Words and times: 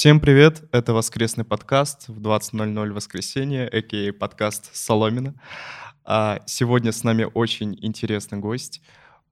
Всем 0.00 0.18
привет, 0.18 0.62
это 0.72 0.94
воскресный 0.94 1.44
подкаст 1.44 2.08
в 2.08 2.22
20.00 2.22 2.90
воскресенье, 2.90 3.68
а.к.а. 3.68 4.14
подкаст 4.14 4.74
Соломина. 4.74 5.34
А 6.06 6.40
сегодня 6.46 6.90
с 6.90 7.04
нами 7.04 7.26
очень 7.34 7.78
интересный 7.82 8.38
гость, 8.38 8.80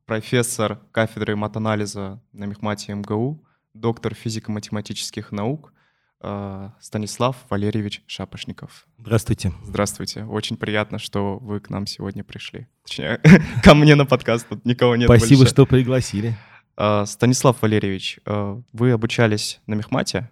профессор 0.04 0.78
кафедры 0.92 1.36
матанализа 1.36 2.20
на 2.34 2.44
Мехмате 2.44 2.92
МГУ, 2.92 3.42
доктор 3.72 4.14
физико-математических 4.14 5.32
наук 5.32 5.72
а, 6.20 6.74
Станислав 6.80 7.36
Валерьевич 7.48 8.02
Шапошников. 8.06 8.86
Здравствуйте. 8.98 9.54
Здравствуйте. 9.62 10.24
Очень 10.24 10.58
приятно, 10.58 10.98
что 10.98 11.38
вы 11.38 11.60
к 11.60 11.70
нам 11.70 11.86
сегодня 11.86 12.24
пришли. 12.24 12.66
Точнее, 12.84 13.22
ко 13.64 13.74
мне 13.74 13.94
на 13.94 14.04
подкаст, 14.04 14.46
тут 14.46 14.66
никого 14.66 14.96
нет 14.96 15.06
Спасибо, 15.06 15.38
больше. 15.38 15.52
что 15.54 15.64
пригласили. 15.64 16.36
А, 16.76 17.06
Станислав 17.06 17.62
Валерьевич, 17.62 18.20
а, 18.26 18.60
вы 18.74 18.90
обучались 18.90 19.60
на 19.66 19.72
Мехмате. 19.72 20.28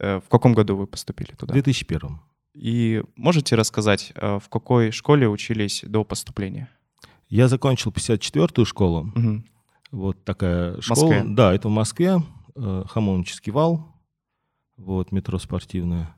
Э, 0.00 0.20
В 0.20 0.28
каком 0.28 0.54
году 0.54 0.76
вы 0.76 0.86
поступили 0.86 1.32
В 1.32 1.36
туда? 1.36 1.52
2001 1.52 2.18
И 2.54 3.02
можете 3.16 3.54
рассказать, 3.56 4.12
э, 4.14 4.38
в 4.42 4.48
какой 4.48 4.90
школе 4.90 5.28
учились 5.28 5.84
до 5.86 6.04
поступления? 6.04 6.68
Я 7.28 7.46
закончил 7.48 7.92
54-ю 7.92 8.64
школу. 8.64 9.04
Мгм. 9.14 9.44
Вот 9.92 10.24
такая 10.24 10.76
В 10.76 10.82
школа. 10.82 11.04
Москве? 11.12 11.24
Да, 11.34 11.54
это 11.54 11.68
в 11.68 11.72
Москве. 11.72 12.22
э, 12.56 12.84
Хамовнический 12.88 13.52
вал. 13.52 13.86
Вот, 14.76 15.12
метро 15.12 15.38
спортивное. 15.38 16.14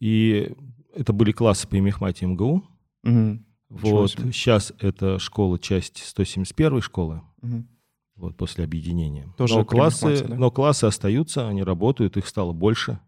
И 0.00 0.52
это 0.94 1.12
были 1.12 1.32
классы 1.32 1.68
по 1.68 1.76
мехмате 1.76 2.26
МГУ. 2.26 2.64
Ничего 3.04 4.00
Вот, 4.00 4.10
сейчас 4.10 4.72
это 4.80 5.18
школа, 5.18 5.58
часть 5.58 5.98
171 6.04 6.80
школы. 6.80 7.20
Мгм. 7.42 7.68
Вот, 8.16 8.36
после 8.36 8.64
объединения. 8.64 9.28
Тоже 9.36 9.56
но, 9.58 9.64
классы, 9.64 10.24
да? 10.26 10.34
но 10.34 10.50
классы 10.50 10.84
остаются, 10.86 11.46
они 11.48 11.62
работают, 11.62 12.16
их 12.16 12.26
стало 12.26 12.52
больше. 12.52 12.98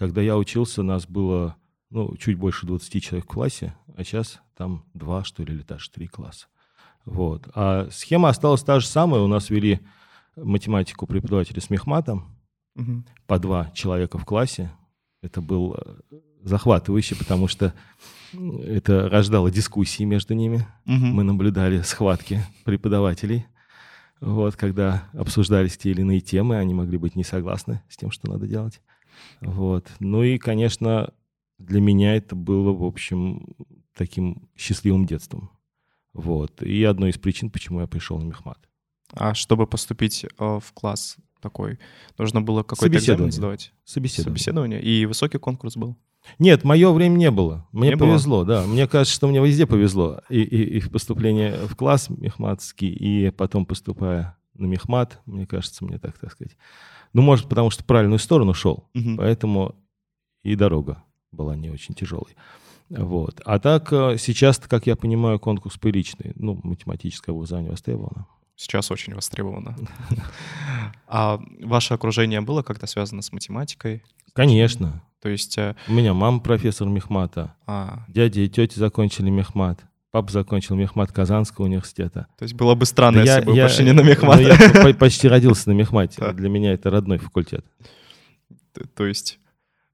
Когда 0.00 0.22
я 0.22 0.38
учился, 0.38 0.82
нас 0.82 1.06
было 1.06 1.56
ну, 1.90 2.16
чуть 2.16 2.38
больше 2.38 2.64
20 2.66 3.02
человек 3.02 3.26
в 3.26 3.28
классе, 3.28 3.74
а 3.98 4.02
сейчас 4.02 4.40
там 4.56 4.86
два, 4.94 5.24
что 5.24 5.42
ли, 5.42 5.52
или 5.52 5.62
даже 5.62 5.90
три 5.90 6.06
класса. 6.06 6.46
Вот. 7.04 7.50
А 7.54 7.86
схема 7.90 8.30
осталась 8.30 8.62
та 8.62 8.80
же 8.80 8.86
самая. 8.86 9.20
У 9.20 9.26
нас 9.26 9.50
вели 9.50 9.80
математику 10.36 11.06
преподаватели 11.06 11.60
с 11.60 11.68
мехматом, 11.68 12.34
Мгм. 12.76 13.04
по 13.26 13.38
два 13.38 13.70
человека 13.74 14.16
в 14.16 14.24
классе. 14.24 14.70
Это 15.20 15.42
был 15.42 15.74
э, 15.76 15.94
захватывающе, 16.44 17.16
потому 17.16 17.46
что 17.46 17.74
это 18.32 19.06
рождало 19.10 19.50
дискуссии 19.50 20.04
между 20.04 20.32
ними. 20.32 20.66
Мгм. 20.86 21.08
Мы 21.08 21.24
наблюдали 21.24 21.82
схватки 21.82 22.40
преподавателей. 22.64 23.44
Вот, 24.22 24.56
когда 24.56 25.04
обсуждались 25.12 25.76
те 25.76 25.90
или 25.90 26.00
иные 26.00 26.20
темы, 26.20 26.56
они 26.56 26.72
могли 26.72 26.96
быть 26.96 27.16
не 27.16 27.24
согласны 27.24 27.82
с 27.90 27.98
тем, 27.98 28.10
что 28.10 28.30
надо 28.30 28.46
делать. 28.46 28.80
Вот. 29.40 29.88
Ну 30.00 30.22
и, 30.22 30.38
конечно, 30.38 31.12
для 31.58 31.80
меня 31.80 32.16
это 32.16 32.34
было, 32.34 32.72
в 32.72 32.84
общем, 32.84 33.46
таким 33.96 34.48
счастливым 34.56 35.06
детством. 35.06 35.50
Вот. 36.12 36.62
И 36.62 36.82
одной 36.84 37.10
из 37.10 37.18
причин, 37.18 37.50
почему 37.50 37.80
я 37.80 37.86
пришел 37.86 38.18
на 38.18 38.24
мехмат. 38.24 38.58
А 39.12 39.34
чтобы 39.34 39.66
поступить 39.66 40.24
э, 40.24 40.28
в 40.38 40.72
класс 40.72 41.16
такой, 41.40 41.78
нужно 42.18 42.42
было 42.42 42.62
какой-то 42.62 42.86
экзамен 42.96 43.00
Собеседование. 43.30 43.32
сдавать? 43.32 43.72
Собеседование. 43.84 44.38
Собеседование? 44.38 44.82
И 44.82 45.06
высокий 45.06 45.38
конкурс 45.38 45.76
был? 45.76 45.96
Нет, 46.38 46.64
мое 46.64 46.92
время 46.92 47.16
не 47.16 47.30
было. 47.30 47.66
Мне 47.72 47.90
Не 47.90 47.96
было? 47.96 48.08
повезло, 48.08 48.44
да. 48.44 48.66
Мне 48.66 48.86
кажется, 48.86 49.14
что 49.14 49.26
мне 49.26 49.44
везде 49.44 49.66
повезло. 49.66 50.20
И, 50.28 50.40
и, 50.42 50.76
и 50.76 50.80
в 50.80 50.90
поступлении 50.90 51.66
в 51.66 51.74
класс 51.76 52.10
мехматский, 52.10 52.88
и 52.90 53.30
потом 53.30 53.64
поступая 53.66 54.36
на 54.54 54.66
мехмат, 54.66 55.20
мне 55.26 55.46
кажется, 55.46 55.84
мне 55.84 55.98
так, 55.98 56.18
так 56.18 56.32
сказать. 56.32 56.56
Ну, 57.12 57.22
может, 57.22 57.48
потому 57.48 57.70
что 57.70 57.82
в 57.82 57.86
правильную 57.86 58.18
сторону 58.18 58.54
шел. 58.54 58.88
Мгм. 58.94 59.16
Поэтому 59.16 59.74
и 60.42 60.54
дорога 60.54 61.02
была 61.32 61.56
не 61.56 61.70
очень 61.70 61.94
тяжелой. 61.94 62.34
Вот. 62.88 63.40
А 63.44 63.58
так, 63.58 63.92
э, 63.92 64.16
сейчас, 64.18 64.58
как 64.58 64.86
я 64.86 64.96
понимаю, 64.96 65.38
конкурс 65.38 65.76
приличный. 65.78 66.32
Ну, 66.34 66.58
математическое 66.64 67.32
образование 67.32 67.70
востребовано. 67.70 68.26
Сейчас 68.56 68.90
очень 68.90 69.14
востребовано. 69.14 69.76
А 71.06 71.40
ваше 71.62 71.94
окружение 71.94 72.40
было 72.40 72.62
как-то 72.62 72.86
связано 72.86 73.22
с 73.22 73.32
математикой? 73.32 74.02
Конечно. 74.32 75.02
То 75.22 75.28
есть... 75.28 75.56
э, 75.58 75.76
У 75.88 75.92
меня 75.92 76.14
мама 76.14 76.40
профессор 76.40 76.88
мехмата, 76.88 77.54
а, 77.66 78.04
дядя 78.08 78.40
и 78.40 78.48
тети 78.48 78.78
закончили 78.78 79.30
мехмат, 79.30 79.84
папа 80.10 80.30
закончил 80.32 80.74
мехмат 80.76 81.12
Казанского 81.12 81.66
университета. 81.66 82.26
то 82.38 82.42
есть 82.44 82.54
было 82.54 82.74
бы 82.74 82.84
странно, 82.86 83.24
Да 83.24 83.36
если 83.36 83.46
бы 83.46 83.52
вы 83.52 83.60
пошли 83.62 83.84
не 83.84 83.92
на 83.92 84.00
мехмат. 84.02 84.40
я 84.40 84.56
по- 84.82 84.92
почти 84.98 85.28
родился 85.28 85.68
на 85.70 85.72
мехмате. 85.74 86.32
Для 86.32 86.48
меня 86.48 86.72
это 86.72 86.90
родной 86.90 87.18
факультет. 87.18 87.64
То 88.96 89.06
есть 89.06 89.38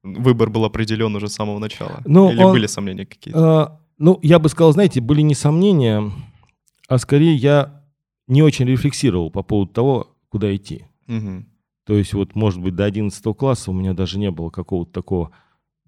выбор 0.02 0.50
был 0.50 0.64
определен 0.64 1.14
уже 1.16 1.28
с 1.28 1.34
самого 1.34 1.58
начала? 1.58 2.02
Ну, 2.04 2.30
Или 2.30 2.42
он- 2.42 2.52
были 2.52 2.66
сомнения 2.66 3.06
какие-то? 3.06 3.62
А, 3.62 3.80
ну, 3.98 4.18
я 4.22 4.38
бы 4.38 4.48
сказал, 4.48 4.72
знаете, 4.72 5.00
были 5.00 5.20
не 5.22 5.34
сомнения, 5.34 6.10
а 6.88 6.98
скорее 6.98 7.34
я 7.34 7.82
не 8.28 8.42
очень 8.42 8.66
рефлексировал 8.66 9.30
по 9.30 9.42
поводу 9.42 9.72
того, 9.72 10.16
куда 10.28 10.54
идти. 10.54 10.86
Мгм. 11.06 11.46
То 11.84 11.94
есть 11.94 12.12
вот, 12.14 12.34
может 12.34 12.60
быть, 12.60 12.74
до 12.74 12.84
11 12.84 13.34
класса 13.34 13.70
у 13.70 13.74
меня 13.74 13.94
даже 13.94 14.18
не 14.18 14.30
было 14.30 14.50
какого-то 14.50 14.90
такого 14.92 15.30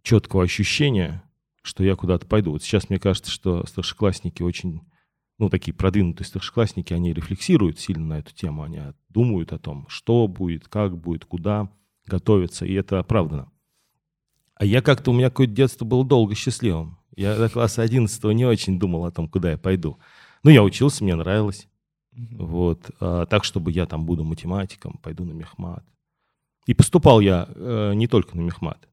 четкого 0.02 0.44
ощущения, 0.44 1.22
что 1.62 1.84
я 1.84 1.96
куда-то 1.96 2.26
пойду. 2.26 2.52
Вот 2.52 2.62
сейчас 2.62 2.88
мне 2.88 2.98
кажется, 2.98 3.30
что 3.30 3.66
старшеклассники 3.66 4.42
очень, 4.42 4.80
ну, 5.38 5.48
такие 5.48 5.74
продвинутые 5.74 6.26
старшеклассники, 6.26 6.92
они 6.92 7.12
рефлексируют 7.12 7.78
сильно 7.78 8.06
на 8.06 8.18
эту 8.18 8.34
тему, 8.34 8.62
они 8.62 8.80
думают 9.08 9.52
о 9.52 9.58
том, 9.58 9.86
что 9.88 10.26
будет, 10.28 10.68
как 10.68 10.96
будет, 10.96 11.24
куда 11.24 11.70
готовятся, 12.06 12.64
и 12.64 12.72
это 12.72 12.98
оправдано. 12.98 13.50
А 14.54 14.64
я 14.64 14.82
как-то, 14.82 15.10
у 15.10 15.14
меня 15.14 15.30
какое-то 15.30 15.52
детство 15.52 15.84
было 15.84 16.04
долго 16.04 16.34
счастливым. 16.34 16.98
Я 17.14 17.36
до 17.36 17.48
класса 17.48 17.82
11 17.82 18.22
не 18.34 18.44
очень 18.44 18.78
думал 18.78 19.04
о 19.04 19.10
том, 19.10 19.28
куда 19.28 19.52
я 19.52 19.58
пойду. 19.58 19.98
Ну, 20.42 20.50
я 20.50 20.62
учился, 20.62 21.04
мне 21.04 21.14
нравилось. 21.14 21.68
Вот. 22.12 22.90
а, 23.00 23.26
так, 23.26 23.44
чтобы 23.44 23.70
я 23.70 23.86
там 23.86 24.04
буду 24.04 24.24
математиком, 24.24 24.98
пойду 25.02 25.24
на 25.24 25.32
мехмат. 25.32 25.84
И 26.66 26.74
поступал 26.74 27.20
я 27.20 27.48
э, 27.54 27.94
не 27.94 28.08
только 28.08 28.36
на 28.36 28.40
мехмат. 28.40 28.88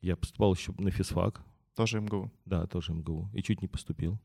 Я 0.00 0.16
поступал 0.16 0.54
еще 0.54 0.74
на 0.78 0.90
физфак, 0.90 1.42
Тоже 1.76 2.00
МГУ. 2.00 2.30
да, 2.44 2.66
тоже 2.66 2.92
МГУ, 2.92 3.30
и 3.32 3.42
чуть 3.42 3.62
не 3.62 3.68
поступил. 3.68 4.18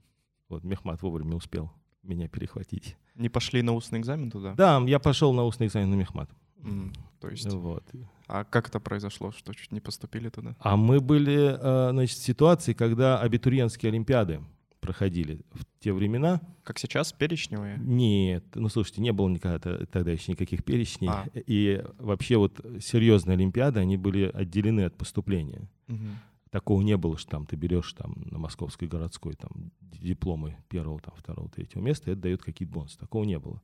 Вот 0.50 0.64
мехмат 0.64 1.02
вовремя 1.02 1.36
успел 1.36 1.72
меня 2.04 2.28
перехватить. 2.28 2.98
Не 3.16 3.30
пошли 3.30 3.62
на 3.62 3.74
устный 3.74 4.00
экзамен 4.00 4.30
туда? 4.30 4.54
Да, 4.56 4.80
я 4.86 5.00
пошел 5.00 5.34
на 5.34 5.44
устный 5.44 5.68
экзамен 5.68 5.90
на 5.90 5.96
мехмат. 5.96 6.30
М, 6.64 6.94
То 7.20 7.30
есть, 7.30 7.52
Вот. 7.52 7.84
а 8.28 8.44
как 8.44 8.68
это 8.70 8.80
произошло, 8.80 9.32
что 9.32 9.54
чуть 9.54 9.72
не 9.72 9.80
поступили 9.80 10.30
туда? 10.30 10.56
А 10.60 10.76
мы 10.78 11.00
были, 11.00 11.58
э, 11.60 11.92
значит, 11.92 12.18
в 12.18 12.24
ситуации, 12.24 12.74
когда 12.74 13.20
абитуриентские 13.20 13.90
олимпиады 13.90 14.42
проходили 14.82 15.42
в 15.54 15.66
те 15.80 15.94
времена. 15.94 16.42
Как 16.64 16.78
сейчас, 16.78 17.12
перечневые? 17.14 17.78
Нет, 17.80 18.44
ну 18.56 18.70
слушайте, 18.70 19.02
не 19.02 19.12
было 19.12 19.30
никогда 19.30 19.58
тогда 19.88 20.12
еще 20.12 20.32
никаких 20.34 20.64
перечней. 20.64 21.10
А. 21.10 21.26
И 21.34 21.84
вообще 21.98 22.38
вот 22.38 22.60
серьезные 22.82 23.34
олимпиады, 23.36 23.80
они 23.80 23.98
были 23.98 24.30
отделены 24.32 24.82
от 24.82 24.96
поступления. 24.96 25.68
Мгм. 25.88 26.18
Такого 26.56 26.82
не 26.82 26.96
было, 26.96 27.18
что 27.18 27.32
там 27.32 27.46
ты 27.46 27.58
берешь 27.58 27.92
там 27.92 28.16
на 28.32 28.38
Московской 28.38 28.88
городской 28.88 29.34
там 29.34 29.74
дипломы 29.82 30.56
первого, 30.70 31.02
там, 31.02 31.14
второго, 31.18 31.50
третьего 31.50 31.82
места, 31.82 32.10
и 32.10 32.14
это 32.14 32.22
дает 32.22 32.42
какие-то 32.42 32.74
бонусы. 32.74 32.98
Такого 32.98 33.26
не 33.26 33.38
было. 33.38 33.62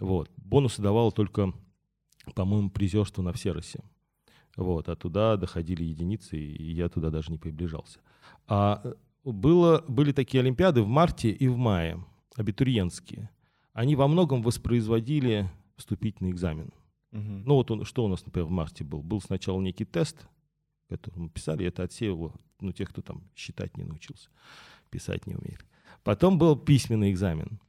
Вот. 0.00 0.30
Бонусы 0.38 0.80
давало 0.80 1.12
только, 1.12 1.52
по-моему, 2.34 2.70
призерство 2.70 3.20
на 3.20 3.34
Всеросе. 3.34 3.84
Вот. 4.56 4.88
А 4.88 4.96
туда 4.96 5.36
доходили 5.36 5.84
единицы, 5.84 6.38
и 6.38 6.72
я 6.72 6.88
туда 6.88 7.10
даже 7.10 7.30
не 7.30 7.36
приближался. 7.36 8.00
А 8.48 8.80
э, 8.82 8.94
было, 9.22 9.84
были 9.86 10.12
такие 10.12 10.40
олимпиады 10.40 10.80
в 10.80 10.88
марте 10.88 11.28
и 11.28 11.48
в 11.48 11.58
мае, 11.58 12.02
абитуриентские. 12.34 13.28
Они 13.74 13.94
во 13.94 14.08
многом 14.08 14.40
воспроизводили 14.40 15.50
вступительный 15.76 16.30
экзамен. 16.30 16.72
Мгм. 17.10 17.42
Ну 17.44 17.56
вот 17.56 17.70
он, 17.70 17.84
что 17.84 18.06
у 18.06 18.08
нас, 18.08 18.24
например, 18.24 18.48
в 18.48 18.52
марте 18.52 18.84
был? 18.84 19.02
Был 19.02 19.20
сначала 19.20 19.60
некий 19.60 19.84
тест, 19.84 20.26
который 20.88 21.18
мы 21.18 21.28
писали, 21.28 21.66
это 21.66 21.82
отсеивало 21.82 22.32
ну, 22.60 22.72
тех, 22.72 22.90
кто 22.90 23.02
там 23.02 23.22
считать 23.34 23.76
не 23.76 23.84
научился, 23.84 24.28
писать 24.90 25.26
не 25.26 25.34
умеет. 25.34 25.64
Потом 26.04 26.38
был 26.38 26.56
письменный 26.56 27.10
экзамен. 27.10 27.60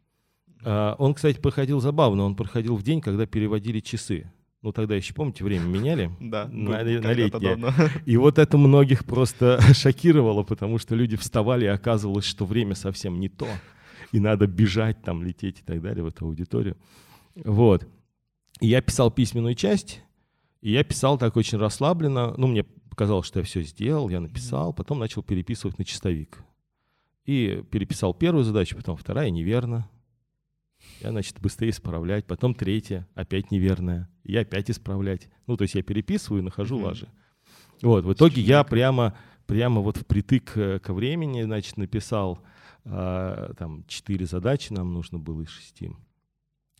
А, 0.63 0.95
Он, 0.97 1.13
кстати, 1.13 1.39
проходил 1.39 1.79
забавно. 1.79 2.23
Он 2.23 2.35
проходил 2.35 2.75
в 2.75 2.83
день, 2.83 3.01
когда 3.01 3.25
переводили 3.25 3.79
часы. 3.79 4.31
Ну, 4.61 4.71
тогда 4.71 4.95
еще, 4.95 5.13
помните, 5.13 5.43
время 5.43 5.65
меняли. 5.65 6.11
Да, 6.19 6.47
на- 6.47 6.83
на 6.83 7.13
летнее. 7.13 7.55
давно. 7.55 7.71
И 8.05 8.17
вот 8.17 8.37
это 8.39 8.57
многих 8.57 9.05
просто 9.05 9.59
шокировало, 9.73 10.43
потому 10.43 10.77
что 10.77 10.95
люди 10.95 11.15
вставали, 11.15 11.65
и 11.65 11.69
оказывалось, 11.69 12.25
что 12.25 12.45
время 12.45 12.75
совсем 12.75 13.19
не 13.19 13.29
то. 13.29 13.47
И 14.11 14.19
надо 14.19 14.47
бежать, 14.47 15.01
там, 15.03 15.23
лететь 15.23 15.59
и 15.59 15.63
так 15.63 15.81
далее 15.81 16.03
в 16.03 16.07
эту 16.07 16.25
аудиторию. 16.25 16.77
Вот. 17.35 17.87
И 18.61 18.67
я 18.67 18.81
писал 18.81 19.11
письменную 19.11 19.53
часть, 19.53 20.01
и 20.61 20.71
я 20.71 20.83
писал 20.83 21.17
так 21.17 21.35
очень 21.35 21.57
расслабленно. 21.57 22.33
Ну, 22.37 22.47
мне 22.47 22.65
показалось, 22.97 23.27
что 23.27 23.37
я 23.39 23.45
все 23.45 23.61
сделал, 23.61 24.09
я 24.09 24.19
написал, 24.19 24.73
потом 24.73 24.97
начал 24.97 25.21
переписывать 25.21 25.77
на 25.77 25.85
чистовик. 25.85 26.43
И 27.25 27.63
переписал 27.69 28.15
первую 28.15 28.43
задачу, 28.43 28.75
потом 28.75 28.97
вторая 28.97 29.29
неверно. 29.29 29.87
Я, 31.01 31.11
значит, 31.11 31.39
быстрее 31.39 31.69
исправлять, 31.69 32.25
потом 32.25 32.55
третья, 32.55 33.07
опять 33.13 33.51
неверная. 33.51 34.09
я 34.23 34.41
опять 34.41 34.71
исправлять. 34.71 35.29
Ну, 35.45 35.57
то 35.57 35.61
есть 35.61 35.75
я 35.75 35.83
переписываю 35.83 36.41
и 36.41 36.45
нахожу 36.45 36.77
Мгм. 36.77 36.85
лажи. 36.85 37.07
Вот, 37.83 38.03
в 38.03 38.13
итоге 38.13 38.41
я 38.41 38.63
прямо, 38.63 39.15
прямо 39.45 39.81
вот 39.81 39.97
впритык 39.97 40.57
э, 40.57 40.79
ко 40.79 40.95
времени, 40.95 41.43
значит, 41.43 41.77
написал 41.77 42.39
а, 42.83 43.53
там 43.59 43.85
четыре 43.87 44.25
задачи 44.25 44.73
нам 44.73 44.91
нужно 44.91 45.19
было 45.19 45.43
из 45.43 45.49
шести. 45.49 45.91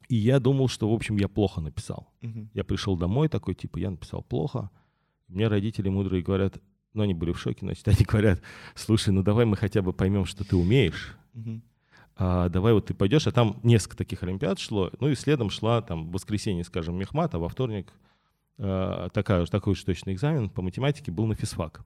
И 0.10 0.16
я 0.16 0.40
думал, 0.40 0.68
что, 0.68 0.90
в 0.90 0.94
общем, 0.94 1.18
я 1.18 1.28
плохо 1.28 1.62
написал. 1.62 2.12
Мгм. 2.22 2.50
Я 2.56 2.64
пришел 2.64 2.98
домой 2.98 3.28
такой, 3.30 3.54
типа, 3.54 3.78
я 3.78 3.92
написал 3.92 4.24
плохо. 4.24 4.72
Мне 5.28 5.48
родители 5.48 5.90
мудрые 5.90 6.24
говорят, 6.24 6.62
ну, 6.94 7.04
они 7.04 7.14
были 7.14 7.32
в 7.32 7.40
шоке, 7.40 7.60
значит, 7.62 7.88
они 7.88 8.06
говорят, 8.06 8.42
слушай, 8.76 9.10
ну 9.10 9.24
давай 9.24 9.46
мы 9.46 9.56
хотя 9.56 9.82
бы 9.82 9.94
поймем, 9.94 10.26
что 10.26 10.44
ты 10.44 10.56
умеешь. 10.56 11.18
А, 12.20 12.50
давай 12.50 12.74
вот 12.74 12.88
ты 12.88 12.96
пойдешь, 12.96 13.28
а 13.28 13.32
там 13.32 13.60
несколько 13.62 13.96
таких 13.96 14.24
олимпиад 14.24 14.58
шло, 14.58 14.90
ну 15.00 15.08
и 15.08 15.14
следом 15.14 15.52
шла 15.52 15.84
там 15.84 16.08
в 16.08 16.14
воскресенье, 16.14 16.64
скажем, 16.64 16.96
мехмат, 16.96 17.36
а 17.36 17.40
во 17.40 17.48
вторник 17.48 17.94
а, 18.58 19.10
такая, 19.10 19.46
такой 19.46 19.76
же 19.76 19.86
точный 19.86 20.14
экзамен 20.14 20.50
по 20.50 20.64
математике 20.64 21.12
был 21.12 21.28
на 21.28 21.36
физфак. 21.36 21.86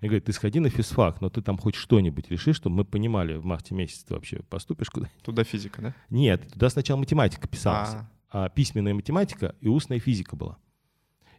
И 0.00 0.06
говорит, 0.06 0.24
ты 0.24 0.32
сходи 0.32 0.60
на 0.60 0.70
физфак, 0.70 1.20
но 1.20 1.28
ты 1.28 1.42
там 1.42 1.58
хоть 1.58 1.74
что-нибудь 1.74 2.30
реши, 2.30 2.54
чтобы 2.54 2.76
мы 2.76 2.84
понимали, 2.86 3.34
в 3.36 3.44
марте 3.44 3.74
месяце 3.74 4.06
ты 4.06 4.14
вообще 4.14 4.40
поступишь 4.48 4.88
куда. 4.88 5.10
Туда 5.22 5.44
физика, 5.44 5.82
да? 5.82 5.94
Нет, 6.08 6.50
туда 6.50 6.70
сначала 6.70 6.98
математика 6.98 7.46
писалась 7.46 7.90
А, 8.30 8.46
а, 8.46 8.48
письменная 8.48 8.94
математика 8.94 9.54
и 9.60 9.68
устная 9.68 9.98
физика 9.98 10.36
была. 10.36 10.56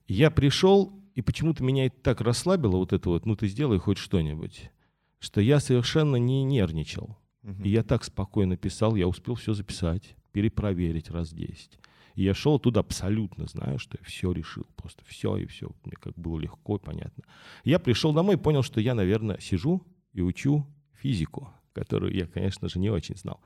Я 0.07 0.30
пришел, 0.30 1.00
и 1.15 1.21
почему-то 1.21 1.63
меня 1.63 1.87
это 1.87 1.95
так 2.01 2.21
расслабило, 2.21 2.77
вот 2.77 2.93
это 2.93 3.09
вот, 3.09 3.25
ну 3.25 3.35
ты 3.35 3.47
сделай 3.47 3.79
хоть 3.79 3.97
что-нибудь, 3.97 4.71
что 5.19 5.41
я 5.41 5.59
совершенно 5.59 6.15
не 6.15 6.43
нервничал. 6.43 7.17
мгм. 7.43 7.63
И 7.63 7.69
я 7.69 7.83
так 7.83 8.03
спокойно 8.03 8.57
писал, 8.57 8.95
я 8.95 9.07
успел 9.07 9.35
все 9.35 9.53
записать, 9.53 10.15
перепроверить 10.31 11.09
раз 11.09 11.31
10. 11.31 11.79
И 12.15 12.23
я 12.23 12.33
шел 12.33 12.55
оттуда 12.55 12.81
абсолютно, 12.81 13.45
зная, 13.45 13.77
что 13.77 13.97
я 13.99 14.05
все 14.05 14.31
решил, 14.31 14.65
просто 14.75 15.03
все 15.05 15.37
и 15.37 15.45
все. 15.45 15.71
Мне 15.83 15.95
как 15.95 16.13
было 16.17 16.39
легко 16.39 16.77
и 16.77 16.79
понятно. 16.79 17.23
Я 17.63 17.79
пришел 17.79 18.13
домой 18.13 18.35
и 18.35 18.39
понял, 18.39 18.63
что 18.63 18.81
я, 18.81 18.93
наверное, 18.95 19.39
сижу 19.39 19.81
и 20.13 20.21
учу 20.21 20.65
физику, 20.93 21.49
которую 21.73 22.13
я, 22.13 22.27
конечно 22.27 22.67
же, 22.67 22.79
не 22.79 22.89
очень 22.89 23.15
знал. 23.15 23.39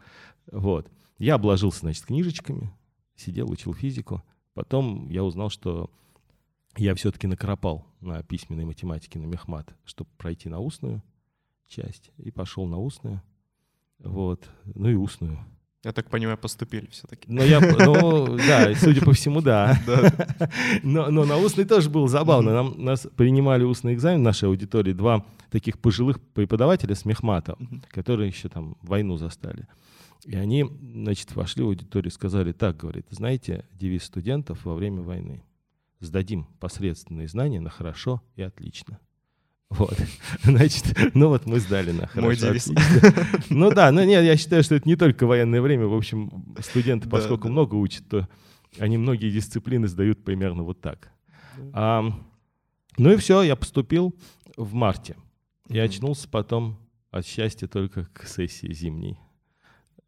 Вот. 0.51 0.91
Я 1.19 1.35
обложился, 1.35 1.81
значит, 1.81 2.05
книжечками, 2.05 2.73
сидел, 3.15 3.49
учил 3.49 3.73
физику. 3.73 4.23
Потом 4.53 5.09
я 5.09 5.23
узнал, 5.23 5.49
что 5.49 5.89
я 6.77 6.95
все-таки 6.95 7.27
накропал 7.27 7.85
на 8.01 8.21
письменной 8.23 8.65
математике, 8.65 9.19
на 9.19 9.25
мехмат, 9.25 9.73
чтобы 9.85 10.09
пройти 10.17 10.49
на 10.49 10.59
устную 10.59 11.01
часть. 11.67 12.11
И 12.17 12.31
пошел 12.31 12.65
на 12.65 12.77
устную. 12.77 13.21
Вот. 13.99 14.49
Ну 14.65 14.89
и 14.89 14.95
устную. 14.95 15.39
Я 15.83 15.91
так 15.91 16.09
понимаю, 16.09 16.35
поступили 16.37 16.87
все-таки. 16.87 17.31
Но 17.31 17.43
я, 17.43 17.59
ну, 17.59 18.37
да, 18.47 18.73
судя 18.73 19.05
по 19.05 19.13
всему, 19.13 19.41
да. 19.41 19.79
Но, 20.81 21.11
но 21.11 21.25
на 21.25 21.37
устный 21.37 21.63
тоже 21.63 21.91
было 21.91 22.07
забавно. 22.07 22.53
Нам, 22.53 22.83
нас 22.83 23.07
принимали 23.15 23.63
устный 23.63 23.93
экзамен 23.93 24.21
в 24.21 24.23
нашей 24.23 24.49
аудитории 24.49 24.93
два 24.93 25.23
таких 25.51 25.77
пожилых 25.77 26.19
преподавателя 26.19 26.95
с 26.95 27.05
мехмата, 27.05 27.55
которые 27.89 28.29
еще 28.29 28.49
там 28.49 28.77
войну 28.81 29.17
застали. 29.17 29.67
И 30.25 30.35
они, 30.35 30.65
значит, 30.81 31.35
вошли 31.35 31.63
в 31.63 31.67
аудиторию 31.67 32.09
и 32.09 32.13
сказали 32.13 32.51
так, 32.51 32.77
говорит, 32.77 33.05
знаете, 33.11 33.63
девиз 33.73 34.05
студентов 34.05 34.65
во 34.65 34.73
время 34.73 35.03
войны. 35.03 35.43
Сдадим 35.99 36.45
посредственные 36.59 37.27
знания 37.27 37.59
на 37.59 37.69
хорошо 37.69 38.21
и 38.35 38.41
отлично. 38.41 38.99
Вот. 39.69 39.97
Значит, 40.43 40.95
ну 41.13 41.29
вот 41.29 41.45
мы 41.45 41.59
сдали 41.59 41.91
на 41.91 42.07
хорошо. 42.07 42.47
Мой. 42.47 42.59
Ну 43.49 43.71
да, 43.71 43.91
но 43.91 44.03
нет, 44.03 44.23
я 44.23 44.37
считаю, 44.37 44.63
что 44.63 44.75
это 44.75 44.87
не 44.87 44.95
только 44.95 45.25
военное 45.25 45.61
время. 45.61 45.87
В 45.87 45.95
общем, 45.95 46.55
студенты, 46.59 47.09
поскольку 47.09 47.49
много 47.49 47.75
учат, 47.75 48.07
то 48.07 48.29
они 48.79 48.97
многие 48.97 49.31
дисциплины 49.31 49.87
сдают 49.87 50.23
примерно 50.23 50.63
вот 50.63 50.81
так. 50.81 51.11
А, 51.73 52.03
ну 52.97 53.11
и 53.11 53.17
все, 53.17 53.41
я 53.43 53.55
поступил 53.55 54.15
в 54.57 54.73
марте. 54.73 55.15
Мгм. 55.69 55.79
очнулся 55.79 56.29
потом 56.29 56.77
от 57.09 57.25
счастья 57.25 57.67
только 57.67 58.05
к 58.13 58.27
сессии 58.27 58.71
зимней 58.71 59.17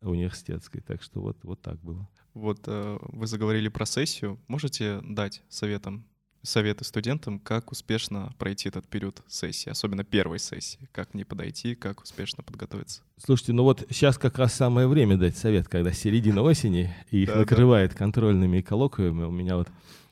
университетской. 0.02 0.82
Так 0.82 1.02
что 1.02 1.22
вот, 1.22 1.38
вот 1.44 1.62
так 1.62 1.80
было. 1.82 2.08
Вот 2.38 2.60
э, 2.68 3.00
вы 3.02 3.26
заговорили 3.26 3.68
про 3.68 3.88
сессию. 3.88 4.40
Можете 4.48 5.02
дать 5.02 5.42
советам, 5.50 6.06
советы 6.44 6.84
студентам, 6.84 7.40
как 7.40 7.72
успешно 7.72 8.32
пройти 8.38 8.70
этот 8.70 8.88
период 8.88 9.24
сессии, 9.28 9.70
особенно 9.72 10.04
первой 10.04 10.38
сессии? 10.38 10.88
Как 10.92 11.16
не 11.16 11.24
подойти, 11.24 11.74
как 11.74 12.04
успешно 12.04 12.44
подготовиться? 12.44 13.02
Слушайте, 13.18 13.54
ну 13.54 13.64
вот 13.64 13.88
сейчас 13.90 14.20
как 14.20 14.38
раз 14.38 14.54
самое 14.54 14.88
время 14.88 15.18
дать 15.18 15.36
совет, 15.36 15.68
когда 15.68 15.92
середина 15.92 16.44
осени, 16.44 16.94
и 17.10 17.24
их 17.24 17.36
накрывает 17.36 17.96
контрольными 17.96 18.58
и 18.58 18.62
коллоквиями. 18.62 19.24
У 19.24 19.32
меня 19.32 19.58
вот 19.58 19.70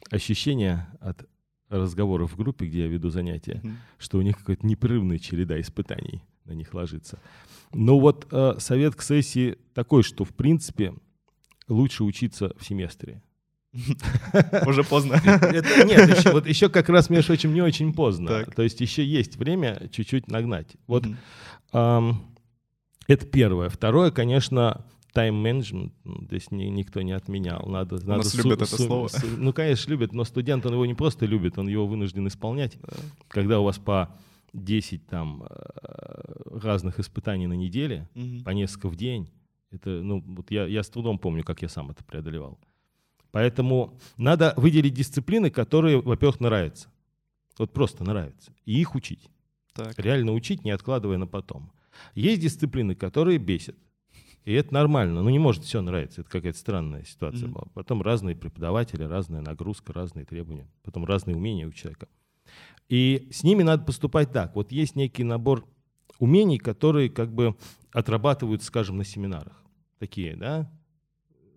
ощущение 0.10 0.88
от 1.02 1.30
разговоров 1.70 2.34
в 2.34 2.38
группе, 2.38 2.66
где 2.66 2.82
я 2.82 2.88
веду 2.88 3.12
занятия, 3.12 3.62
что 4.00 4.18
у 4.18 4.22
них 4.24 4.40
какая-то 4.40 4.66
непрерывная 4.66 5.20
череда 5.20 5.62
испытаний 5.62 6.24
на 6.46 6.54
них 6.54 6.74
ложится. 6.74 7.20
Но 7.74 8.00
вот 8.00 8.28
э, 8.32 8.56
совет 8.60 8.96
к 8.96 9.02
сессии 9.02 9.58
такой, 9.74 10.04
что 10.04 10.24
в 10.24 10.34
принципе 10.34 10.94
лучше 11.68 12.04
учиться 12.04 12.54
в 12.58 12.66
семестре. 12.66 13.22
Уже 14.66 14.84
поздно. 14.84 15.22
Нет, 15.26 16.26
вот 16.32 16.48
еще 16.48 16.70
как 16.70 16.88
раз, 16.90 17.10
между 17.10 17.28
прочим, 17.28 17.54
не 17.54 17.62
очень 17.62 17.94
поздно. 17.94 18.46
То 18.56 18.64
есть 18.64 18.80
еще 18.82 19.06
есть 19.06 19.36
время 19.36 19.90
чуть-чуть 19.92 20.28
нагнать. 20.30 20.76
Вот 20.88 21.06
это 21.72 23.26
первое. 23.32 23.70
Второе, 23.70 24.12
конечно, 24.12 24.86
тайм-менеджмент. 25.14 25.94
ну, 26.04 26.24
Здесь 26.26 26.52
ни- 26.52 26.66
никто 26.66 27.02
не 27.02 27.14
отменял. 27.14 27.66
Надо, 27.68 27.96
надо 27.98 28.18
нас 28.18 28.34
любят 28.36 28.62
это 28.62 28.66
слово. 28.66 29.10
ну, 29.38 29.54
конечно, 29.54 29.90
любят, 29.92 30.14
но 30.14 30.24
студент, 30.26 30.66
он 30.66 30.74
его 30.74 30.86
не 30.86 30.94
просто 30.94 31.26
любит, 31.26 31.58
он 31.58 31.68
его 31.68 31.88
вынужден 31.88 32.28
исполнять. 32.28 32.78
Когда 33.30 33.60
у 33.60 33.64
вас 33.64 33.78
по 33.78 34.10
10 34.54 35.06
там 35.08 35.44
э, 35.50 36.60
разных 36.62 37.00
испытаний 37.00 37.48
на 37.48 37.54
неделе, 37.54 38.10
по 38.44 38.50
несколько 38.50 38.90
в 38.90 38.96
день, 38.96 39.30
это, 39.76 39.90
ну, 39.90 40.22
вот 40.26 40.52
я, 40.52 40.66
я 40.66 40.84
с 40.84 40.90
трудом 40.90 41.20
помню, 41.20 41.44
как 41.44 41.62
я 41.62 41.70
сам 41.70 41.92
это 41.92 42.04
преодолевал. 42.04 42.60
Поэтому 43.32 43.98
надо 44.18 44.54
выделить 44.58 44.94
дисциплины, 44.94 45.50
которые, 45.50 46.02
во-первых, 46.02 46.40
нравятся. 46.40 46.90
Вот 47.58 47.74
просто 47.74 48.04
нравятся. 48.04 48.54
И 48.66 48.80
их 48.80 48.96
учить. 48.96 49.30
Так. 49.74 49.98
Реально 50.00 50.34
учить, 50.34 50.64
не 50.64 50.72
откладывая 50.72 51.18
на 51.18 51.28
потом. 51.28 51.72
Есть 52.14 52.42
дисциплины, 52.42 52.96
которые 52.96 53.38
бесят. 53.38 53.76
И 54.46 54.54
это 54.54 54.74
нормально. 54.74 55.22
Ну, 55.24 55.30
не 55.30 55.40
может 55.40 55.64
все 55.64 55.82
нравиться. 55.82 56.22
Это 56.22 56.30
какая-то 56.30 56.58
странная 56.58 57.04
ситуация 57.04 57.46
Мгм. 57.48 57.54
была. 57.54 57.66
Потом 57.74 58.02
разные 58.02 58.36
преподаватели, 58.36 59.04
разная 59.04 59.42
нагрузка, 59.42 59.92
разные 59.92 60.24
требования. 60.26 60.68
Потом 60.84 61.04
разные 61.04 61.36
умения 61.36 61.68
у 61.68 61.72
человека. 61.72 62.08
И 62.88 63.28
с 63.32 63.44
ними 63.44 63.64
надо 63.64 63.84
поступать 63.84 64.32
так. 64.32 64.56
Вот 64.56 64.72
есть 64.72 64.96
некий 64.96 65.24
набор 65.24 65.66
умений, 66.20 66.60
которые 66.60 67.10
как 67.10 67.34
бы 67.34 67.56
отрабатывают, 67.92 68.64
скажем, 68.64 68.98
на 68.98 69.04
семинарах. 69.04 69.65
Такие, 70.00 70.36
да? 70.36 70.72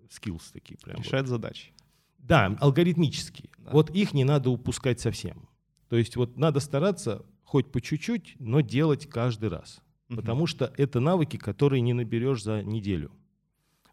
Skills 0.09 0.43
такие 0.53 0.79
прям. 0.79 0.97
вот. 0.97 1.07
Решает 1.07 1.27
задачи. 1.27 1.73
Да, 2.19 2.57
алгоритмические. 2.61 3.51
Да. 3.59 3.71
Вот 3.73 3.91
их 3.91 4.15
не 4.15 4.25
надо 4.25 4.51
упускать 4.51 5.01
совсем. 5.01 5.49
То 5.89 5.97
есть 5.97 6.17
вот 6.17 6.37
надо 6.37 6.61
стараться 6.61 7.25
хоть 7.45 7.73
по 7.73 7.81
чуть-чуть, 7.81 8.37
но 8.39 8.61
делать 8.61 9.07
каждый 9.09 9.49
раз. 9.49 9.81
Мгм. 10.09 10.21
Потому 10.21 10.47
что 10.47 10.73
это 10.77 11.01
навыки, 11.01 11.37
которые 11.37 11.81
не 11.81 11.93
наберешь 11.95 12.43
за 12.43 12.63
неделю. 12.63 13.13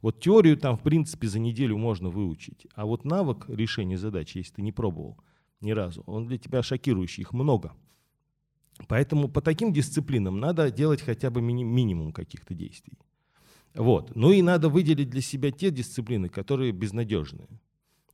Вот 0.02 0.20
теорию 0.20 0.58
там, 0.58 0.78
в 0.78 0.82
принципе, 0.82 1.28
за 1.28 1.40
неделю 1.40 1.78
можно 1.78 2.10
выучить. 2.10 2.68
А 2.76 2.86
вот 2.86 3.06
навык 3.06 3.46
решения 3.50 3.98
задач, 3.98 4.36
если 4.36 4.56
ты 4.56 4.62
не 4.62 4.72
пробовал 4.72 5.18
ни 5.62 5.72
разу, 5.72 6.04
он 6.06 6.28
для 6.28 6.38
тебя 6.38 6.62
шокирующий, 6.62 7.22
их 7.22 7.34
много. 7.34 7.74
Поэтому 8.88 9.30
по 9.30 9.42
таким 9.42 9.72
дисциплинам 9.74 10.40
надо 10.40 10.70
делать 10.70 11.02
хотя 11.02 11.30
бы 11.30 11.42
мини- 11.42 11.64
минимум 11.64 12.12
каких-то 12.12 12.54
действий. 12.54 12.98
Вот. 13.76 14.16
Ну 14.16 14.32
и 14.32 14.42
надо 14.42 14.70
выделить 14.70 15.10
для 15.10 15.22
себя 15.22 15.52
те 15.52 15.70
дисциплины, 15.70 16.30
которые 16.30 16.72
безнадежные. 16.72 17.50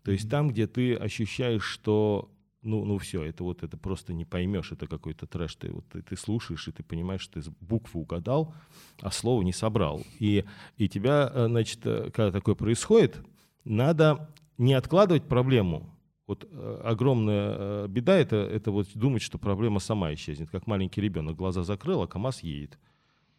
То 0.04 0.12
есть 0.12 0.30
там, 0.30 0.50
где 0.50 0.68
ты 0.68 0.96
ощущаешь, 0.96 1.64
что 1.64 2.32
ну, 2.64 2.86
ну 2.86 2.98
все, 2.98 3.24
это 3.24 3.44
вот 3.44 3.64
это 3.64 3.76
просто 3.78 4.14
не 4.14 4.26
поймешь, 4.26 4.72
это 4.72 4.88
какой-то 4.88 5.26
трэш. 5.26 5.56
Ты, 5.56 5.72
вот, 5.72 5.86
ты, 5.90 6.02
ты 6.02 6.16
слушаешь, 6.16 6.68
и 6.68 6.72
ты 6.72 6.84
понимаешь, 6.84 7.22
что 7.22 7.42
ты 7.42 7.52
букву 7.60 8.02
угадал, 8.02 8.54
а 9.02 9.10
слово 9.12 9.42
не 9.42 9.54
собрал. 9.54 10.02
И, 10.20 10.46
и 10.78 10.88
тебя, 10.88 11.32
э, 11.34 11.48
значит, 11.48 11.80
э, 11.86 12.12
когда 12.12 12.32
такое 12.32 12.56
происходит, 12.56 13.18
надо 13.64 14.30
не 14.58 14.74
откладывать 14.74 15.24
проблему. 15.24 15.90
Вот 16.28 16.48
э, 16.50 16.82
огромная 16.84 17.88
беда 17.88 18.16
это, 18.18 18.36
это 18.36 18.72
вот 18.72 18.88
думать, 18.94 19.24
что 19.24 19.40
проблема 19.40 19.80
сама 19.80 20.14
исчезнет. 20.14 20.50
Как 20.52 20.68
маленький 20.68 21.02
ребенок 21.02 21.36
глаза 21.36 21.64
закрыл, 21.64 22.04
а 22.04 22.08
КАМАЗ 22.08 22.44
едет. 22.44 22.78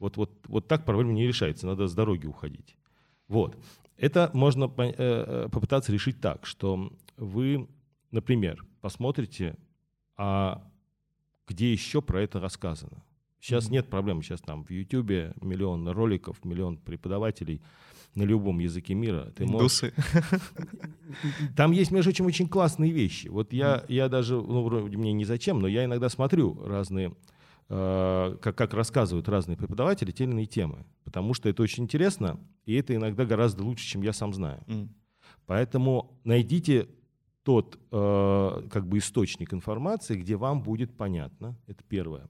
Вот, 0.02 0.16
вот, 0.16 0.32
вот 0.48 0.66
так 0.66 0.84
проблема 0.84 1.12
не 1.12 1.28
решается, 1.28 1.64
надо 1.64 1.86
с 1.86 1.94
дороги 1.94 2.26
уходить. 2.26 2.76
Вот. 3.28 3.56
Это 3.96 4.32
можно 4.32 4.64
э, 4.64 4.92
э, 4.98 5.48
попытаться 5.48 5.92
решить 5.92 6.20
так, 6.20 6.44
что 6.44 6.92
вы, 7.16 7.68
например, 8.10 8.64
посмотрите, 8.80 9.54
а 10.16 10.68
где 11.46 11.70
еще 11.70 12.02
про 12.02 12.20
это 12.20 12.40
рассказано. 12.40 13.04
Сейчас 13.38 13.66
Мгм. 13.66 13.74
нет 13.74 13.90
проблем, 13.90 14.22
сейчас 14.22 14.40
там 14.40 14.64
в 14.64 14.70
Ютубе 14.70 15.34
миллион 15.40 15.88
роликов, 15.88 16.44
миллион 16.44 16.78
преподавателей. 16.78 17.62
на 18.14 18.24
любом 18.24 18.58
языке 18.58 18.92
мира. 18.92 19.32
Ты 19.34 19.46
можешь... 19.46 19.84
Индусы. 19.84 19.94
Там 21.56 21.72
есть, 21.72 21.90
между 21.92 22.10
прочим, 22.10 22.26
очень 22.26 22.46
классные 22.46 22.90
вещи. 22.90 23.28
Вот 23.28 23.54
я, 23.54 23.84
я 23.88 24.08
даже, 24.10 24.34
ну, 24.34 24.64
вроде 24.64 24.98
мне 24.98 25.14
не 25.14 25.24
зачем, 25.24 25.60
но 25.60 25.66
я 25.66 25.86
иногда 25.86 26.10
смотрю 26.10 26.62
разные, 26.62 27.14
как, 27.68 28.56
как 28.56 28.74
рассказывают 28.74 29.28
разные 29.28 29.56
преподаватели 29.56 30.10
те 30.10 30.24
или 30.24 30.32
иные 30.32 30.46
темы. 30.46 30.84
Потому 31.04 31.34
что 31.34 31.48
это 31.48 31.62
очень 31.62 31.84
интересно, 31.84 32.38
и 32.64 32.74
это 32.74 32.94
иногда 32.94 33.24
гораздо 33.24 33.64
лучше, 33.64 33.86
чем 33.86 34.02
я 34.02 34.12
сам 34.12 34.34
знаю. 34.34 34.62
М. 34.66 34.94
Поэтому 35.46 36.20
найдите 36.24 36.88
тот 37.42 37.78
э, 37.90 38.68
как 38.70 38.86
бы 38.86 38.98
источник 38.98 39.52
информации, 39.52 40.16
где 40.16 40.36
вам 40.36 40.62
будет 40.62 40.96
понятно. 40.96 41.56
Это 41.66 41.82
первое. 41.84 42.28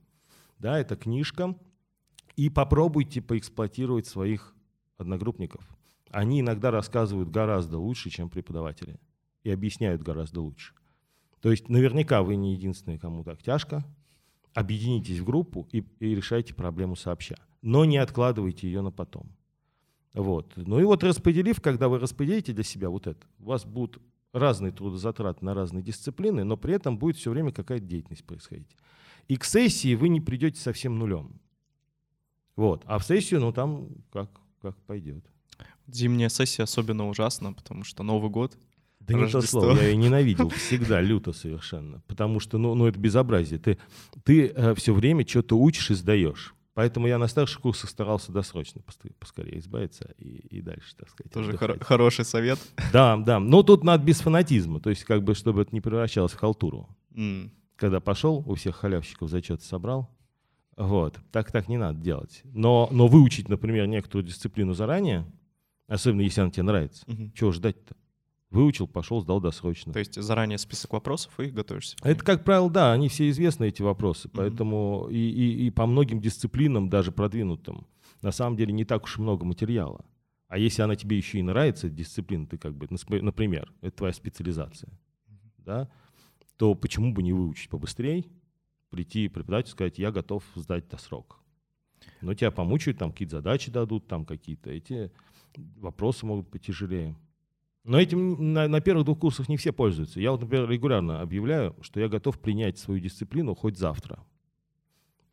Да, 0.57 0.79
это 0.79 0.95
книжка. 0.95 1.55
И 2.35 2.49
попробуйте 2.49 3.21
поэксплуатировать 3.21 4.07
своих 4.07 4.55
одногруппников. 4.97 5.61
Они 6.09 6.41
иногда 6.41 6.71
рассказывают 6.71 7.29
гораздо 7.29 7.77
лучше, 7.77 8.09
чем 8.09 8.29
преподаватели. 8.29 8.99
И 9.43 9.51
объясняют 9.51 10.01
гораздо 10.01 10.41
лучше. 10.41 10.73
То 11.41 11.51
есть 11.51 11.69
наверняка 11.69 12.23
вы 12.23 12.35
не 12.35 12.53
единственные, 12.53 12.97
кому 12.97 13.23
так 13.23 13.43
тяжко. 13.43 13.83
Объединитесь 14.53 15.19
в 15.19 15.25
группу 15.25 15.67
и, 15.71 15.83
и 15.99 16.15
решайте 16.15 16.53
проблему 16.53 16.95
сообща. 16.95 17.35
Но 17.61 17.85
не 17.85 17.97
откладывайте 17.97 18.67
ее 18.67 18.81
на 18.81 18.91
потом. 18.91 19.31
Вот. 20.13 20.53
Ну 20.55 20.79
и 20.79 20.83
вот 20.83 21.03
распределив, 21.03 21.61
когда 21.61 21.87
вы 21.87 21.99
распределите 21.99 22.53
для 22.53 22.63
себя 22.63 22.89
вот 22.89 23.07
это, 23.07 23.25
у 23.39 23.45
вас 23.45 23.65
будут 23.65 24.01
разные 24.31 24.71
трудозатраты 24.71 25.43
на 25.43 25.53
разные 25.53 25.83
дисциплины, 25.83 26.43
но 26.43 26.57
при 26.57 26.75
этом 26.75 26.97
будет 26.97 27.17
все 27.17 27.31
время 27.31 27.51
какая-то 27.51 27.85
деятельность 27.85 28.23
происходить. 28.23 28.75
И 29.27 29.37
к 29.37 29.45
сессии 29.45 29.95
вы 29.95 30.09
не 30.09 30.21
придете 30.21 30.59
совсем 30.59 30.99
нулем. 30.99 31.39
Вот. 32.55 32.83
А 32.85 32.99
в 32.99 33.05
сессию, 33.05 33.39
ну 33.39 33.51
там 33.53 33.89
как, 34.11 34.29
как 34.61 34.77
пойдет. 34.83 35.25
Зимняя 35.87 36.29
сессия 36.29 36.63
особенно 36.63 37.07
ужасна, 37.07 37.53
потому 37.53 37.83
что 37.83 38.03
Новый 38.03 38.29
год. 38.29 38.57
Да 39.07 39.13
не 39.13 39.19
то 39.27 39.37
Рождество. 39.37 39.61
слово, 39.61 39.77
я 39.77 39.87
ее 39.89 39.95
ненавидел 39.97 40.49
всегда, 40.49 41.01
люто 41.01 41.33
совершенно. 41.33 42.01
Потому 42.07 42.39
что, 42.39 42.57
ну, 42.57 42.73
ну 42.75 42.85
это 42.87 42.99
безобразие. 42.99 43.59
Ты, 43.59 43.77
ты 44.23 44.73
все 44.75 44.93
время 44.93 45.27
что-то 45.27 45.57
учишь 45.57 45.91
и 45.91 45.93
сдаешь. 45.95 46.55
Поэтому 46.73 47.05
я 47.07 47.19
на 47.19 47.27
старших 47.27 47.59
курсах 47.61 47.89
старался 47.89 48.31
досрочно 48.31 48.81
поскорее 49.19 49.59
избавиться 49.59 50.11
и, 50.17 50.57
и 50.57 50.61
дальше, 50.61 50.95
так 50.97 51.07
сказать. 51.09 51.31
Тоже 51.31 51.49
отдыхать. 51.49 51.69
хоро- 51.77 51.83
хороший 51.83 52.25
совет. 52.25 52.57
Да, 52.91 53.15
да. 53.17 53.39
Но 53.39 53.61
тут 53.61 53.83
надо 53.83 54.03
без 54.03 54.21
фанатизма, 54.21 54.79
то 54.79 54.89
есть 54.89 55.03
как 55.03 55.23
бы, 55.23 55.35
чтобы 55.35 55.61
это 55.61 55.69
не 55.75 55.81
превращалось 55.81 56.31
в 56.31 56.37
халтуру. 56.37 56.87
М. 57.15 57.51
Когда 57.75 57.99
пошел, 57.99 58.43
у 58.47 58.55
всех 58.55 58.77
халявщиков 58.77 59.29
зачет 59.29 59.61
собрал. 59.61 60.09
Вот. 60.75 61.19
Так 61.31 61.51
так 61.51 61.67
не 61.67 61.77
надо 61.77 61.99
делать. 61.99 62.41
Но, 62.45 62.87
но 62.91 63.07
выучить, 63.07 63.49
например, 63.49 63.85
некоторую 63.85 64.25
дисциплину 64.25 64.73
заранее, 64.73 65.25
особенно 65.87 66.21
если 66.21 66.41
она 66.41 66.49
тебе 66.49 66.63
нравится, 66.63 67.03
Мгм. 67.05 67.31
чего 67.33 67.51
ждать-то? 67.51 67.95
Выучил, 68.53 68.87
пошел, 68.87 69.19
сдал 69.19 69.41
досрочно. 69.41 69.91
То 69.91 69.99
есть 69.99 70.13
заранее 70.13 70.59
список 70.59 70.93
вопросов 70.93 71.39
и 71.39 71.47
готовишься. 71.47 71.97
Это, 72.03 72.23
как 72.23 72.43
правило, 72.43 72.69
да, 72.69 72.93
они 72.93 73.09
все 73.09 73.27
известны, 73.31 73.65
эти 73.65 73.81
вопросы. 73.81 74.29
Поэтому 74.29 75.07
и, 75.09 75.17
и, 75.17 75.65
и 75.65 75.69
по 75.71 75.87
многим 75.87 76.21
дисциплинам, 76.21 76.87
даже 76.87 77.11
продвинутым, 77.11 77.87
на 78.21 78.31
самом 78.31 78.55
деле 78.55 78.71
не 78.71 78.85
так 78.85 79.05
уж 79.05 79.17
и 79.17 79.21
много 79.21 79.43
материала. 79.43 80.05
А 80.49 80.59
если 80.59 80.83
она 80.83 80.95
тебе 80.95 81.17
еще 81.17 81.39
и 81.39 81.41
нравится, 81.41 81.89
дисциплина, 81.89 82.45
ты 82.45 82.59
как 82.59 82.75
бы, 82.75 82.87
например, 82.89 83.73
это 83.81 83.97
твоя 83.97 84.13
специализация, 84.13 84.91
да, 85.57 85.89
то 86.57 86.75
почему 86.75 87.11
бы 87.11 87.23
не 87.23 87.33
выучить 87.33 87.69
побыстрее, 87.69 88.23
прийти 88.91 89.29
преподавателю 89.29 89.69
и 89.69 89.71
сказать, 89.71 89.97
я 89.97 90.11
готов 90.11 90.43
сдать 90.53 90.87
до 90.89 90.97
срок. 90.97 91.39
Но 92.21 92.35
тебя 92.35 92.51
помучают, 92.51 92.99
там 92.99 93.11
какие-то 93.11 93.37
задачи 93.37 93.71
дадут, 93.71 94.05
там 94.05 94.25
какие-то 94.25 94.69
эти 94.69 95.11
вопросы 95.77 96.27
могут 96.27 96.51
быть 96.51 96.67
тяжелее. 96.67 97.15
Но 97.83 97.99
этим 97.99 98.53
на, 98.53 98.67
на 98.67 98.79
первых 98.79 99.05
двух 99.05 99.19
курсах 99.19 99.49
не 99.49 99.57
все 99.57 99.73
пользуются. 99.73 100.19
Я 100.21 100.31
вот, 100.31 100.41
например, 100.41 100.69
регулярно 100.69 101.21
объявляю, 101.21 101.75
что 101.81 101.99
я 101.99 102.07
готов 102.07 102.39
принять 102.39 102.77
свою 102.77 102.99
дисциплину 102.99 103.55
хоть 103.55 103.77
завтра. 103.77 104.23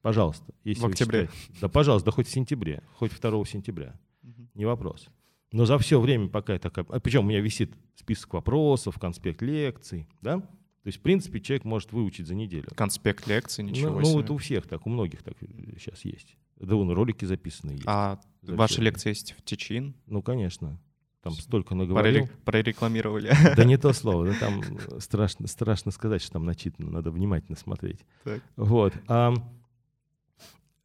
Пожалуйста. 0.03 0.53
Если 0.65 0.83
В 0.83 0.87
октябре. 0.87 1.29
считаете- 1.33 1.61
Да, 1.61 1.69
пожалуйста, 1.69 2.07
да 2.07 2.13
хоть 2.13 2.27
в 2.27 2.31
сентябре, 2.31 2.83
хоть 2.97 3.13
2 3.13 3.47
сентября. 3.47 3.95
Мгм. 4.23 4.51
Не 4.55 4.65
вопрос. 4.65 5.09
Но 5.53 5.65
за 5.65 5.79
все 5.79 6.01
время, 6.01 6.29
пока 6.29 6.55
я 6.55 6.59
такая... 6.59 6.85
Причем 6.85 7.21
у 7.21 7.29
меня 7.29 7.41
висит 7.41 7.73
список 7.95 8.35
вопросов, 8.35 8.99
конспект 8.99 9.43
лекций, 9.43 10.09
да? 10.21 10.41
То 10.41 10.87
есть, 10.87 10.99
в 10.99 11.03
принципе, 11.03 11.41
человек 11.41 11.65
может 11.65 11.93
выучить 11.93 12.27
за 12.27 12.35
неделю. 12.35 12.69
Конспект 12.75 13.27
лекций, 13.27 13.63
ничего 13.63 13.91
ну, 13.91 13.99
ну, 13.99 14.05
себе. 14.05 14.15
вот 14.15 14.31
у 14.31 14.37
всех 14.39 14.67
так, 14.67 14.87
у 14.87 14.91
многих 14.91 15.23
так 15.23 15.35
сейчас 15.79 16.05
есть. 16.05 16.37
Да, 16.57 16.75
вон 16.75 16.91
ролики 16.91 17.25
записаны 17.25 17.73
есть. 17.73 17.85
А 17.87 18.19
За 18.43 18.55
ваши 18.55 18.81
лекции 18.81 19.11
есть 19.11 19.33
в 19.33 19.43
Течин? 19.43 19.95
Ну, 20.07 20.23
конечно. 20.23 20.81
Там 21.23 21.33
столько 21.35 21.75
наговорил. 21.75 22.25
Прорек- 22.25 22.31
Прорекламировали. 22.45 23.31
Да 23.57 23.65
не 23.65 23.77
то 23.79 23.93
слово, 23.93 24.29
да 24.29 24.35
там 24.41 24.63
страшно, 25.01 25.47
страшно 25.49 25.91
сказать, 25.91 26.23
что 26.23 26.33
там 26.33 26.45
начитано, 26.47 26.91
надо 26.91 27.11
внимательно 27.11 27.57
смотреть. 27.59 28.01
Так. 28.25 28.43
Вот. 28.57 28.95
А, 29.07 29.35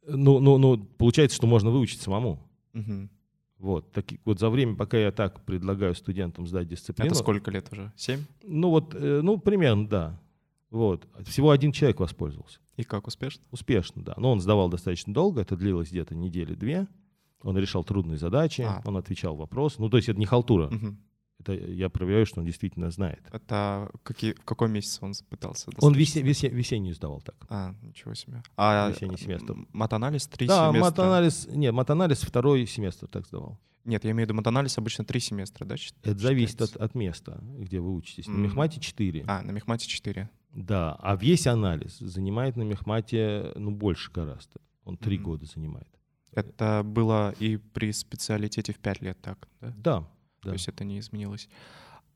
ну, 0.06 0.38
ну, 0.40 0.58
ну, 0.58 0.76
получается, 0.98 1.36
что 1.36 1.46
можно 1.46 1.70
выучить 1.70 2.00
самому. 2.00 2.38
Мгм. 2.74 3.10
Вот. 3.58 3.90
Таки, 3.92 4.20
вот 4.26 4.38
за 4.38 4.50
время, 4.50 4.76
пока 4.76 4.98
я 4.98 5.10
так 5.10 5.44
предлагаю 5.46 5.94
студентам 5.94 6.46
сдать 6.46 6.68
дисциплину. 6.68 7.06
Это 7.06 7.14
сколько 7.18 7.50
лет 7.50 7.68
уже? 7.72 7.92
Семь? 7.96 8.20
Ну 8.42 8.68
вот, 8.68 8.94
э, 8.94 9.20
ну 9.22 9.38
примерно, 9.38 9.88
да. 9.88 10.20
Вот. 10.70 11.08
Всего 11.24 11.50
один 11.50 11.72
человек 11.72 11.98
воспользовался. 12.00 12.60
И 12.76 12.82
как 12.82 13.06
успешно? 13.06 13.42
Успешно, 13.50 14.02
да. 14.02 14.12
Но 14.18 14.32
он 14.32 14.40
сдавал 14.40 14.68
достаточно 14.68 15.14
долго, 15.14 15.40
это 15.40 15.56
длилось 15.56 15.88
где-то 15.90 16.14
недели-две. 16.14 16.86
Он 17.42 17.56
решал 17.58 17.84
трудные 17.84 18.18
задачи, 18.18 18.62
А. 18.62 18.82
он 18.84 18.96
отвечал 18.96 19.36
вопросы. 19.36 19.76
Ну, 19.80 19.88
то 19.88 19.96
есть 19.96 20.08
это 20.08 20.18
не 20.18 20.26
халтура. 20.26 20.68
Мгм. 20.68 20.98
Это 21.38 21.52
я 21.52 21.90
проверяю, 21.90 22.24
что 22.24 22.40
он 22.40 22.46
действительно 22.46 22.90
знает. 22.90 23.20
Это 23.30 23.90
какие, 24.02 24.32
в 24.32 24.44
каком 24.44 24.72
месяце 24.72 25.04
он 25.04 25.12
пытался? 25.28 25.70
Он 25.80 25.92
весе, 25.94 26.22
весе- 26.22 26.48
весеннюю 26.48 26.94
сдавал 26.94 27.20
так. 27.20 27.36
А, 27.50 27.74
ничего 27.82 28.14
себе. 28.14 28.42
А 28.56 28.88
Весенний 28.90 29.18
семестр. 29.18 29.54
матанализ 29.72 30.26
три 30.28 30.46
да, 30.48 30.70
семестра? 30.70 30.80
матанализ, 30.90 31.46
нет, 31.52 31.74
матанализ 31.74 32.22
второй 32.22 32.66
семестр 32.66 33.06
так 33.06 33.26
сдавал. 33.26 33.58
Нет, 33.84 34.02
я 34.04 34.10
имею 34.10 34.26
в 34.26 34.30
виду 34.30 34.34
матанализ 34.34 34.76
обычно 34.78 35.04
три 35.04 35.20
семестра, 35.20 35.64
да? 35.66 35.76
счит- 35.76 35.94
Это 36.02 36.18
зависит 36.18 36.60
от, 36.62 36.70
считается? 36.70 36.84
от 36.84 36.94
места, 36.96 37.40
где 37.58 37.78
вы 37.80 37.94
учитесь. 37.94 38.26
На 38.26 38.36
мехмате 38.38 38.80
4. 38.80 39.24
А, 39.28 39.42
на 39.42 39.50
мехмате 39.52 39.86
4. 39.86 40.28
Да, 40.54 40.94
а 41.00 41.14
весь 41.16 41.46
анализ 41.46 41.98
занимает 41.98 42.56
на 42.56 42.62
мехмате 42.62 43.52
ну, 43.56 43.70
больше 43.70 44.10
гораздо. 44.10 44.58
Он 44.84 44.96
три 44.96 45.18
года 45.18 45.44
занимает. 45.44 45.86
Это 46.36 46.82
было 46.84 47.34
и 47.40 47.56
при 47.56 47.92
специалитете 47.92 48.72
в 48.74 48.78
5 48.78 49.00
лет 49.02 49.18
так, 49.22 49.48
да? 49.60 49.72
Да, 49.76 50.00
То 50.42 50.48
да. 50.48 50.52
есть 50.52 50.68
это 50.68 50.84
не 50.84 50.98
изменилось. 50.98 51.48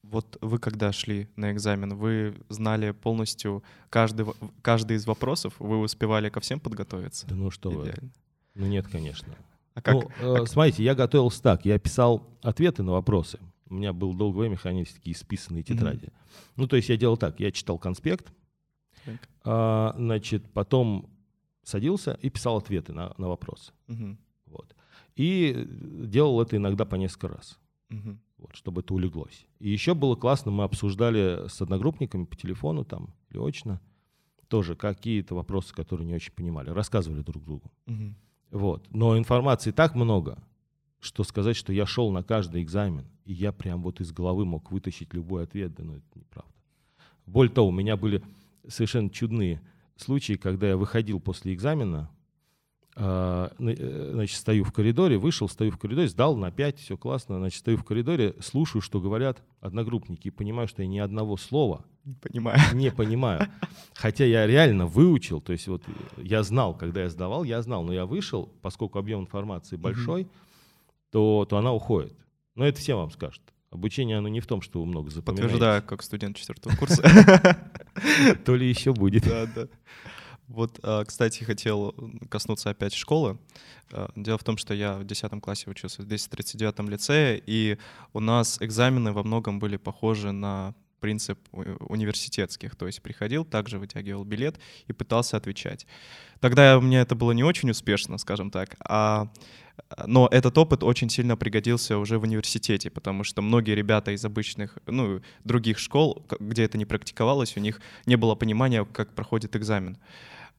Вот 0.02 0.36
вы 0.42 0.58
когда 0.58 0.92
шли 0.92 1.28
на 1.36 1.52
экзамен, 1.52 1.94
вы 1.96 2.36
знали 2.50 2.90
полностью 2.90 3.64
каждый, 3.88 4.26
каждый 4.60 4.98
из 4.98 5.06
вопросов, 5.06 5.54
вы 5.58 5.78
успевали 5.78 6.28
ко 6.28 6.40
всем 6.40 6.60
подготовиться? 6.60 7.26
Да 7.26 7.34
ну 7.34 7.50
что 7.50 7.70
вы. 7.70 7.84
Идеально. 7.84 8.10
Ну 8.54 8.66
нет, 8.66 8.86
конечно. 8.88 9.34
А 9.74 9.80
как? 9.80 9.94
Ну, 10.20 10.42
э, 10.42 10.46
смотрите, 10.46 10.84
я 10.84 10.94
готовился 10.94 11.42
так. 11.42 11.64
Я 11.64 11.78
писал 11.78 12.26
ответы 12.42 12.82
на 12.82 12.92
вопросы. 12.92 13.38
У 13.70 13.74
меня 13.74 13.92
был 13.94 14.12
долгое 14.12 14.40
время 14.40 14.56
хранились 14.56 14.92
такие 14.92 15.16
списанные 15.16 15.62
тетради. 15.62 16.08
Ну, 16.56 16.66
то 16.66 16.76
есть 16.76 16.88
я 16.90 16.96
делал 16.96 17.16
так. 17.16 17.40
Я 17.40 17.52
читал 17.52 17.78
конспект, 17.78 18.32
Так. 19.06 19.16
а, 19.44 19.94
значит, 19.96 20.50
потом 20.52 21.08
садился 21.70 22.18
и 22.22 22.30
писал 22.30 22.56
ответы 22.56 22.92
на, 22.92 23.14
на 23.18 23.28
вопросы. 23.28 23.72
Мгм, 23.86 24.18
Вот. 24.46 24.74
И 25.16 25.66
делал 26.06 26.40
это 26.40 26.56
иногда 26.56 26.84
по 26.84 26.96
несколько 26.96 27.28
раз, 27.28 27.58
мгм. 27.88 28.20
вот, 28.38 28.54
чтобы 28.54 28.80
это 28.80 28.94
улеглось. 28.94 29.46
И 29.58 29.70
еще 29.70 29.94
было 29.94 30.16
классно, 30.16 30.50
мы 30.50 30.64
обсуждали 30.64 31.48
с 31.48 31.60
одногруппниками 31.62 32.24
по 32.24 32.36
телефону 32.36 32.84
там 32.84 33.14
или 33.30 33.38
очно 33.38 33.80
тоже 34.48 34.74
какие-то 34.74 35.34
вопросы, 35.36 35.72
которые 35.72 36.06
не 36.06 36.14
очень 36.14 36.32
понимали, 36.32 36.70
рассказывали 36.70 37.22
друг 37.22 37.44
другу. 37.44 37.70
Мгм. 37.86 38.16
Вот. 38.50 38.86
Но 38.90 39.16
информации 39.16 39.70
так 39.70 39.94
много, 39.94 40.42
что 40.98 41.22
сказать, 41.22 41.56
что 41.56 41.72
я 41.72 41.86
шел 41.86 42.10
на 42.10 42.22
каждый 42.22 42.62
экзамен, 42.62 43.06
и 43.24 43.32
я 43.32 43.52
прям 43.52 43.80
вот 43.82 44.00
из 44.00 44.12
головы 44.12 44.44
мог 44.44 44.72
вытащить 44.72 45.14
любой 45.14 45.44
ответ, 45.44 45.74
да 45.74 45.84
ну 45.84 45.94
это 45.94 46.04
неправда. 46.14 46.52
Более 47.26 47.52
того, 47.54 47.68
у 47.68 47.72
меня 47.72 47.96
были 47.96 48.22
совершенно 48.66 49.08
чудные 49.08 49.62
случаи, 50.00 50.34
когда 50.34 50.68
я 50.68 50.76
выходил 50.76 51.20
после 51.20 51.54
экзамена, 51.54 52.10
а, 52.96 53.52
э, 53.58 54.10
значит, 54.12 54.36
стою 54.36 54.64
в 54.64 54.72
коридоре, 54.72 55.16
вышел, 55.16 55.48
стою 55.48 55.70
в 55.70 55.78
коридоре, 55.78 56.08
сдал 56.08 56.36
на 56.36 56.50
5, 56.50 56.80
все 56.80 56.96
классно, 56.96 57.38
значит, 57.38 57.60
стою 57.60 57.76
в 57.78 57.84
коридоре, 57.84 58.34
слушаю, 58.40 58.82
что 58.82 59.00
говорят 59.00 59.42
одногруппники, 59.60 60.28
и 60.28 60.30
понимаю, 60.30 60.66
что 60.68 60.82
я 60.82 60.88
ни 60.88 60.98
одного 60.98 61.36
слова 61.36 61.84
Не 62.04 62.14
понимаю. 62.14 62.58
не 62.74 62.90
понимаю. 62.90 63.48
Хотя 63.94 64.24
я 64.24 64.46
реально 64.46 64.86
выучил, 64.86 65.40
то 65.40 65.52
есть 65.52 65.68
вот 65.68 65.84
я 66.16 66.42
знал, 66.42 66.74
когда 66.74 67.02
я 67.02 67.08
сдавал, 67.08 67.44
я 67.44 67.62
знал, 67.62 67.84
но 67.84 67.92
я 67.92 68.06
вышел, 68.06 68.52
поскольку 68.60 68.98
объем 68.98 69.20
информации 69.20 69.76
большой, 69.76 70.28
то, 71.10 71.46
то 71.48 71.56
она 71.56 71.72
уходит. 71.72 72.14
Но 72.56 72.66
это 72.66 72.80
все 72.80 72.96
вам 72.96 73.10
скажут. 73.10 73.42
Обучение, 73.70 74.18
оно 74.18 74.28
не 74.28 74.40
в 74.40 74.46
том, 74.46 74.62
что 74.62 74.80
вы 74.80 74.86
много 74.86 75.10
запоминаете. 75.10 75.52
Подтверждаю, 75.52 75.82
как 75.84 76.02
студент 76.02 76.36
четвертого 76.36 76.74
курса. 76.74 77.02
То 78.44 78.56
ли 78.56 78.68
еще 78.68 78.92
будет. 78.92 79.24
Да, 79.24 79.46
да. 79.46 79.68
Вот, 80.48 80.80
а, 80.82 81.04
кстати, 81.04 81.44
хотел 81.44 81.94
коснуться 82.28 82.70
опять 82.70 82.92
школы. 82.92 83.38
А, 83.92 84.10
дело 84.16 84.36
в 84.36 84.44
том, 84.44 84.56
что 84.56 84.74
я 84.74 84.96
в 84.96 85.04
10 85.04 85.40
классе 85.40 85.70
учился 85.70 86.02
в 86.02 86.06
239 86.06 86.90
лицее, 86.90 87.42
и 87.46 87.78
у 88.12 88.20
нас 88.20 88.58
экзамены 88.60 89.12
во 89.12 89.22
многом 89.22 89.60
были 89.60 89.76
похожи 89.76 90.32
на 90.32 90.74
принцип 91.00 91.38
университетских. 91.52 92.76
То 92.76 92.86
есть 92.86 93.02
приходил, 93.02 93.44
также 93.44 93.78
вытягивал 93.78 94.24
билет 94.24 94.58
и 94.86 94.92
пытался 94.92 95.36
отвечать. 95.36 95.86
Тогда 96.40 96.78
у 96.78 96.80
меня 96.80 97.00
это 97.00 97.14
было 97.14 97.32
не 97.32 97.44
очень 97.44 97.70
успешно, 97.70 98.18
скажем 98.18 98.50
так, 98.50 98.76
а 98.80 99.28
но 100.06 100.28
этот 100.30 100.56
опыт 100.58 100.82
очень 100.82 101.10
сильно 101.10 101.36
пригодился 101.36 101.98
уже 101.98 102.18
в 102.18 102.22
университете, 102.22 102.90
потому 102.90 103.24
что 103.24 103.42
многие 103.42 103.74
ребята 103.74 104.12
из 104.12 104.24
обычных, 104.24 104.78
ну, 104.86 105.20
других 105.44 105.78
школ, 105.78 106.26
где 106.40 106.64
это 106.64 106.78
не 106.78 106.84
практиковалось, 106.84 107.56
у 107.56 107.60
них 107.60 107.80
не 108.06 108.16
было 108.16 108.34
понимания, 108.34 108.84
как 108.84 109.14
проходит 109.14 109.56
экзамен. 109.56 109.98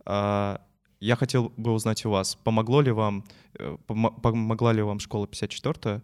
А, 0.05 0.61
я 0.99 1.15
хотел 1.15 1.51
бы 1.57 1.71
узнать 1.71 2.05
у 2.05 2.11
вас, 2.11 2.35
помогло 2.35 2.81
ли 2.81 2.91
вам, 2.91 3.25
э, 3.59 3.77
помогла 3.87 4.73
ли 4.73 4.81
вам 4.81 4.99
школа 4.99 5.27
54 5.27 6.01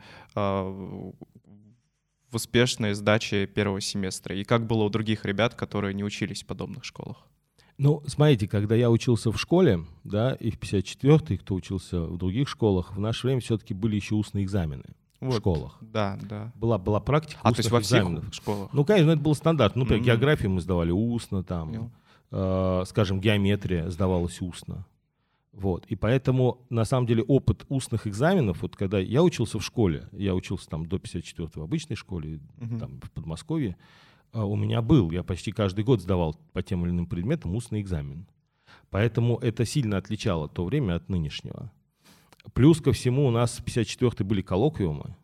в 2.30 2.36
успешной 2.36 2.94
сдаче 2.94 3.46
первого 3.48 3.82
семестра? 3.82 4.36
И 4.36 4.44
как 4.44 4.68
было 4.68 4.84
у 4.84 4.90
других 4.90 5.26
ребят, 5.26 5.56
которые 5.56 5.94
не 5.94 6.04
учились 6.04 6.44
в 6.44 6.48
подобных 6.48 6.84
школах? 6.84 7.28
Ну, 7.78 8.02
смотрите, 8.08 8.48
когда 8.48 8.76
я 8.76 8.90
учился 8.90 9.32
в 9.32 9.40
школе, 9.40 9.86
да, 10.04 10.34
и 10.34 10.50
в 10.50 10.60
54-й, 10.60 11.38
кто 11.38 11.56
учился 11.56 12.02
в 12.02 12.18
других 12.18 12.50
школах, 12.50 12.96
в 12.96 13.00
наше 13.00 13.28
время 13.28 13.40
все-таки 13.40 13.74
были 13.74 13.96
еще 13.96 14.16
устные 14.16 14.46
экзамены 14.46 14.84
вот, 15.20 15.36
в 15.36 15.38
школах. 15.38 15.78
Да, 15.82 16.18
да. 16.24 16.52
Была, 16.56 16.80
была 16.80 17.00
практика 17.00 17.40
А, 17.44 17.52
то 17.52 17.60
есть 17.60 17.70
во 17.70 17.80
всех 17.82 18.00
экзаменов. 18.00 18.34
школах? 18.34 18.74
Ну, 18.74 18.84
конечно, 18.84 19.12
это 19.12 19.22
был 19.22 19.36
стандарт. 19.36 19.76
Ну, 19.76 19.84
например, 19.84 20.02
mm-hmm. 20.02 20.08
географию 20.08 20.52
мы 20.52 20.62
сдавали 20.62 20.92
устно, 20.92 21.44
там, 21.44 21.92
э, 22.32 22.84
скажем, 22.88 23.22
геометрия 23.22 23.90
сдавалась 23.90 24.42
устно. 24.42 24.88
Вот. 25.54 25.86
И 25.88 25.96
поэтому, 25.96 26.66
на 26.70 26.86
самом 26.86 27.08
деле, 27.08 27.24
опыт 27.24 27.66
устных 27.70 28.06
экзаменов, 28.06 28.62
вот 28.62 28.76
когда 28.76 29.00
я 29.00 29.24
учился 29.24 29.60
в 29.60 29.64
школе, 29.64 30.08
я 30.12 30.36
учился 30.36 30.70
там 30.70 30.86
до 30.86 31.00
54 31.00 31.50
в 31.56 31.62
обычной 31.62 31.96
школе, 31.96 32.40
uh 32.58 32.80
там 32.80 33.00
в 33.02 33.12
Подмосковье, 33.12 33.76
у 34.34 34.56
меня 34.56 34.82
был, 34.82 35.12
я 35.12 35.24
почти 35.24 35.52
каждый 35.52 35.84
год 35.84 36.02
сдавал 36.02 36.36
по 36.54 36.62
тем 36.62 36.86
или 36.86 36.92
иным 36.92 37.08
предметам 37.08 37.56
устный 37.56 37.82
экзамен. 37.82 38.28
Поэтому 38.90 39.38
это 39.38 39.66
сильно 39.66 39.98
отличало 39.98 40.48
то 40.48 40.66
время 40.66 40.96
от 40.96 41.10
нынешнего. 41.10 41.72
Плюс 42.54 42.82
ко 42.82 42.94
всему 42.94 43.28
у 43.28 43.32
нас 43.32 43.58
в 43.60 43.64
54 43.64 44.26
были 44.26 44.42
коллоквиумы, 44.42 45.16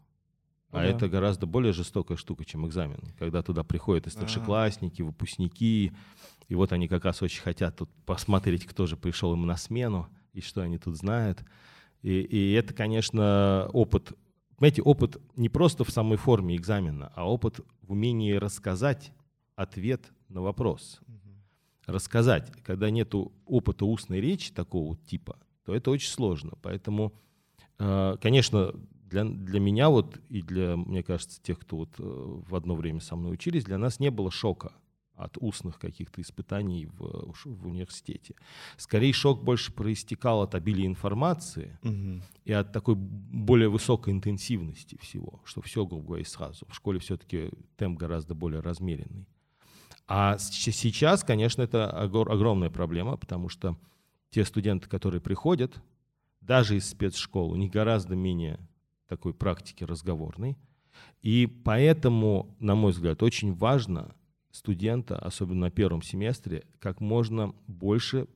а 0.71 0.77
да. 0.77 0.85
это 0.85 1.07
гораздо 1.07 1.45
более 1.45 1.71
жестокая 1.71 2.17
штука, 2.17 2.45
чем 2.45 2.67
экзамен. 2.67 2.99
Когда 3.19 3.41
туда 3.41 3.63
приходят 3.63 4.07
и 4.07 4.09
старшеклассники, 4.09 5.01
выпускники, 5.01 5.93
и 6.47 6.55
вот 6.55 6.73
они 6.73 6.87
как 6.87 7.05
раз 7.05 7.21
очень 7.21 7.41
хотят 7.41 7.77
тут 7.77 7.89
посмотреть, 8.05 8.65
кто 8.65 8.85
же 8.85 8.97
пришел 8.97 9.33
им 9.33 9.45
на 9.45 9.55
смену 9.55 10.09
и 10.33 10.41
что 10.41 10.61
они 10.61 10.77
тут 10.77 10.97
знают. 10.97 11.43
И, 12.01 12.21
и 12.21 12.51
это, 12.53 12.73
конечно, 12.73 13.69
опыт, 13.71 14.13
понимаете, 14.57 14.81
опыт 14.81 15.17
не 15.35 15.49
просто 15.49 15.83
в 15.83 15.89
самой 15.89 16.17
форме 16.17 16.55
экзамена, 16.55 17.11
а 17.15 17.29
опыт 17.29 17.59
в 17.81 17.91
умении 17.91 18.33
рассказать 18.33 19.11
ответ 19.55 20.11
на 20.29 20.41
вопрос. 20.41 20.99
Рассказать, 21.85 22.49
когда 22.63 22.89
нет 22.89 23.13
опыта 23.45 23.85
устной 23.85 24.21
речи 24.21 24.53
такого 24.53 24.95
типа, 24.95 25.37
то 25.65 25.75
это 25.75 25.91
очень 25.91 26.09
сложно. 26.09 26.53
Поэтому, 26.61 27.13
э, 27.77 28.15
конечно, 28.21 28.73
для, 29.03 29.25
для 29.25 29.59
меня 29.59 29.89
вот 29.89 30.17
и 30.29 30.41
для, 30.41 30.77
мне 30.77 31.03
кажется, 31.03 31.41
тех, 31.41 31.59
кто 31.59 31.77
вот 31.77 31.89
э, 31.99 32.03
в 32.03 32.55
одно 32.55 32.75
время 32.75 33.01
со 33.01 33.17
мной 33.17 33.33
учились, 33.33 33.65
для 33.65 33.77
нас 33.77 33.99
не 33.99 34.11
было 34.11 34.31
шока 34.31 34.71
от 35.15 35.37
устных 35.37 35.79
каких-то 35.79 36.21
испытаний 36.21 36.87
в, 36.87 37.33
в 37.45 37.67
университете. 37.67 38.35
Скорее 38.77 39.13
шок 39.13 39.43
больше 39.43 39.71
проистекал 39.71 40.41
от 40.41 40.55
обилия 40.55 40.87
информации 40.87 41.77
угу. 41.83 42.21
и 42.45 42.51
от 42.51 42.71
такой 42.71 42.95
более 42.95 43.69
высокой 43.69 44.13
интенсивности 44.13 44.97
всего, 45.01 45.41
что 45.45 45.61
все, 45.61 45.85
грубо 45.85 46.07
говоря, 46.07 46.25
сразу. 46.25 46.65
В 46.67 46.75
школе 46.75 46.99
все-таки 46.99 47.51
темп 47.77 47.99
гораздо 47.99 48.33
более 48.33 48.61
размеренный. 48.61 49.27
А 50.07 50.37
сейчас, 50.37 51.23
конечно, 51.23 51.61
это 51.61 51.89
огромная 51.89 52.69
проблема, 52.69 53.15
потому 53.15 53.49
что 53.49 53.77
те 54.31 54.43
студенты, 54.43 54.89
которые 54.89 55.21
приходят, 55.21 55.81
даже 56.41 56.75
из 56.75 56.89
спецшкол, 56.89 57.51
у 57.51 57.55
них 57.55 57.71
гораздо 57.71 58.15
менее 58.15 58.59
такой 59.07 59.33
практики 59.33 59.83
разговорной. 59.83 60.57
И 61.21 61.47
поэтому, 61.47 62.55
на 62.59 62.75
мой 62.75 62.91
взгляд, 62.91 63.23
очень 63.23 63.53
важно 63.53 64.13
студента, 64.53 65.17
особенно 65.17 65.61
на 65.61 65.71
первом 65.71 66.01
семестре, 66.03 66.63
как 66.79 67.01
можно 67.01 67.53
больше 67.67 68.27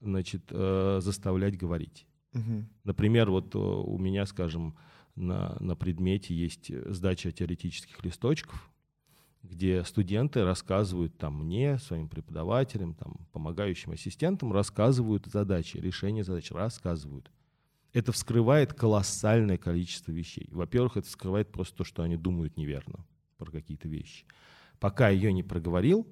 значит, 0.00 0.44
э, 0.50 1.00
заставлять 1.02 1.58
говорить. 1.58 2.06
Угу. 2.32 2.64
Например, 2.84 3.30
вот 3.30 3.54
э, 3.54 3.58
у 3.58 3.98
меня, 3.98 4.26
скажем, 4.26 4.76
на, 5.16 5.56
на 5.58 5.74
предмете 5.74 6.34
есть 6.34 6.72
сдача 6.86 7.32
теоретических 7.32 8.02
листочков, 8.04 8.70
где 9.42 9.82
студенты 9.84 10.44
рассказывают 10.44 11.18
там 11.18 11.44
мне, 11.44 11.78
своим 11.78 12.08
преподавателям, 12.08 12.94
там, 12.94 13.26
помогающим 13.32 13.92
ассистентам, 13.92 14.52
рассказывают 14.52 15.26
задачи, 15.26 15.78
решения 15.78 16.22
задач, 16.22 16.52
рассказывают. 16.52 17.30
Это 17.92 18.12
вскрывает 18.12 18.72
колоссальное 18.72 19.58
количество 19.58 20.12
вещей. 20.12 20.46
Во-первых, 20.52 20.96
это 20.96 21.08
вскрывает 21.08 21.50
просто 21.50 21.78
то, 21.78 21.84
что 21.84 22.04
они 22.04 22.16
думают 22.16 22.56
неверно 22.56 23.04
про 23.36 23.50
какие-то 23.50 23.88
вещи 23.88 24.24
пока 24.80 25.10
ее 25.10 25.32
не 25.32 25.42
проговорил, 25.42 26.06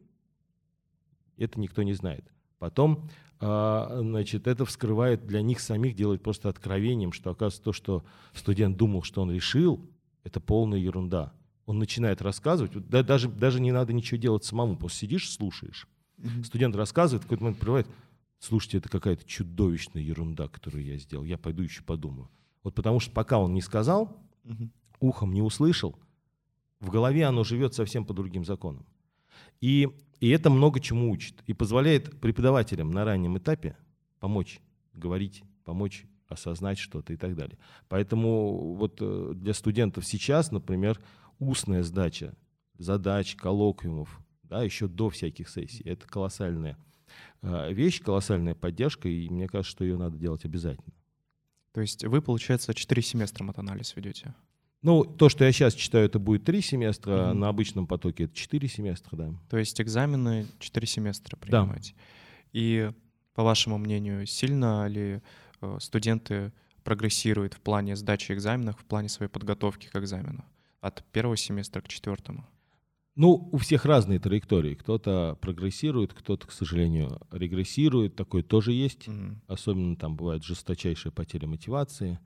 это 1.36 1.58
никто 1.58 1.82
не 1.82 1.94
знает. 1.94 2.24
Потом, 2.58 3.08
а, 3.40 3.98
значит, 4.00 4.46
это 4.46 4.64
вскрывает 4.64 5.26
для 5.26 5.42
них 5.42 5.60
самих, 5.60 5.96
делает 5.96 6.22
просто 6.22 6.48
откровением, 6.48 7.12
что, 7.12 7.30
оказывается, 7.30 7.62
то, 7.62 7.72
что 7.72 8.04
студент 8.34 8.76
думал, 8.76 9.02
что 9.02 9.22
он 9.22 9.32
решил, 9.32 9.80
это 10.22 10.40
полная 10.40 10.78
ерунда. 10.78 11.32
Он 11.66 11.78
начинает 11.78 12.22
рассказывать, 12.22 12.72
да, 12.88 13.02
даже, 13.02 13.28
даже 13.28 13.60
не 13.60 13.72
надо 13.72 13.92
ничего 13.92 14.18
делать 14.18 14.44
самому, 14.44 14.76
просто 14.76 14.98
сидишь, 14.98 15.30
слушаешь. 15.30 15.88
Mm-hmm. 16.18 16.44
Студент 16.44 16.76
рассказывает, 16.76 17.22
в 17.22 17.26
какой-то 17.26 17.44
момент 17.44 17.60
прерывает, 17.60 17.86
слушайте, 18.38 18.78
это 18.78 18.88
какая-то 18.88 19.24
чудовищная 19.24 20.02
ерунда, 20.02 20.48
которую 20.48 20.84
я 20.84 20.96
сделал, 20.98 21.24
я 21.24 21.38
пойду 21.38 21.62
еще 21.62 21.82
подумаю. 21.82 22.28
Вот 22.64 22.74
потому 22.74 23.00
что 23.00 23.12
пока 23.12 23.38
он 23.38 23.54
не 23.54 23.60
сказал, 23.60 24.16
mm-hmm. 24.44 24.68
ухом 25.00 25.32
не 25.32 25.42
услышал, 25.42 25.96
в 26.80 26.90
голове 26.90 27.24
оно 27.24 27.44
живет 27.44 27.74
совсем 27.74 28.04
по 28.04 28.14
другим 28.14 28.44
законам. 28.44 28.86
И, 29.60 29.88
и 30.20 30.28
это 30.30 30.50
много 30.50 30.80
чему 30.80 31.10
учит. 31.10 31.42
И 31.46 31.52
позволяет 31.52 32.20
преподавателям 32.20 32.90
на 32.90 33.04
раннем 33.04 33.38
этапе 33.38 33.76
помочь 34.20 34.60
говорить, 34.92 35.42
помочь 35.64 36.06
осознать 36.28 36.78
что-то 36.78 37.12
и 37.12 37.16
так 37.16 37.34
далее. 37.34 37.58
Поэтому 37.88 38.74
вот 38.74 38.98
э, 39.00 39.32
для 39.34 39.54
студентов 39.54 40.06
сейчас, 40.06 40.50
например, 40.50 41.00
устная 41.38 41.82
сдача 41.82 42.34
задач, 42.76 43.34
коллоквиумов, 43.34 44.20
да, 44.42 44.62
еще 44.62 44.88
до 44.88 45.10
всяких 45.10 45.48
сессий, 45.48 45.82
это 45.84 46.06
колоссальная 46.06 46.76
э, 47.42 47.72
вещь, 47.72 48.02
колоссальная 48.02 48.54
поддержка, 48.54 49.08
и 49.08 49.28
мне 49.28 49.48
кажется, 49.48 49.70
что 49.70 49.84
ее 49.84 49.96
надо 49.96 50.16
делать 50.16 50.44
обязательно. 50.44 50.94
То 51.72 51.80
есть 51.80 52.04
вы, 52.04 52.20
получается, 52.22 52.74
4 52.74 53.02
семестра 53.02 53.44
матанализ 53.44 53.96
ведете? 53.96 54.34
Ну, 54.82 55.04
то, 55.04 55.28
что 55.28 55.44
я 55.44 55.52
сейчас 55.52 55.74
читаю, 55.74 56.06
это 56.06 56.18
будет 56.18 56.44
три 56.44 56.60
семестра, 56.60 57.10
mm-hmm. 57.10 57.32
на 57.32 57.48
обычном 57.48 57.86
потоке 57.86 58.24
это 58.24 58.34
четыре 58.34 58.68
семестра, 58.68 59.16
да. 59.16 59.34
То 59.50 59.58
есть 59.58 59.80
экзамены 59.80 60.46
четыре 60.60 60.86
семестра 60.86 61.36
принимаете. 61.36 61.94
Да. 61.96 62.02
И, 62.52 62.92
по 63.34 63.42
вашему 63.42 63.78
мнению, 63.78 64.24
сильно 64.26 64.86
ли 64.86 65.20
э, 65.60 65.78
студенты 65.80 66.52
прогрессируют 66.84 67.54
в 67.54 67.60
плане 67.60 67.96
сдачи 67.96 68.30
экзаменов, 68.32 68.78
в 68.78 68.84
плане 68.84 69.08
своей 69.08 69.30
подготовки 69.30 69.88
к 69.88 69.96
экзамену 69.96 70.44
от 70.80 71.04
первого 71.10 71.36
семестра 71.36 71.80
к 71.80 71.88
четвертому? 71.88 72.46
Ну, 73.16 73.48
у 73.50 73.56
всех 73.58 73.84
разные 73.84 74.20
траектории. 74.20 74.76
Кто-то 74.76 75.36
прогрессирует, 75.40 76.14
кто-то, 76.14 76.46
к 76.46 76.52
сожалению, 76.52 77.20
регрессирует. 77.32 78.14
Такое 78.14 78.44
тоже 78.44 78.72
есть. 78.72 79.08
Mm-hmm. 79.08 79.34
Особенно 79.48 79.96
там 79.96 80.14
бывает 80.14 80.44
жесточайшая 80.44 81.12
потеря 81.12 81.48
мотивации. 81.48 82.20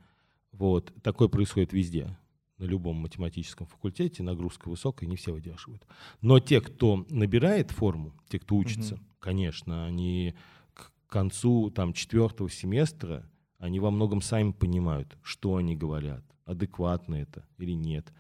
Вот. 0.52 0.92
Такое 1.02 1.28
происходит 1.28 1.72
везде 1.72 2.14
на 2.62 2.66
любом 2.66 2.96
математическом 2.96 3.66
факультете 3.66 4.22
нагрузка 4.22 4.68
высокая, 4.68 5.08
не 5.08 5.16
все 5.16 5.32
выдерживают. 5.32 5.84
Но 6.20 6.38
те, 6.38 6.60
кто 6.60 7.04
набирает 7.10 7.72
форму, 7.72 8.12
те, 8.28 8.38
кто 8.38 8.54
учится, 8.54 8.94
угу. 8.94 9.02
конечно, 9.18 9.84
они 9.84 10.34
к 10.72 10.92
концу 11.08 11.70
там, 11.70 11.92
четвертого 11.92 12.48
семестра, 12.48 13.28
они 13.58 13.80
во 13.80 13.90
многом 13.90 14.22
сами 14.22 14.52
понимают, 14.52 15.18
что 15.22 15.56
они 15.56 15.74
говорят, 15.74 16.24
адекватно 16.44 17.16
это 17.16 17.44
или 17.58 17.72
нет. 17.72 18.12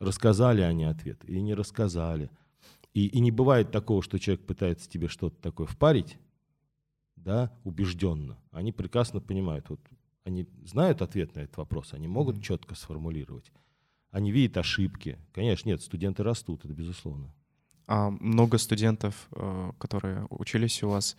Рассказали 0.00 0.62
они 0.62 0.84
ответ 0.84 1.24
или 1.24 1.38
не 1.38 1.54
рассказали. 1.54 2.28
И, 2.92 3.06
и 3.06 3.20
не 3.20 3.30
бывает 3.30 3.70
такого, 3.70 4.02
что 4.02 4.18
человек 4.18 4.44
пытается 4.46 4.90
тебе 4.90 5.06
что-то 5.06 5.40
такое 5.40 5.68
впарить, 5.68 6.18
да, 7.14 7.52
убежденно. 7.62 8.36
Они 8.50 8.72
прекрасно 8.72 9.20
понимают, 9.20 9.70
вот 9.70 9.80
они 10.24 10.48
знают 10.64 11.02
ответ 11.02 11.36
на 11.36 11.40
этот 11.40 11.56
вопрос, 11.56 11.92
они 11.92 12.08
могут 12.08 12.38
mm-hmm. 12.38 12.42
четко 12.42 12.74
сформулировать 12.74 13.52
они 14.10 14.32
видят 14.32 14.56
ошибки. 14.56 15.18
Конечно, 15.32 15.68
нет, 15.68 15.82
студенты 15.82 16.22
растут, 16.22 16.64
это 16.64 16.74
безусловно. 16.74 17.32
А 17.86 18.10
много 18.10 18.58
студентов, 18.58 19.28
э, 19.32 19.72
которые 19.78 20.26
учились 20.30 20.82
у 20.82 20.88
вас, 20.88 21.16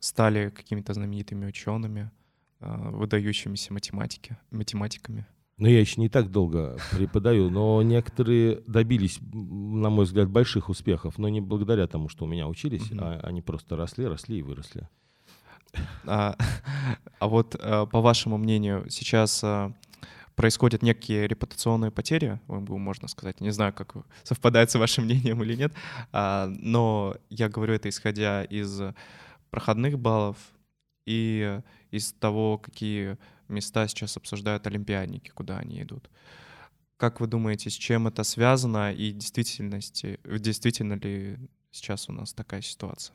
стали 0.00 0.50
какими-то 0.50 0.92
знаменитыми 0.92 1.46
учеными, 1.46 2.10
э, 2.60 2.90
выдающимися 2.90 3.72
математики, 3.72 4.36
математиками? 4.50 5.26
Ну, 5.56 5.68
я 5.68 5.80
еще 5.80 6.00
не 6.00 6.08
так 6.08 6.30
долго 6.30 6.78
преподаю, 6.90 7.50
но 7.50 7.82
некоторые 7.82 8.62
добились, 8.66 9.18
на 9.32 9.90
мой 9.90 10.06
взгляд, 10.06 10.28
больших 10.30 10.70
успехов, 10.70 11.18
но 11.18 11.28
не 11.28 11.40
благодаря 11.40 11.86
тому, 11.86 12.08
что 12.08 12.24
у 12.24 12.28
меня 12.28 12.48
учились, 12.48 12.90
mm-hmm. 12.90 13.20
а 13.22 13.26
они 13.26 13.42
просто 13.42 13.76
росли, 13.76 14.06
росли 14.06 14.38
и 14.38 14.42
выросли. 14.42 14.88
А, 16.06 16.36
а 17.18 17.28
вот 17.28 17.54
э, 17.54 17.86
по 17.90 18.00
вашему 18.00 18.38
мнению, 18.38 18.86
сейчас 18.88 19.44
происходят 20.40 20.80
некие 20.80 21.28
репутационные 21.28 21.90
потери, 21.90 22.40
можно 22.48 23.08
сказать. 23.08 23.42
Не 23.42 23.50
знаю, 23.50 23.74
как 23.74 23.94
совпадает 24.22 24.70
с 24.70 24.78
вашим 24.78 25.04
мнением 25.04 25.42
или 25.42 25.54
нет, 25.54 25.74
а, 26.12 26.46
но 26.46 27.14
я 27.28 27.50
говорю 27.50 27.74
это 27.74 27.90
исходя 27.90 28.42
из 28.44 28.80
проходных 29.50 29.98
баллов 29.98 30.38
и 31.04 31.60
из 31.90 32.14
того, 32.14 32.56
какие 32.56 33.18
места 33.48 33.86
сейчас 33.86 34.16
обсуждают 34.16 34.66
олимпиадники, 34.66 35.28
куда 35.28 35.58
они 35.58 35.82
идут. 35.82 36.08
Как 36.96 37.20
вы 37.20 37.26
думаете, 37.26 37.68
с 37.68 37.74
чем 37.74 38.06
это 38.06 38.24
связано 38.24 38.94
и 38.94 39.12
действительности, 39.12 40.20
действительно 40.24 40.94
ли 40.94 41.36
сейчас 41.70 42.08
у 42.08 42.12
нас 42.12 42.32
такая 42.32 42.62
ситуация? 42.62 43.14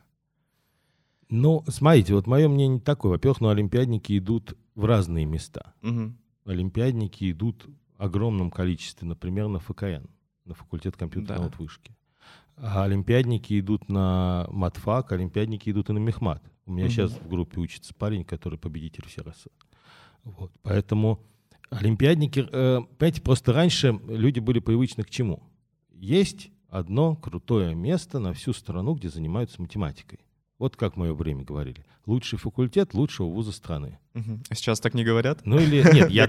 Ну, 1.28 1.64
смотрите, 1.66 2.14
вот 2.14 2.28
мое 2.28 2.48
мнение 2.48 2.78
такое. 2.78 3.10
Во-первых, 3.14 3.40
ну, 3.40 3.48
олимпиадники 3.48 4.16
идут 4.16 4.56
в 4.76 4.84
разные 4.84 5.24
места. 5.24 5.74
Угу 5.82 6.14
олимпиадники 6.46 7.30
идут 7.30 7.66
в 7.66 8.02
огромном 8.02 8.50
количестве, 8.50 9.06
например, 9.06 9.48
на 9.48 9.58
ФКН, 9.58 10.06
на 10.44 10.54
факультет 10.54 10.96
компьютерной 10.96 11.50
да. 11.50 11.56
вышки. 11.58 11.94
А 12.56 12.84
олимпиадники 12.84 13.58
идут 13.60 13.88
на 13.88 14.46
матфак, 14.50 15.12
олимпиадники 15.12 15.68
идут 15.70 15.90
и 15.90 15.92
на 15.92 15.98
мехмат. 15.98 16.42
У 16.64 16.72
меня 16.72 16.86
угу. 16.86 16.92
сейчас 16.92 17.12
в 17.12 17.28
группе 17.28 17.60
учится 17.60 17.94
парень, 17.94 18.24
который 18.24 18.58
победитель 18.58 19.06
всероса. 19.06 19.50
Вот. 20.24 20.50
Поэтому 20.62 21.22
олимпиадники, 21.70 22.40
э, 22.40 22.80
понимаете, 22.98 23.22
просто 23.22 23.52
раньше 23.52 24.00
люди 24.08 24.40
были 24.40 24.58
привычны 24.60 25.04
к 25.04 25.10
чему? 25.10 25.42
Есть 25.90 26.50
одно 26.68 27.14
крутое 27.14 27.74
место 27.74 28.18
на 28.18 28.32
всю 28.32 28.52
страну, 28.52 28.94
где 28.94 29.08
занимаются 29.08 29.60
математикой. 29.60 30.20
Вот 30.58 30.74
как 30.76 30.94
в 30.94 30.96
мое 30.96 31.12
время 31.12 31.44
говорили. 31.44 31.84
Лучший 32.06 32.38
факультет 32.38 32.94
лучшего 32.94 33.26
вуза 33.26 33.52
страны. 33.52 33.98
Угу. 34.14 34.40
А 34.48 34.54
сейчас 34.54 34.80
так 34.80 34.94
не 34.94 35.04
говорят? 35.04 35.44
Ну 35.44 35.58
или 35.58 35.82
нет, 35.92 36.10
я. 36.10 36.24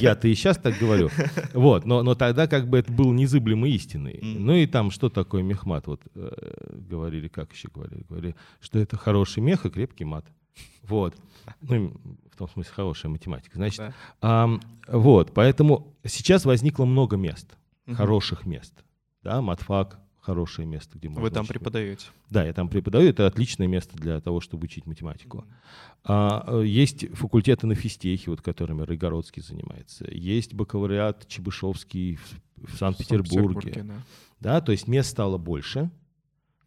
Я-то 0.00 0.28
и 0.28 0.34
сейчас 0.34 0.56
так 0.56 0.78
говорю. 0.78 1.10
Вот, 1.52 1.84
но, 1.84 2.02
но 2.02 2.14
тогда 2.14 2.46
как 2.46 2.68
бы 2.68 2.78
это 2.78 2.90
был 2.90 3.12
незыблемой 3.12 3.72
истиной. 3.72 4.20
Ну 4.22 4.54
и 4.54 4.66
там 4.66 4.90
что 4.90 5.10
такое 5.10 5.42
мехмат? 5.42 5.86
Вот 5.86 6.00
э, 6.14 6.30
говорили, 6.72 7.28
как 7.28 7.52
еще 7.52 7.68
говорили? 7.72 8.04
Говорили, 8.08 8.36
что 8.60 8.78
это 8.78 8.96
хороший 8.96 9.40
мех 9.40 9.66
и 9.66 9.70
крепкий 9.70 10.04
мат. 10.04 10.24
Вот. 10.82 11.14
Ну, 11.60 11.92
в 12.32 12.36
том 12.36 12.48
смысле, 12.48 12.72
хорошая 12.74 13.12
математика. 13.12 13.56
Значит, 13.56 13.78
да. 13.78 13.94
а, 14.20 14.60
вот, 14.88 15.32
поэтому 15.32 15.94
сейчас 16.04 16.44
возникло 16.44 16.84
много 16.84 17.16
мест, 17.16 17.56
угу. 17.86 17.96
хороших 17.96 18.46
мест. 18.46 18.72
Да, 19.22 19.40
матфак, 19.40 19.98
хорошее 20.24 20.66
место, 20.66 20.98
где 20.98 21.08
можно 21.08 21.22
Вы 21.22 21.30
там 21.30 21.42
учить. 21.42 21.54
преподаете? 21.54 22.06
Да, 22.30 22.44
я 22.44 22.52
там 22.52 22.68
преподаю. 22.68 23.08
Это 23.10 23.26
отличное 23.26 23.66
место 23.66 23.96
для 23.96 24.20
того, 24.20 24.40
чтобы 24.40 24.64
учить 24.64 24.86
математику. 24.86 25.44
А, 26.02 26.44
э, 26.46 26.66
есть 26.66 27.06
факультеты 27.14 27.66
на 27.66 27.74
физтехе, 27.74 28.30
вот 28.30 28.40
которыми 28.40 28.82
Рыгородский 28.82 29.42
занимается. 29.42 30.06
Есть 30.10 30.54
бакалавриат 30.54 31.28
Чебышевский 31.28 32.16
в, 32.16 32.72
в 32.72 32.76
Санкт-Петербурге. 32.78 33.84
Да. 33.84 33.94
да, 34.40 34.60
то 34.60 34.72
есть 34.72 34.88
мест 34.88 35.10
стало 35.10 35.36
больше. 35.36 35.90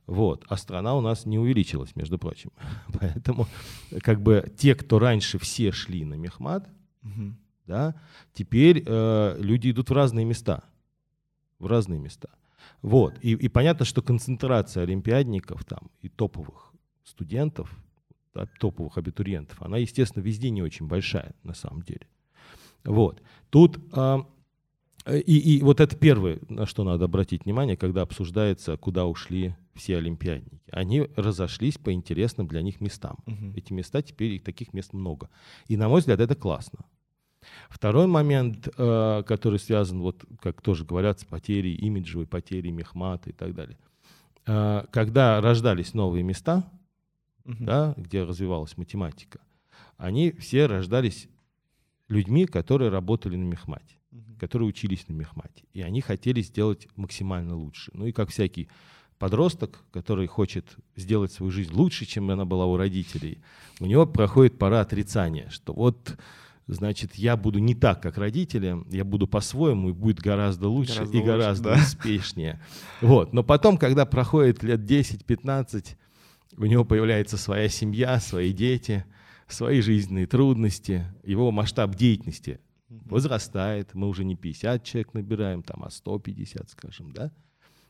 Вот, 0.05 0.45
а 0.47 0.55
страна 0.55 0.95
у 0.95 1.01
нас 1.01 1.25
не 1.25 1.37
увеличилась, 1.37 1.95
между 1.95 2.17
прочим. 2.17 2.51
Поэтому 2.99 3.47
как 4.01 4.21
бы 4.21 4.49
те, 4.57 4.75
кто 4.75 4.99
раньше 4.99 5.37
все 5.37 5.71
шли 5.71 6.05
на 6.05 6.13
мехмат, 6.13 6.69
угу. 7.03 7.33
да, 7.65 7.95
теперь 8.33 8.83
э, 8.85 9.37
люди 9.39 9.71
идут 9.71 9.89
в 9.89 9.93
разные 9.93 10.25
места. 10.25 10.63
В 11.59 11.65
разные 11.65 11.99
места. 11.99 12.29
Вот. 12.81 13.17
И, 13.21 13.33
и 13.33 13.47
понятно, 13.47 13.85
что 13.85 14.01
концентрация 14.01 14.83
олимпиадников 14.83 15.65
там 15.65 15.89
и 16.01 16.09
топовых 16.09 16.73
студентов, 17.03 17.75
да, 18.33 18.47
топовых 18.59 18.97
абитуриентов, 18.97 19.61
она, 19.61 19.77
естественно, 19.77 20.23
везде 20.23 20.49
не 20.49 20.61
очень 20.61 20.87
большая 20.87 21.33
на 21.43 21.53
самом 21.53 21.81
деле. 21.81 22.07
Вот. 22.83 23.21
Тут 23.49 23.79
а, 23.93 24.25
и, 25.07 25.57
и 25.57 25.61
вот 25.63 25.79
это 25.79 25.95
первое, 25.95 26.39
на 26.49 26.65
что 26.65 26.83
надо 26.83 27.05
обратить 27.05 27.45
внимание, 27.45 27.77
когда 27.77 28.01
обсуждается, 28.01 28.75
куда 28.75 29.05
ушли 29.05 29.55
все 29.73 29.97
олимпиадники. 29.97 30.59
Они 30.71 31.07
разошлись 31.15 31.77
по 31.77 31.93
интересным 31.93 32.47
для 32.47 32.61
них 32.61 32.81
местам. 32.81 33.17
Угу. 33.25 33.53
Эти 33.55 33.71
места 33.71 34.01
теперь, 34.01 34.33
их 34.33 34.43
таких 34.43 34.73
мест 34.73 34.93
много. 34.93 35.29
И, 35.67 35.77
на 35.77 35.87
мой 35.87 36.01
взгляд, 36.01 36.19
это 36.19 36.35
классно. 36.35 36.79
Второй 37.69 38.07
момент, 38.07 38.69
э, 38.77 39.23
который 39.25 39.59
связан, 39.59 40.01
вот 40.01 40.25
как 40.41 40.61
тоже 40.61 40.85
говорят, 40.85 41.19
с 41.19 41.25
потерей 41.25 41.75
имиджевой, 41.75 42.25
потерей 42.25 42.71
мехмата 42.71 43.29
и 43.29 43.33
так 43.33 43.53
далее. 43.53 43.77
Э, 44.45 44.85
когда 44.91 45.41
рождались 45.41 45.93
новые 45.93 46.23
места, 46.23 46.69
угу. 47.45 47.57
да, 47.59 47.93
где 47.97 48.23
развивалась 48.23 48.77
математика, 48.77 49.39
они 49.97 50.31
все 50.31 50.65
рождались 50.65 51.27
людьми, 52.07 52.45
которые 52.45 52.89
работали 52.89 53.35
на 53.35 53.43
мехмате, 53.43 53.97
угу. 54.11 54.37
которые 54.39 54.69
учились 54.69 55.07
на 55.07 55.13
мехмате. 55.13 55.65
И 55.73 55.81
они 55.81 56.01
хотели 56.01 56.41
сделать 56.41 56.87
максимально 56.95 57.55
лучше. 57.55 57.91
Ну 57.93 58.05
и 58.05 58.11
как 58.11 58.29
всякий 58.29 58.69
подросток, 59.19 59.83
который 59.91 60.27
хочет 60.27 60.77
сделать 60.95 61.31
свою 61.31 61.51
жизнь 61.51 61.73
лучше, 61.73 62.05
чем 62.05 62.29
она 62.29 62.45
была 62.45 62.65
у 62.65 62.77
родителей, 62.77 63.41
у 63.79 63.85
него 63.85 64.05
проходит 64.05 64.57
пора 64.57 64.81
отрицания, 64.81 65.49
что 65.49 65.73
вот 65.73 66.17
значит, 66.67 67.15
я 67.15 67.37
буду 67.37 67.59
не 67.59 67.75
так, 67.75 68.01
как 68.01 68.17
родители, 68.17 68.77
я 68.89 69.03
буду 69.05 69.27
по-своему 69.27 69.89
и 69.89 69.93
будет 69.93 70.19
гораздо 70.19 70.67
лучше 70.67 70.95
гораздо 70.95 71.17
и 71.17 71.19
лучше, 71.19 71.31
гораздо 71.31 71.69
да. 71.69 71.75
успешнее. 71.81 72.61
Вот. 73.01 73.33
Но 73.33 73.43
потом, 73.43 73.77
когда 73.77 74.05
проходит 74.05 74.63
лет 74.63 74.81
10-15, 74.81 75.95
у 76.57 76.65
него 76.65 76.83
появляется 76.83 77.37
своя 77.37 77.69
семья, 77.69 78.19
свои 78.19 78.51
дети, 78.51 79.05
свои 79.47 79.81
жизненные 79.81 80.27
трудности, 80.27 81.05
его 81.23 81.51
масштаб 81.51 81.95
деятельности 81.95 82.59
возрастает, 82.89 83.93
мы 83.93 84.07
уже 84.07 84.23
не 84.23 84.35
50 84.35 84.83
человек 84.83 85.13
набираем, 85.13 85.63
там, 85.63 85.83
а 85.83 85.89
150, 85.89 86.69
скажем, 86.69 87.11
да, 87.11 87.31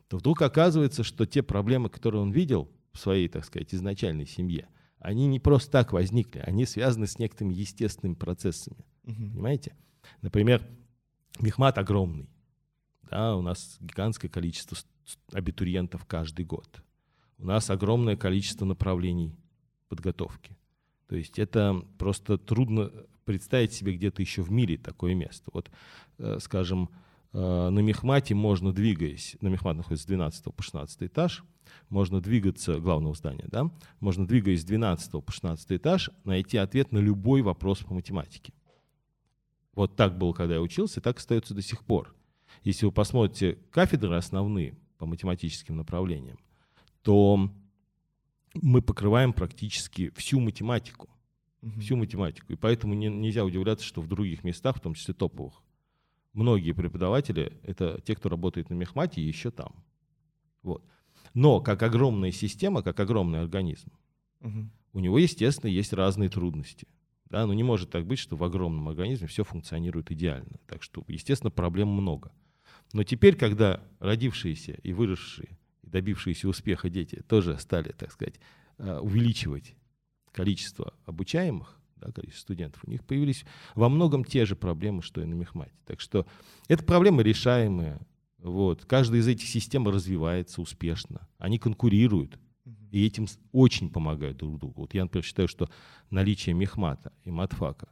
то 0.07 0.17
вдруг 0.17 0.41
оказывается, 0.41 1.03
что 1.03 1.25
те 1.25 1.43
проблемы, 1.43 1.89
которые 1.89 2.21
он 2.21 2.31
видел 2.31 2.69
в 2.93 2.99
своей, 2.99 3.27
так 3.27 3.45
сказать, 3.45 3.73
изначальной 3.73 4.25
семье, 4.25 4.67
они 4.99 5.27
не 5.27 5.39
просто 5.39 5.71
так 5.71 5.93
возникли, 5.93 6.39
они 6.39 6.65
связаны 6.65 7.07
с 7.07 7.19
некоторыми 7.19 7.53
естественными 7.53 8.15
процессами. 8.15 8.85
Угу. 9.03 9.13
Понимаете? 9.15 9.75
Например, 10.21 10.65
мехмат 11.39 11.77
огромный. 11.77 12.29
Да, 13.09 13.35
у 13.35 13.41
нас 13.41 13.77
гигантское 13.79 14.29
количество 14.29 14.77
абитуриентов 15.31 16.05
каждый 16.05 16.45
год. 16.45 16.83
У 17.37 17.45
нас 17.45 17.69
огромное 17.69 18.17
количество 18.17 18.65
направлений 18.65 19.35
подготовки. 19.87 20.57
То 21.07 21.15
есть 21.15 21.39
это 21.39 21.85
просто 21.97 22.37
трудно 22.37 22.91
представить 23.23 23.73
себе 23.73 23.93
где-то 23.93 24.21
еще 24.21 24.41
в 24.41 24.51
мире 24.51 24.77
такое 24.77 25.13
место. 25.13 25.49
Вот, 25.53 25.69
э, 26.17 26.37
скажем, 26.41 26.89
на 27.33 27.79
Мехмате 27.79 28.35
можно, 28.35 28.73
двигаясь, 28.73 29.35
на 29.41 29.47
Мехмат 29.47 29.77
находится 29.77 30.03
с 30.03 30.07
12 30.07 30.55
по 30.55 30.63
16 30.63 31.03
этаж, 31.03 31.43
можно 31.89 32.21
двигаться, 32.21 32.79
главного 32.79 33.15
здания, 33.15 33.45
да, 33.47 33.71
можно, 33.99 34.25
двигаясь 34.25 34.61
с 34.61 34.65
12 34.65 35.23
по 35.23 35.31
16 35.31 35.71
этаж, 35.73 36.09
найти 36.23 36.57
ответ 36.57 36.91
на 36.91 36.99
любой 36.99 37.41
вопрос 37.41 37.79
по 37.79 37.93
математике. 37.93 38.53
Вот 39.73 39.95
так 39.95 40.17
было, 40.17 40.33
когда 40.33 40.55
я 40.55 40.61
учился, 40.61 40.99
и 40.99 41.03
так 41.03 41.17
остается 41.17 41.53
до 41.53 41.61
сих 41.61 41.83
пор. 41.83 42.15
Если 42.63 42.85
вы 42.85 42.91
посмотрите 42.91 43.59
кафедры 43.71 44.15
основные 44.15 44.77
по 44.97 45.05
математическим 45.05 45.77
направлениям, 45.77 46.39
то 47.03 47.51
мы 48.55 48.81
покрываем 48.81 49.33
практически 49.33 50.09
всю 50.15 50.39
математику. 50.39 51.09
Всю 51.79 51.95
математику. 51.95 52.53
И 52.53 52.55
поэтому 52.55 52.93
не, 52.93 53.07
нельзя 53.07 53.43
удивляться, 53.43 53.85
что 53.85 54.01
в 54.01 54.07
других 54.07 54.43
местах, 54.43 54.77
в 54.77 54.79
том 54.79 54.93
числе 54.93 55.13
топовых, 55.13 55.61
многие 56.37 56.71
преподаватели— 56.71 57.59
это 57.63 57.99
те, 58.05 58.15
кто 58.15 58.29
работает 58.29 58.69
на 58.69 58.75
мехмате, 58.75 59.21
и 59.21 59.25
еще 59.25 59.51
там. 59.51 59.83
Вот. 60.61 60.83
Но 61.33 61.59
как 61.61 61.83
огромная 61.83 62.31
система, 62.31 62.83
как 62.83 62.99
огромный 62.99 63.41
организм, 63.41 63.91
угу. 64.41 64.69
у 64.93 64.99
него, 64.99 65.17
естественно, 65.19 65.69
есть 65.69 65.93
разные 65.93 66.29
трудности. 66.29 66.87
Да, 67.25 67.45
но 67.45 67.53
не 67.53 67.63
может 67.63 67.89
так 67.89 68.05
быть, 68.05 68.19
что 68.19 68.37
в 68.37 68.43
огромном 68.43 68.87
организме 68.87 69.27
все 69.27 69.43
функционирует 69.43 70.11
идеально. 70.11 70.59
Так 70.65 70.81
что, 70.81 71.03
естественно, 71.07 71.51
проблем 71.51 71.89
много. 71.89 72.31
Но 72.93 73.03
теперь, 73.03 73.35
когда 73.35 73.83
родившиеся 73.99 74.73
и 74.83 74.93
выросшие, 74.93 75.57
и 75.81 75.89
добившиеся 75.89 76.47
успеха 76.47 76.89
дети 76.89 77.21
тоже 77.27 77.57
стали, 77.59 77.91
так 77.91 78.11
сказать, 78.11 78.39
э, 78.77 78.99
увеличивать 78.99 79.75
количество 80.31 80.93
обучаемых, 81.05 81.76
да, 81.99 82.11
количество 82.11 82.41
студентов, 82.41 82.83
у 82.85 82.89
них 82.89 83.03
появились 83.03 83.45
во 83.75 83.89
многом 83.89 84.23
те 84.23 84.45
же 84.45 84.55
проблемы, 84.55 85.01
что 85.01 85.21
и 85.21 85.25
на 85.25 85.33
мехмате. 85.33 85.73
Так 85.85 85.99
что 85.99 86.25
это 86.67 86.83
проблемы 86.83 87.23
решаемые, 87.23 87.99
Вот. 88.39 88.85
Каждая 88.85 89.21
из 89.21 89.27
этих 89.27 89.47
систем 89.47 89.87
развивается 89.87 90.61
успешно. 90.61 91.27
Они 91.37 91.57
конкурируют. 91.57 92.39
И 92.91 93.05
этим 93.05 93.27
очень 93.51 93.89
помогают 93.89 94.37
друг 94.37 94.59
другу. 94.59 94.81
Вот 94.81 94.93
я, 94.93 95.03
например, 95.03 95.25
считаю, 95.25 95.47
что 95.47 95.69
наличие 96.09 96.53
мехмата 96.55 97.11
и 97.23 97.31
матфака 97.31 97.89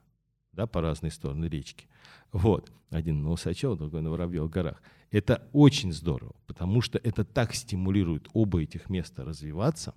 да, 0.55 0.67
по 0.67 0.81
разные 0.81 1.11
стороны 1.11 1.45
речки, 1.45 1.87
вот, 2.31 2.71
один 2.89 3.23
на 3.23 3.31
Усачево, 3.31 3.75
другой 3.75 4.01
на 4.01 4.09
Воробьевых 4.09 4.49
горах, 4.49 4.81
это 5.11 5.47
очень 5.53 5.91
здорово, 5.91 6.35
потому 6.47 6.81
что 6.81 6.97
это 6.97 7.23
так 7.23 7.53
стимулирует 7.53 8.27
оба 8.33 8.61
этих 8.61 8.89
места 8.89 9.23
развиваться, 9.23 9.93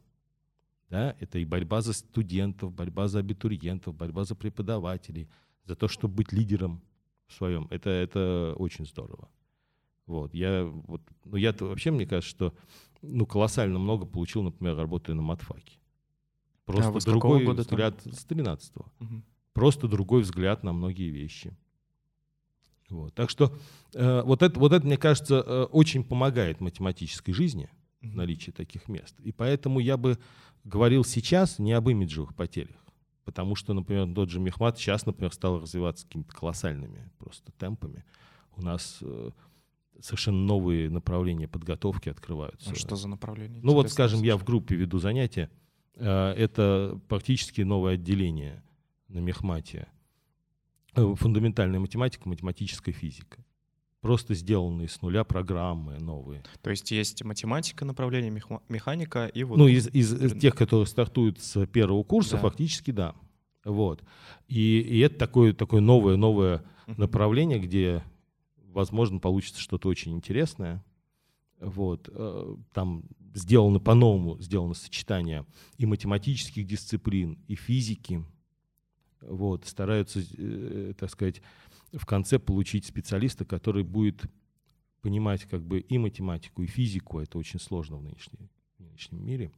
да, 0.90 1.16
это 1.20 1.38
и 1.38 1.44
борьба 1.44 1.80
за 1.80 1.92
студентов, 1.92 2.72
борьба 2.72 3.08
за 3.08 3.20
абитуриентов, 3.20 3.94
борьба 3.94 4.24
за 4.24 4.34
преподавателей, 4.34 5.28
за 5.64 5.76
то, 5.76 5.88
чтобы 5.88 6.14
быть 6.14 6.32
лидером 6.32 6.82
в 7.26 7.34
своем. 7.34 7.66
Это, 7.70 7.90
это 7.90 8.54
очень 8.58 8.86
здорово. 8.86 9.28
Вот, 10.06 10.32
я, 10.32 10.64
вот, 10.64 11.02
ну, 11.24 11.36
я 11.36 11.54
вообще, 11.58 11.90
мне 11.90 12.06
кажется, 12.06 12.30
что 12.30 12.54
ну, 13.02 13.26
колоссально 13.26 13.78
много 13.78 14.06
получил, 14.06 14.42
например, 14.42 14.76
работая 14.76 15.14
на 15.14 15.22
матфаке. 15.22 15.78
Просто 16.64 16.96
а 16.96 17.00
другой 17.00 17.44
года 17.44 17.62
взгляд 17.62 18.02
там? 18.02 18.12
с 18.12 18.24
13 18.24 18.74
-го. 18.74 18.86
Угу. 19.00 19.22
Просто 19.52 19.88
другой 19.88 20.22
взгляд 20.22 20.64
на 20.64 20.72
многие 20.72 21.10
вещи. 21.10 21.56
Вот. 22.90 23.14
Так 23.14 23.30
что 23.30 23.54
э, 23.94 24.22
вот, 24.22 24.42
это, 24.42 24.58
вот 24.58 24.72
это, 24.72 24.86
мне 24.86 24.96
кажется, 24.96 25.44
э, 25.46 25.62
очень 25.64 26.04
помогает 26.04 26.60
математической 26.60 27.32
жизни. 27.32 27.68
Наличие 28.00 28.52
таких 28.52 28.88
мест. 28.88 29.18
И 29.20 29.32
поэтому 29.32 29.80
я 29.80 29.96
бы 29.96 30.18
говорил 30.64 31.04
сейчас 31.04 31.58
не 31.58 31.72
об 31.72 31.88
имиджевых 31.88 32.34
потерях. 32.34 32.76
Потому 33.24 33.54
что, 33.54 33.74
например, 33.74 34.12
тот 34.14 34.30
же 34.30 34.40
Мехмат 34.40 34.78
сейчас, 34.78 35.04
например, 35.04 35.32
стал 35.32 35.60
развиваться 35.60 36.06
какими-то 36.06 36.34
колоссальными 36.34 37.10
просто 37.18 37.52
темпами. 37.52 38.04
У 38.56 38.62
нас 38.62 38.98
э, 39.02 39.30
совершенно 40.00 40.38
новые 40.38 40.88
направления 40.88 41.46
подготовки 41.46 42.08
открываются. 42.08 42.70
А 42.70 42.74
что 42.74 42.96
за 42.96 43.08
направления? 43.08 43.60
Ну 43.62 43.74
вот, 43.74 43.90
скажем, 43.90 44.22
я 44.22 44.36
в 44.36 44.44
группе 44.44 44.76
веду 44.76 44.98
занятия. 44.98 45.50
Э, 45.96 46.30
это 46.32 46.98
практически 47.08 47.60
новое 47.60 47.94
отделение 47.94 48.62
на 49.08 49.18
Мехмате. 49.18 49.88
Э, 50.94 51.14
фундаментальная 51.14 51.80
математика, 51.80 52.28
математическая 52.28 52.94
физика. 52.94 53.44
Просто 54.00 54.34
сделанные 54.34 54.88
с 54.88 55.02
нуля 55.02 55.24
программы 55.24 55.98
новые. 55.98 56.44
То 56.62 56.70
есть 56.70 56.90
есть 56.92 57.24
математика 57.24 57.84
направление, 57.84 58.30
механика 58.68 59.26
и 59.26 59.42
вот... 59.42 59.58
Ну, 59.58 59.66
из, 59.66 59.88
из, 59.88 60.12
из 60.12 60.40
тех, 60.40 60.54
которые 60.54 60.86
стартуют 60.86 61.40
с 61.40 61.66
первого 61.66 62.04
курса, 62.04 62.36
да. 62.36 62.42
фактически 62.42 62.92
да. 62.92 63.14
Вот. 63.64 64.04
И, 64.46 64.80
и 64.80 64.98
это 65.00 65.18
такое, 65.18 65.52
такое 65.52 65.80
новое, 65.80 66.16
новое 66.16 66.62
направление, 66.86 67.58
где 67.58 68.04
возможно, 68.78 69.18
получится 69.18 69.60
что-то 69.60 69.88
очень 69.88 70.14
интересное. 70.14 70.84
Вот. 71.60 72.08
Э, 72.12 72.56
там 72.72 73.02
сделано 73.34 73.80
по-новому, 73.80 74.38
сделано 74.40 74.74
сочетание 74.74 75.44
и 75.76 75.86
математических 75.86 76.66
дисциплин, 76.66 77.38
и 77.48 77.56
физики. 77.56 78.24
Вот. 79.20 79.66
Стараются, 79.66 80.20
э, 80.36 80.94
так 80.98 81.10
сказать, 81.10 81.42
в 81.92 82.06
конце 82.06 82.38
получить 82.38 82.84
специалиста, 82.84 83.44
который 83.44 83.82
будет 83.82 84.22
понимать 85.00 85.44
как 85.44 85.62
бы 85.62 85.80
и 85.80 85.98
математику, 85.98 86.62
и 86.62 86.66
физику. 86.66 87.20
Это 87.20 87.38
очень 87.38 87.60
сложно 87.60 87.96
в 87.96 88.02
нынешнем, 88.02 88.48
в 88.78 88.84
нынешнем 88.84 89.24
мире. 89.24 89.52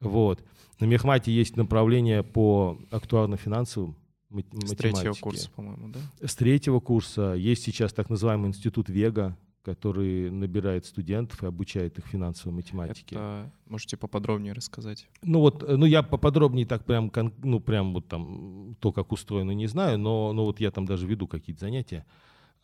Вот. 0.00 0.44
На 0.78 0.84
Мехмате 0.84 1.32
есть 1.32 1.56
направление 1.56 2.22
по 2.22 2.78
актуарно-финансовым 2.90 3.96
с 4.30 4.74
третьего 4.76 5.14
курса, 5.14 5.50
по-моему, 5.50 5.88
да? 5.88 6.00
С 6.26 6.36
третьего 6.36 6.80
курса. 6.80 7.32
Есть 7.32 7.62
сейчас 7.62 7.92
так 7.92 8.10
называемый 8.10 8.48
институт 8.48 8.88
Вега, 8.88 9.36
который 9.68 10.30
набирает 10.30 10.86
студентов 10.86 11.42
и 11.42 11.46
обучает 11.46 11.98
их 11.98 12.06
финансовой 12.06 12.56
математике. 12.56 13.16
Это 13.16 13.52
можете 13.66 13.98
поподробнее 13.98 14.54
рассказать? 14.54 15.06
Ну 15.22 15.40
вот, 15.40 15.62
ну 15.68 15.84
я 15.84 16.02
поподробнее 16.02 16.64
так 16.64 16.86
прям, 16.86 17.12
ну 17.42 17.60
прям 17.60 17.92
вот 17.92 18.08
там 18.08 18.76
то, 18.80 18.92
как 18.92 19.12
устроено, 19.12 19.50
не 19.50 19.66
знаю, 19.66 19.98
но, 19.98 20.32
но 20.32 20.46
вот 20.46 20.58
я 20.60 20.70
там 20.70 20.86
даже 20.86 21.06
веду 21.06 21.26
какие-то 21.26 21.60
занятия. 21.60 22.06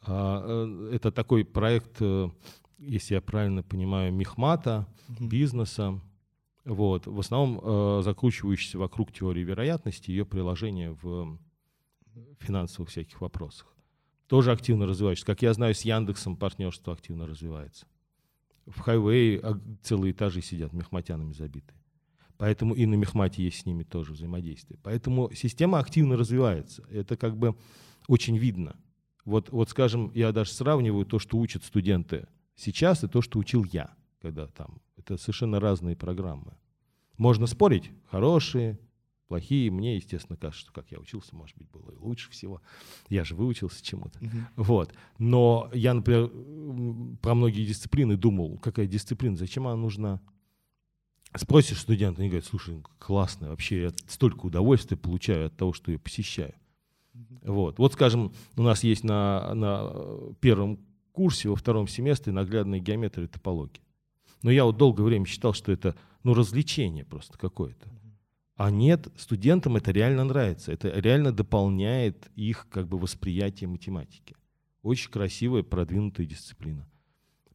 А, 0.00 0.42
э, 0.46 0.94
это 0.94 1.12
такой 1.12 1.44
проект, 1.44 1.96
э, 2.00 2.30
если 2.78 3.16
я 3.16 3.20
правильно 3.20 3.62
понимаю, 3.62 4.10
мехмата, 4.10 4.86
угу. 5.10 5.28
бизнеса, 5.28 6.00
вот, 6.64 7.06
в 7.06 7.20
основном 7.20 7.60
э, 7.62 8.02
закручивающийся 8.02 8.78
вокруг 8.78 9.12
теории 9.12 9.44
вероятности, 9.44 10.10
ее 10.10 10.24
приложение 10.24 10.96
в 11.02 11.38
финансовых 12.38 12.88
всяких 12.88 13.20
вопросах. 13.20 13.73
Тоже 14.26 14.52
активно 14.52 14.86
развиваешься. 14.86 15.26
Как 15.26 15.42
я 15.42 15.52
знаю, 15.52 15.74
с 15.74 15.82
Яндексом 15.82 16.36
партнерство 16.36 16.92
активно 16.92 17.26
развивается. 17.26 17.86
В 18.66 18.80
Хайвей 18.80 19.38
а, 19.38 19.60
целые 19.82 20.12
этажи 20.12 20.40
сидят 20.40 20.72
мехматянами 20.72 21.32
забитые. 21.32 21.78
Поэтому 22.38 22.74
и 22.74 22.86
на 22.86 22.94
мехмате 22.94 23.44
есть 23.44 23.60
с 23.60 23.66
ними 23.66 23.84
тоже 23.84 24.12
взаимодействие. 24.12 24.78
Поэтому 24.82 25.30
система 25.34 25.78
активно 25.78 26.16
развивается. 26.16 26.82
Это 26.90 27.16
как 27.16 27.36
бы 27.36 27.54
очень 28.08 28.36
видно. 28.36 28.76
Вот, 29.24 29.50
вот 29.50 29.70
скажем, 29.70 30.10
я 30.14 30.32
даже 30.32 30.50
сравниваю 30.50 31.06
то, 31.06 31.18
что 31.18 31.38
учат 31.38 31.64
студенты 31.64 32.26
сейчас, 32.56 33.04
и 33.04 33.08
то, 33.08 33.22
что 33.22 33.38
учил 33.38 33.64
я, 33.64 33.94
когда 34.20 34.46
там. 34.48 34.80
Это 34.96 35.16
совершенно 35.16 35.60
разные 35.60 35.96
программы. 35.96 36.56
Можно 37.16 37.46
спорить, 37.46 37.90
хорошие, 38.10 38.78
плохие. 39.28 39.70
Мне, 39.70 39.96
естественно, 39.96 40.36
кажется, 40.36 40.62
что 40.62 40.72
как 40.72 40.90
я 40.90 40.98
учился, 40.98 41.34
может 41.34 41.56
быть, 41.56 41.68
было 41.70 41.90
и 41.90 41.96
лучше 41.96 42.30
всего. 42.30 42.60
Я 43.08 43.24
же 43.24 43.34
выучился 43.34 43.84
чему-то. 43.84 44.18
Uh-huh. 44.18 44.42
Вот. 44.56 44.94
Но 45.18 45.70
я, 45.72 45.94
например, 45.94 46.28
про 47.20 47.34
многие 47.34 47.64
дисциплины 47.64 48.16
думал, 48.16 48.58
какая 48.58 48.86
дисциплина, 48.86 49.36
зачем 49.36 49.66
она 49.66 49.76
нужна? 49.76 50.20
Спросишь 51.36 51.80
студента, 51.80 52.20
они 52.20 52.28
говорят, 52.28 52.46
слушай, 52.46 52.80
классно, 52.98 53.48
вообще 53.48 53.82
я 53.82 53.92
столько 54.06 54.46
удовольствия 54.46 54.96
получаю 54.96 55.46
от 55.46 55.56
того, 55.56 55.72
что 55.72 55.90
я 55.90 55.98
посещаю. 55.98 56.54
Uh-huh. 57.14 57.52
Вот. 57.52 57.78
вот, 57.78 57.92
скажем, 57.92 58.32
у 58.56 58.62
нас 58.62 58.84
есть 58.84 59.04
на, 59.04 59.52
на 59.54 60.34
первом 60.40 60.78
курсе, 61.12 61.48
во 61.48 61.56
втором 61.56 61.88
семестре 61.88 62.32
наглядная 62.32 62.80
геометрия 62.80 63.26
и 63.26 63.28
топология. 63.28 63.82
Но 64.42 64.50
я 64.50 64.64
вот 64.64 64.76
долгое 64.76 65.04
время 65.04 65.26
считал, 65.26 65.54
что 65.54 65.72
это 65.72 65.96
ну, 66.22 66.34
развлечение 66.34 67.04
просто 67.04 67.38
какое-то. 67.38 67.88
А 68.56 68.70
нет, 68.70 69.08
студентам 69.16 69.76
это 69.76 69.90
реально 69.90 70.24
нравится, 70.24 70.72
это 70.72 70.88
реально 70.88 71.32
дополняет 71.32 72.30
их 72.36 72.68
как 72.70 72.86
бы 72.86 72.98
восприятие 72.98 73.68
математики. 73.68 74.36
Очень 74.82 75.10
красивая, 75.10 75.62
продвинутая 75.62 76.26
дисциплина. 76.26 76.86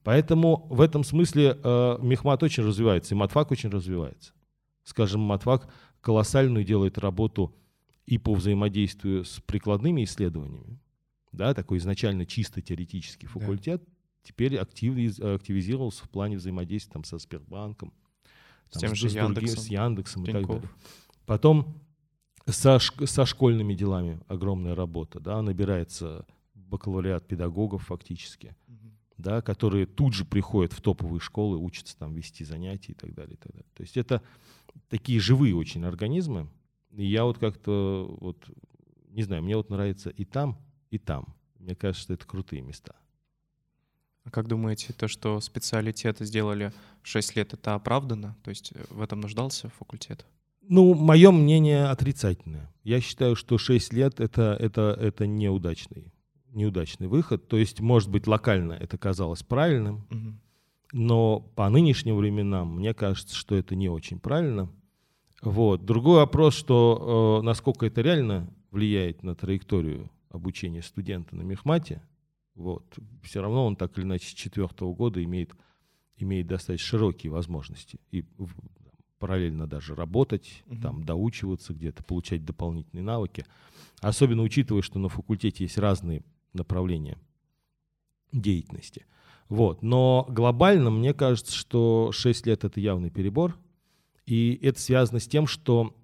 Поэтому 0.04 0.68
в 0.70 0.82
этом 0.82 1.04
смысле 1.04 1.58
э, 1.62 1.98
мехмат 2.02 2.44
очень 2.44 2.64
развивается, 2.64 3.14
и 3.14 3.18
матфак 3.18 3.52
очень 3.52 3.70
развивается. 3.70 4.34
Скажем, 4.84 5.22
матфак 5.22 5.72
колоссальную 6.02 6.66
делает 6.66 6.98
работу 6.98 7.56
и 8.06 8.18
по 8.18 8.34
взаимодействию 8.34 9.24
с 9.24 9.40
прикладными 9.42 10.04
исследованиями. 10.04 10.80
Да, 11.32 11.54
такой 11.54 11.78
изначально 11.78 12.26
чисто 12.26 12.62
теоретический 12.62 13.28
факультет 13.28 13.84
да. 13.86 13.92
теперь 14.24 14.58
активиз, 14.58 15.20
активизировался 15.20 16.04
в 16.04 16.10
плане 16.10 16.38
взаимодействия 16.38 16.94
там, 16.94 17.04
со 17.04 17.20
Сбербанком, 17.20 17.94
с 18.70 18.80
тем 18.80 18.96
же 18.96 19.10
с 19.10 19.14
Яндексом, 19.14 19.34
другим, 19.34 19.58
с 19.58 19.68
Яндексом 19.68 20.24
и 20.24 20.32
так 20.32 20.48
далее. 20.48 20.70
Потом 21.26 21.76
со, 22.48 22.80
со 22.80 23.26
школьными 23.26 23.74
делами 23.74 24.20
огромная 24.28 24.76
работа, 24.76 25.20
да, 25.20 25.42
набирается 25.42 26.26
бакалавриат 26.54 27.28
педагогов 27.28 27.86
фактически, 27.88 28.56
угу. 28.68 28.92
да, 29.18 29.42
которые 29.42 29.86
тут 29.86 30.14
же 30.14 30.26
приходят 30.26 30.74
в 30.74 30.82
топовые 30.82 31.20
школы, 31.20 31.58
учатся 31.58 31.98
там 31.98 32.14
вести 32.14 32.44
занятия 32.44 32.94
и 32.94 32.96
так 32.96 33.14
далее, 33.14 33.36
и 33.36 33.38
так 33.38 33.52
далее. 33.52 33.70
То 33.74 33.84
есть 33.84 33.98
это 33.98 34.22
такие 34.88 35.20
живые 35.20 35.56
очень 35.56 35.84
организмы, 35.86 36.50
и 36.92 37.06
я 37.06 37.26
вот 37.26 37.38
как-то 37.38 38.18
вот, 38.20 38.50
не 39.10 39.24
знаю, 39.24 39.44
мне 39.44 39.56
вот 39.58 39.70
нравится 39.70 40.10
и 40.10 40.26
там, 40.26 40.58
и 40.90 40.98
там. 40.98 41.36
Мне 41.58 41.76
кажется, 41.76 42.04
что 42.04 42.14
это 42.14 42.26
крутые 42.26 42.62
места. 42.62 42.96
А 44.24 44.32
как 44.32 44.48
думаете, 44.48 44.94
то, 44.94 45.08
что 45.08 45.40
специалитеты 45.40 46.26
сделали 46.26 46.72
в 47.02 47.08
6 47.08 47.36
лет, 47.36 47.54
это 47.54 47.76
оправдано? 47.76 48.36
То 48.44 48.50
есть 48.50 48.72
э, 48.74 48.84
в 48.90 49.02
этом 49.02 49.22
нуждался 49.22 49.70
факультет? 49.70 50.26
Ну, 50.62 50.94
мое 50.94 51.32
мнение 51.32 51.86
отрицательное. 51.86 52.72
Я 52.84 53.02
считаю, 53.02 53.36
что 53.36 53.58
6 53.58 53.94
лет 53.94 54.20
это, 54.20 54.56
это, 54.60 54.96
это 55.00 55.26
неудачный, 55.26 56.14
неудачный 56.52 57.08
выход. 57.08 57.48
То 57.48 57.58
есть, 57.58 57.80
может 57.80 58.10
быть, 58.10 58.28
локально 58.28 58.74
это 58.74 58.98
казалось 58.98 59.42
правильным, 59.42 60.06
угу. 60.12 60.34
но 60.92 61.40
по 61.40 61.70
нынешним 61.70 62.18
временам 62.18 62.76
мне 62.76 62.94
кажется, 62.94 63.36
что 63.36 63.56
это 63.56 63.76
не 63.76 63.90
очень 63.90 64.20
правильно. 64.20 64.70
Вот. 65.42 65.86
Другой 65.86 66.18
вопрос, 66.18 66.54
что 66.54 67.40
э, 67.42 67.46
насколько 67.46 67.86
это 67.86 68.02
реально 68.02 68.54
влияет 68.72 69.24
на 69.24 69.36
траекторию 69.36 70.12
обучения 70.30 70.82
студента 70.82 71.36
на 71.36 71.42
мехмате, 71.42 72.02
вот. 72.60 73.00
Все 73.24 73.42
равно 73.42 73.66
он 73.66 73.76
так 73.76 73.98
или 73.98 74.06
иначе 74.06 74.28
с 74.28 74.34
четвертого 74.34 74.94
года 74.94 75.24
имеет, 75.24 75.52
имеет 76.18 76.48
достаточно 76.48 76.88
широкие 76.88 77.32
возможности. 77.32 78.00
И 78.12 78.26
параллельно 79.18 79.66
даже 79.66 79.96
работать, 79.96 80.64
угу. 80.68 80.82
там, 80.82 81.04
доучиваться 81.04 81.74
где-то, 81.74 82.04
получать 82.04 82.46
дополнительные 82.46 83.04
навыки. 83.04 83.46
Особенно 84.02 84.44
учитывая, 84.44 84.82
что 84.82 85.00
на 85.00 85.10
факультете 85.10 85.64
есть 85.64 85.78
разные 85.78 86.24
направления 86.54 87.18
деятельности. 88.32 89.06
Вот. 89.48 89.82
Но 89.82 90.26
глобально 90.30 90.90
мне 90.90 91.14
кажется, 91.14 91.56
что 91.56 92.12
6 92.12 92.46
лет 92.46 92.64
это 92.66 92.80
явный 92.80 93.10
перебор. 93.10 93.58
И 94.26 94.60
это 94.62 94.80
связано 94.80 95.20
с 95.20 95.28
тем, 95.28 95.48
что 95.48 95.96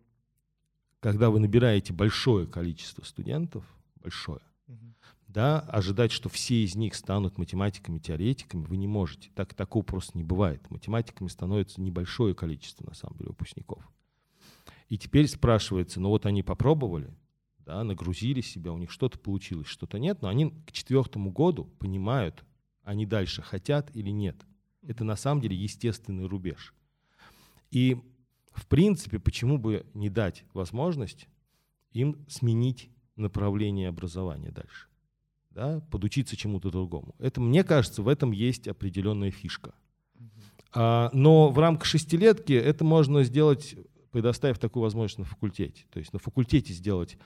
когда 1.00 1.30
вы 1.30 1.40
набираете 1.40 1.94
большое 1.94 2.48
количество 2.48 3.04
студентов, 3.04 3.64
большое, 4.02 4.40
да, 5.28 5.60
ожидать, 5.60 6.12
что 6.12 6.30
все 6.30 6.64
из 6.64 6.76
них 6.76 6.96
станут 6.96 7.38
математиками, 7.38 8.00
теоретиками, 8.00 8.64
вы 8.64 8.78
не 8.78 8.88
можете. 8.88 9.30
Так, 9.36 9.54
такого 9.54 9.84
просто 9.84 10.18
не 10.18 10.24
бывает. 10.24 10.70
Математиками 10.72 11.28
становится 11.28 11.82
небольшое 11.82 12.34
количество, 12.34 12.86
на 12.86 12.96
самом 12.96 13.18
деле, 13.18 13.30
выпускников. 13.30 13.84
И 14.88 14.98
теперь 14.98 15.28
спрашивается, 15.28 16.00
ну 16.00 16.10
вот 16.10 16.26
они 16.26 16.42
попробовали, 16.42 17.14
да, 17.60 17.84
нагрузили 17.84 18.42
себя, 18.42 18.72
у 18.72 18.78
них 18.78 18.92
что-то 18.92 19.20
получилось, 19.20 19.68
что-то 19.68 20.00
нет, 20.00 20.22
но 20.22 20.30
они 20.30 20.52
к 20.66 20.72
четвертому 20.72 21.32
году 21.32 21.66
понимают, 21.80 22.46
они 22.84 23.06
дальше 23.06 23.42
хотят 23.42 23.94
или 23.96 24.12
нет. 24.12 24.46
Это 24.84 25.04
на 25.04 25.16
самом 25.16 25.42
деле 25.42 25.56
естественный 25.58 26.28
рубеж. 26.28 26.74
И 27.72 27.98
в 28.54 28.68
принципе, 28.68 29.20
почему 29.20 29.58
бы 29.58 29.86
не 29.94 30.10
дать 30.10 30.46
возможность 30.54 31.28
им 31.92 32.26
сменить 32.28 32.90
направление 33.16 33.90
образования 33.90 34.52
дальше, 34.52 34.88
да, 35.52 35.82
подучиться 35.92 36.36
чему-то 36.36 36.72
другому. 36.72 37.16
Это, 37.20 37.42
мне 37.42 37.64
кажется, 37.64 38.02
в 38.02 38.08
этом 38.08 38.32
есть 38.32 38.68
определенная 38.68 39.32
фишка. 39.32 39.74
А, 40.74 41.10
но 41.14 41.50
в 41.50 41.58
рамках 41.60 41.86
шестилетки 41.86 42.54
это 42.54 42.84
можно 42.84 43.24
сделать, 43.24 43.76
предоставив 44.12 44.60
такую 44.60 44.84
возможность 44.84 45.20
на 45.20 45.26
факультете. 45.26 45.86
То 45.90 46.00
есть 46.00 46.12
на 46.12 46.20
факультете 46.20 46.74
сделать 46.74 47.18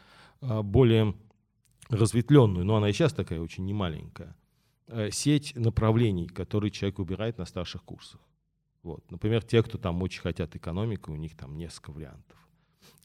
а, 0.42 0.62
более 0.62 1.16
разветвленную, 1.90 2.66
но 2.66 2.76
она 2.76 2.90
и 2.90 2.94
сейчас 2.94 3.14
такая 3.14 3.42
очень 3.42 3.66
немаленькая, 3.66 4.36
а, 4.88 5.10
сеть 5.12 5.56
направлений, 5.56 6.28
которые 6.28 6.70
человек 6.70 7.00
выбирает 7.00 7.40
на 7.40 7.46
старших 7.46 7.84
курсах. 7.84 8.22
Вот. 8.84 9.10
Например, 9.12 9.44
те, 9.44 9.62
кто 9.64 9.78
там 9.78 10.02
очень 10.04 10.22
хотят 10.22 10.56
экономику, 10.56 11.12
у 11.12 11.16
них 11.16 11.36
там 11.36 11.58
несколько 11.58 11.92
вариантов. 11.92 12.38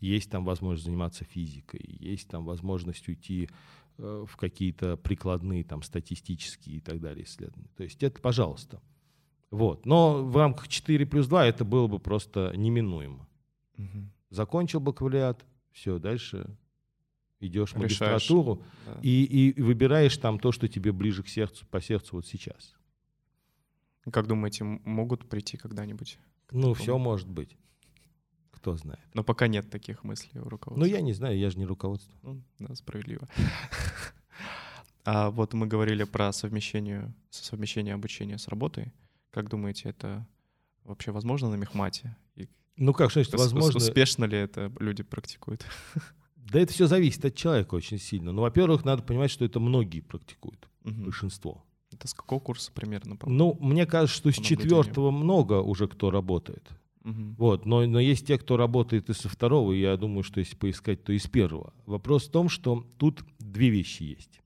Есть 0.01 0.31
там 0.31 0.44
возможность 0.44 0.85
заниматься 0.85 1.25
физикой, 1.25 1.85
есть 2.01 2.29
там 2.29 2.44
возможность 2.44 3.09
уйти 3.09 3.49
э, 3.99 4.25
в 4.29 4.37
какие-то 4.37 4.97
прикладные, 4.97 5.64
там, 5.64 5.83
статистические 5.83 6.77
и 6.77 6.81
так 6.81 7.01
далее 7.01 7.25
исследования. 7.25 7.70
То 7.77 7.85
есть 7.85 8.03
это 8.03 8.20
пожалуйста. 8.20 8.81
Вот. 9.51 9.87
Но 9.87 10.25
в 10.25 10.37
рамках 10.37 10.68
4 10.68 11.07
плюс 11.07 11.27
2 11.29 11.47
это 11.47 11.64
было 11.64 11.87
бы 11.87 11.99
просто 11.99 12.53
неминуемо. 12.57 13.29
Угу. 13.79 14.11
Закончил 14.31 14.81
бакалавриат, 14.81 15.44
все, 15.73 15.99
дальше 15.99 16.57
идешь 17.40 17.73
в 17.73 17.77
магистратуру 17.77 18.62
да. 18.87 18.99
и, 19.03 19.25
и 19.25 19.62
выбираешь 19.62 20.16
там 20.16 20.38
то, 20.38 20.53
что 20.53 20.68
тебе 20.68 20.92
ближе 20.92 21.23
к 21.23 21.29
сердцу, 21.29 21.66
по 21.70 21.81
сердцу 21.81 22.16
вот 22.16 22.27
сейчас. 22.27 22.75
Как 24.11 24.27
думаете, 24.27 24.64
могут 24.64 25.29
прийти 25.29 25.57
когда-нибудь? 25.57 26.18
Ну, 26.51 26.75
все 26.75 26.99
может 26.99 27.29
быть. 27.29 27.57
Кто 28.64 28.77
знает. 28.77 29.05
Но 29.12 29.22
пока 29.22 29.46
нет 29.46 29.68
таких 29.68 30.05
мыслей 30.05 30.40
у 30.40 30.48
руководства. 30.48 30.81
Ну, 30.81 30.90
я 30.90 31.03
не 31.03 31.12
знаю, 31.12 31.37
я 31.38 31.50
же 31.50 31.59
не 31.59 31.66
руководство. 31.66 32.16
Ну, 32.22 32.42
да, 32.59 32.74
справедливо. 32.74 33.29
А 35.07 35.31
вот 35.31 35.53
мы 35.53 35.66
говорили 35.66 36.05
про 36.05 36.33
совмещение, 36.33 37.12
совмещение 37.29 37.92
обучения 37.92 38.38
с 38.38 38.48
работой. 38.48 38.90
Как 39.31 39.50
думаете, 39.50 39.90
это 39.90 40.27
вообще 40.83 41.11
возможно 41.11 41.50
на 41.50 41.57
мехмате? 41.57 42.16
И 42.37 42.48
ну 42.79 42.94
как, 42.94 43.11
что 43.11 43.22
значит 43.22 43.38
возможно? 43.38 43.77
Успешно 43.77 44.24
ли 44.24 44.38
это 44.38 44.72
люди 44.81 45.03
практикуют? 45.03 45.66
Да 46.37 46.61
это 46.61 46.72
все 46.72 46.87
зависит 46.87 47.24
от 47.24 47.35
человека 47.35 47.74
очень 47.74 47.98
сильно. 47.98 48.33
Ну, 48.33 48.42
во-первых, 48.42 48.85
надо 48.85 49.03
понимать, 49.03 49.31
что 49.31 49.44
это 49.44 49.61
многие 49.61 50.00
практикуют, 50.00 50.68
угу. 50.85 51.05
большинство. 51.05 51.64
Это 51.90 52.07
с 52.07 52.14
какого 52.14 52.40
курса 52.40 52.70
примерно? 52.72 53.16
По, 53.16 53.29
ну, 53.29 53.57
мне 53.61 53.87
кажется, 53.87 54.16
что 54.16 54.31
с 54.31 54.37
четвертого 54.37 55.11
много 55.11 55.61
уже 55.61 55.87
кто 55.87 56.11
работает. 56.11 56.70
Угу. 57.05 57.35
Вот, 57.37 57.67
но, 57.67 57.87
но 57.87 58.01
есть 58.01 58.27
те, 58.27 58.38
кто 58.38 58.57
работает 58.57 59.11
и 59.11 59.12
со 59.12 59.29
второго, 59.29 59.73
и 59.73 59.81
я 59.81 59.97
думаю, 59.97 60.23
что 60.23 60.40
если 60.40 60.57
поискать, 60.57 61.05
то 61.05 61.12
и 61.12 61.19
с 61.19 61.27
первого. 61.27 61.75
Вопрос 61.85 62.29
в 62.29 62.31
том, 62.31 62.49
что 62.49 62.87
тут 62.99 63.25
две 63.38 63.69
вещи 63.69 64.05
есть. 64.05 64.40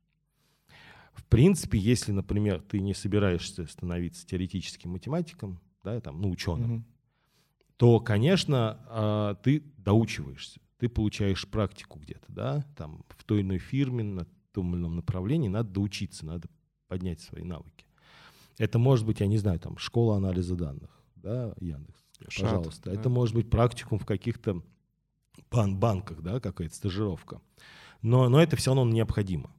В 1.12 1.24
принципе, 1.24 1.78
если, 1.78 2.10
например, 2.12 2.60
ты 2.62 2.80
не 2.80 2.94
собираешься 2.94 3.66
становиться 3.66 4.26
теоретическим 4.26 4.90
математиком, 4.90 5.60
да, 5.84 6.00
там, 6.00 6.20
ну, 6.20 6.30
ученым, 6.30 6.74
угу. 6.74 6.84
то, 7.76 8.00
конечно, 8.00 8.80
а, 8.88 9.34
ты 9.36 9.62
доучиваешься, 9.76 10.60
ты 10.78 10.88
получаешь 10.88 11.46
практику 11.46 11.98
где-то, 12.00 12.26
да, 12.28 12.64
там, 12.76 13.04
в 13.08 13.24
той 13.24 13.40
или 13.40 13.46
иной 13.46 13.58
фирме, 13.58 14.02
на 14.02 14.26
том 14.52 14.74
или 14.74 14.80
ином 14.80 14.96
направлении, 14.96 15.48
надо 15.48 15.70
доучиться, 15.70 16.26
надо 16.26 16.48
поднять 16.88 17.20
свои 17.20 17.44
навыки. 17.44 17.86
Это 18.56 18.78
может 18.78 19.06
быть, 19.06 19.20
я 19.20 19.26
не 19.26 19.38
знаю, 19.38 19.60
там, 19.60 19.78
школа 19.78 20.16
анализа 20.16 20.56
данных, 20.56 20.90
да, 21.14 21.54
Яндекс, 21.60 22.07
Шат, 22.28 22.44
пожалуйста. 22.44 22.90
Да. 22.90 22.98
Это 22.98 23.08
может 23.08 23.34
быть 23.34 23.50
практикум 23.50 23.98
в 23.98 24.06
каких-то 24.06 24.62
бан 25.50 25.76
банках, 25.76 26.20
да, 26.22 26.40
какая-то 26.40 26.74
стажировка. 26.74 27.40
Но, 28.02 28.28
но 28.28 28.40
это 28.42 28.56
все 28.56 28.74
равно 28.74 28.90
необходимо. 28.92 29.50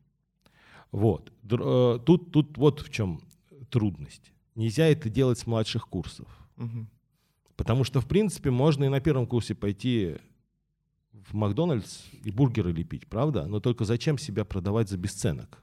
Вот. 0.91 1.32
Э, 1.50 2.00
тут, 2.06 2.32
тут 2.32 2.58
вот 2.58 2.82
в 2.82 2.89
чем 2.89 3.22
трудность. 3.69 4.32
Нельзя 4.56 4.88
это 4.88 5.10
делать 5.10 5.39
с 5.39 5.48
младших 5.48 5.88
курсов. 5.88 6.28
Угу. 6.58 6.88
Потому 7.56 7.84
что, 7.84 8.02
в 8.02 8.08
принципе, 8.08 8.52
можно 8.52 8.86
и 8.86 8.89
на 8.89 9.00
первом 9.00 9.28
курсе 9.28 9.56
пойти 9.56 10.17
в 11.12 11.34
Макдональдс 11.34 12.06
и 12.24 12.32
бургеры 12.32 12.72
лепить, 12.72 13.08
правда? 13.08 13.45
Но 13.45 13.60
только 13.60 13.86
зачем 13.86 14.17
себя 14.17 14.45
продавать 14.45 14.89
за 14.89 14.98
бесценок? 14.98 15.62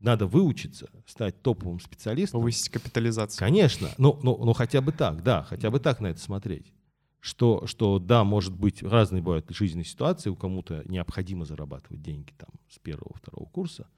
Надо 0.00 0.26
выучиться, 0.26 0.88
стать 1.06 1.42
топовым 1.42 1.80
специалистом. 1.80 2.40
Повысить 2.40 2.68
капитализацию. 2.68 3.38
Конечно, 3.38 3.90
ну, 3.98 4.18
ну, 4.22 4.38
ну 4.44 4.52
хотя 4.52 4.80
бы 4.80 4.92
так, 4.92 5.22
да, 5.24 5.42
хотя 5.42 5.70
бы 5.70 5.80
так 5.80 6.00
на 6.00 6.08
это 6.08 6.20
смотреть. 6.20 6.72
Что, 7.20 7.66
что 7.66 7.98
да, 7.98 8.22
может 8.22 8.56
быть, 8.56 8.82
разные 8.82 9.22
бывают 9.22 9.46
жизненные 9.50 9.84
ситуации, 9.84 10.30
у 10.30 10.36
кому-то 10.36 10.84
необходимо 10.86 11.44
зарабатывать 11.44 12.00
деньги 12.00 12.32
там 12.36 12.50
с 12.68 12.78
первого, 12.78 13.12
второго 13.16 13.48
курса, 13.48 13.88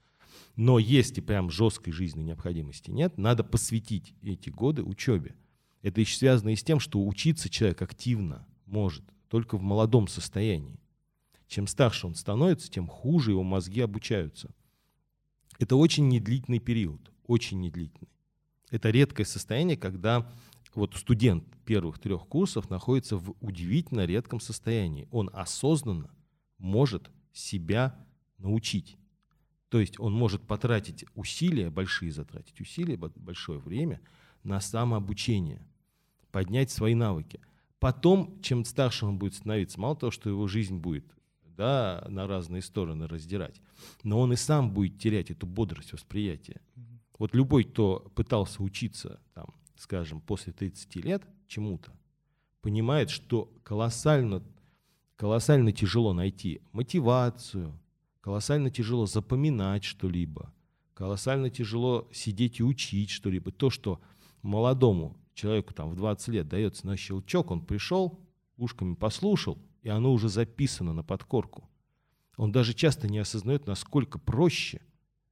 но 0.55 0.79
если 0.79 1.21
прям 1.21 1.51
жесткой 1.51 1.93
жизненной 1.93 2.25
необходимости 2.25 2.89
нет, 2.89 3.17
надо 3.17 3.43
посвятить 3.43 4.15
эти 4.23 4.49
годы 4.49 4.83
учебе. 4.83 5.35
Это 5.83 6.01
еще 6.01 6.17
связано 6.17 6.49
и 6.49 6.55
с 6.55 6.63
тем, 6.63 6.79
что 6.79 7.05
учиться 7.05 7.49
человек 7.49 7.81
активно 7.81 8.47
может 8.65 9.03
только 9.29 9.57
в 9.57 9.61
молодом 9.61 10.07
состоянии. 10.07 10.79
Чем 11.47 11.67
старше 11.67 12.07
он 12.07 12.15
становится, 12.15 12.71
тем 12.71 12.87
хуже 12.87 13.31
его 13.31 13.43
мозги 13.43 13.81
обучаются. 13.81 14.51
Это 15.61 15.75
очень 15.75 16.07
недлительный 16.07 16.57
период, 16.57 17.11
очень 17.27 17.61
недлительный. 17.61 18.09
Это 18.71 18.89
редкое 18.89 19.25
состояние, 19.25 19.77
когда 19.77 20.27
вот 20.73 20.95
студент 20.95 21.43
первых 21.65 21.99
трех 21.99 22.25
курсов 22.25 22.71
находится 22.71 23.17
в 23.17 23.35
удивительно 23.41 24.07
редком 24.07 24.39
состоянии. 24.39 25.07
Он 25.11 25.29
осознанно 25.31 26.09
может 26.57 27.11
себя 27.31 27.95
научить. 28.39 28.97
То 29.69 29.79
есть 29.79 29.99
он 29.99 30.13
может 30.13 30.41
потратить 30.41 31.05
усилия, 31.13 31.69
большие 31.69 32.11
затратить 32.11 32.59
усилия, 32.59 32.97
большое 32.97 33.59
время 33.59 34.01
на 34.43 34.59
самообучение, 34.61 35.61
поднять 36.31 36.71
свои 36.71 36.95
навыки. 36.95 37.39
Потом, 37.77 38.41
чем 38.41 38.65
старше 38.65 39.05
он 39.05 39.19
будет 39.19 39.35
становиться, 39.35 39.79
мало 39.79 39.95
того, 39.95 40.09
что 40.09 40.27
его 40.27 40.47
жизнь 40.47 40.77
будет 40.77 41.05
да, 41.55 42.05
на 42.09 42.27
разные 42.27 42.61
стороны 42.61 43.07
раздирать. 43.07 43.61
Но 44.03 44.19
он 44.19 44.33
и 44.33 44.35
сам 44.35 44.71
будет 44.71 44.97
терять 44.97 45.31
эту 45.31 45.45
бодрость 45.45 45.93
восприятия. 45.93 46.61
Вот 47.17 47.35
любой, 47.35 47.63
кто 47.63 48.11
пытался 48.15 48.63
учиться, 48.63 49.19
там, 49.33 49.47
скажем, 49.75 50.21
после 50.21 50.53
30 50.53 50.95
лет 50.97 51.23
чему-то, 51.47 51.91
понимает, 52.61 53.09
что 53.09 53.53
колоссально, 53.63 54.43
колоссально 55.15 55.71
тяжело 55.71 56.13
найти 56.13 56.61
мотивацию, 56.71 57.79
колоссально 58.21 58.69
тяжело 58.69 59.05
запоминать 59.05 59.83
что-либо, 59.83 60.53
колоссально 60.93 61.49
тяжело 61.49 62.07
сидеть 62.11 62.59
и 62.59 62.63
учить 62.63 63.09
что-либо. 63.09 63.51
То, 63.51 63.69
что 63.69 64.01
молодому 64.41 65.17
человеку 65.33 65.73
там, 65.73 65.89
в 65.89 65.95
20 65.95 66.27
лет 66.29 66.47
дается 66.47 66.87
на 66.87 66.97
щелчок, 66.97 67.51
он 67.51 67.65
пришел, 67.65 68.19
ушками 68.57 68.95
послушал, 68.95 69.57
и 69.81 69.89
оно 69.89 70.13
уже 70.13 70.29
записано 70.29 70.93
на 70.93 71.03
подкорку. 71.03 71.69
Он 72.37 72.51
даже 72.51 72.73
часто 72.73 73.07
не 73.07 73.19
осознает, 73.19 73.67
насколько 73.67 74.19
проще 74.19 74.81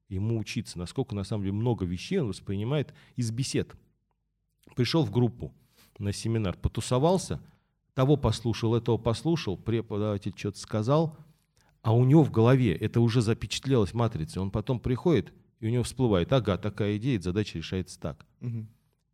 ему 0.09 0.37
учиться, 0.39 0.77
насколько 0.77 1.15
на 1.15 1.23
самом 1.23 1.43
деле 1.43 1.53
много 1.53 1.85
вещей 1.85 2.19
он 2.19 2.27
воспринимает 2.29 2.93
из 3.15 3.31
бесед. 3.31 3.75
Пришел 4.75 5.03
в 5.03 5.11
группу 5.11 5.53
на 5.97 6.11
семинар, 6.11 6.57
потусовался, 6.57 7.41
того 7.93 8.17
послушал, 8.17 8.75
этого 8.75 8.97
послушал, 8.97 9.57
преподаватель 9.57 10.33
что-то 10.35 10.59
сказал, 10.59 11.17
а 11.81 11.93
у 11.93 12.03
него 12.03 12.23
в 12.23 12.31
голове 12.31 12.75
это 12.75 13.01
уже 13.01 13.21
запечатлелось 13.21 13.93
матрицей. 13.93 14.41
Он 14.41 14.51
потом 14.51 14.79
приходит, 14.79 15.33
и 15.59 15.67
у 15.67 15.69
него 15.69 15.83
всплывает, 15.83 16.31
ага, 16.33 16.57
такая 16.57 16.97
идея, 16.97 17.19
задача 17.19 17.57
решается 17.57 17.99
так. 17.99 18.25
Угу. 18.41 18.67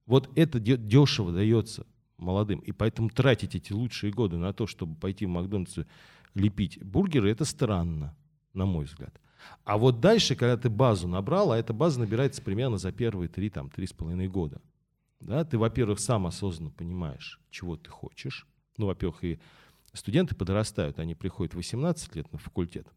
Вот 0.06 0.30
это 0.36 0.60
дешево 0.60 1.32
дается 1.32 1.86
молодым. 2.18 2.60
И 2.60 2.72
поэтому 2.72 3.10
тратить 3.10 3.56
эти 3.56 3.74
лучшие 3.74 4.12
годы 4.12 4.38
на 4.38 4.54
то, 4.54 4.68
чтобы 4.68 4.96
пойти 4.96 5.26
в 5.26 5.30
Макдональдс 5.30 5.80
лепить 6.34 6.84
бургеры, 6.84 7.32
это 7.32 7.46
странно, 7.46 8.16
на 8.54 8.66
мой 8.66 8.86
взгляд. 8.86 9.20
А 9.64 9.78
вот 9.78 10.00
дальше, 10.00 10.36
когда 10.36 10.58
ты 10.58 10.70
базу 10.70 11.08
набрал, 11.08 11.52
а 11.52 11.58
эта 11.58 11.74
база 11.74 12.00
набирается 12.00 12.42
примерно 12.42 12.78
за 12.78 12.92
первые 12.92 13.30
три, 13.30 13.50
там, 13.50 13.70
три 13.70 13.86
с 13.88 13.94
половиной 13.94 14.28
года. 14.28 14.62
Да, 15.20 15.44
ты, 15.44 15.58
во-первых, 15.58 16.00
сам 16.00 16.28
осознанно 16.28 16.72
понимаешь, 16.72 17.40
чего 17.50 17.78
ты 17.78 17.90
хочешь. 17.90 18.48
Ну, 18.78 18.88
во-первых, 18.88 19.24
и 19.24 19.40
студенты 19.94 20.36
подрастают, 20.36 21.00
они 21.00 21.16
приходят 21.16 21.54
в 21.54 21.58
18 21.58 22.16
лет 22.16 22.32
на 22.32 22.38
факультет. 22.38 22.88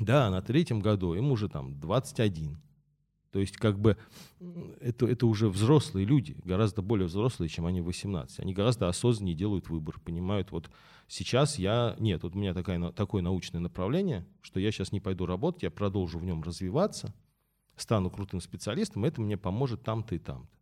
Да, 0.00 0.30
на 0.30 0.42
третьем 0.42 0.80
году 0.80 1.14
им 1.14 1.30
уже 1.30 1.48
там 1.48 1.78
21. 1.80 2.58
То 3.36 3.40
есть 3.40 3.58
как 3.58 3.78
бы 3.78 3.98
это, 4.80 5.06
это 5.06 5.26
уже 5.26 5.50
взрослые 5.50 6.06
люди, 6.06 6.38
гораздо 6.42 6.80
более 6.80 7.06
взрослые, 7.06 7.50
чем 7.50 7.66
они 7.66 7.82
в 7.82 7.84
18. 7.84 8.40
Они 8.40 8.54
гораздо 8.54 8.88
осознаннее 8.88 9.36
делают 9.36 9.68
выбор, 9.68 10.00
понимают, 10.00 10.52
вот 10.52 10.70
сейчас 11.06 11.58
я, 11.58 11.96
нет, 11.98 12.22
вот 12.22 12.34
у 12.34 12.38
меня 12.38 12.54
такая, 12.54 12.92
такое 12.92 13.20
научное 13.20 13.60
направление, 13.60 14.26
что 14.40 14.58
я 14.58 14.72
сейчас 14.72 14.90
не 14.90 15.00
пойду 15.00 15.26
работать, 15.26 15.64
я 15.64 15.70
продолжу 15.70 16.18
в 16.18 16.24
нем 16.24 16.42
развиваться, 16.42 17.14
стану 17.76 18.08
крутым 18.08 18.40
специалистом, 18.40 19.04
это 19.04 19.20
мне 19.20 19.36
поможет 19.36 19.82
там-то 19.82 20.14
и 20.14 20.18
там-то. 20.18 20.56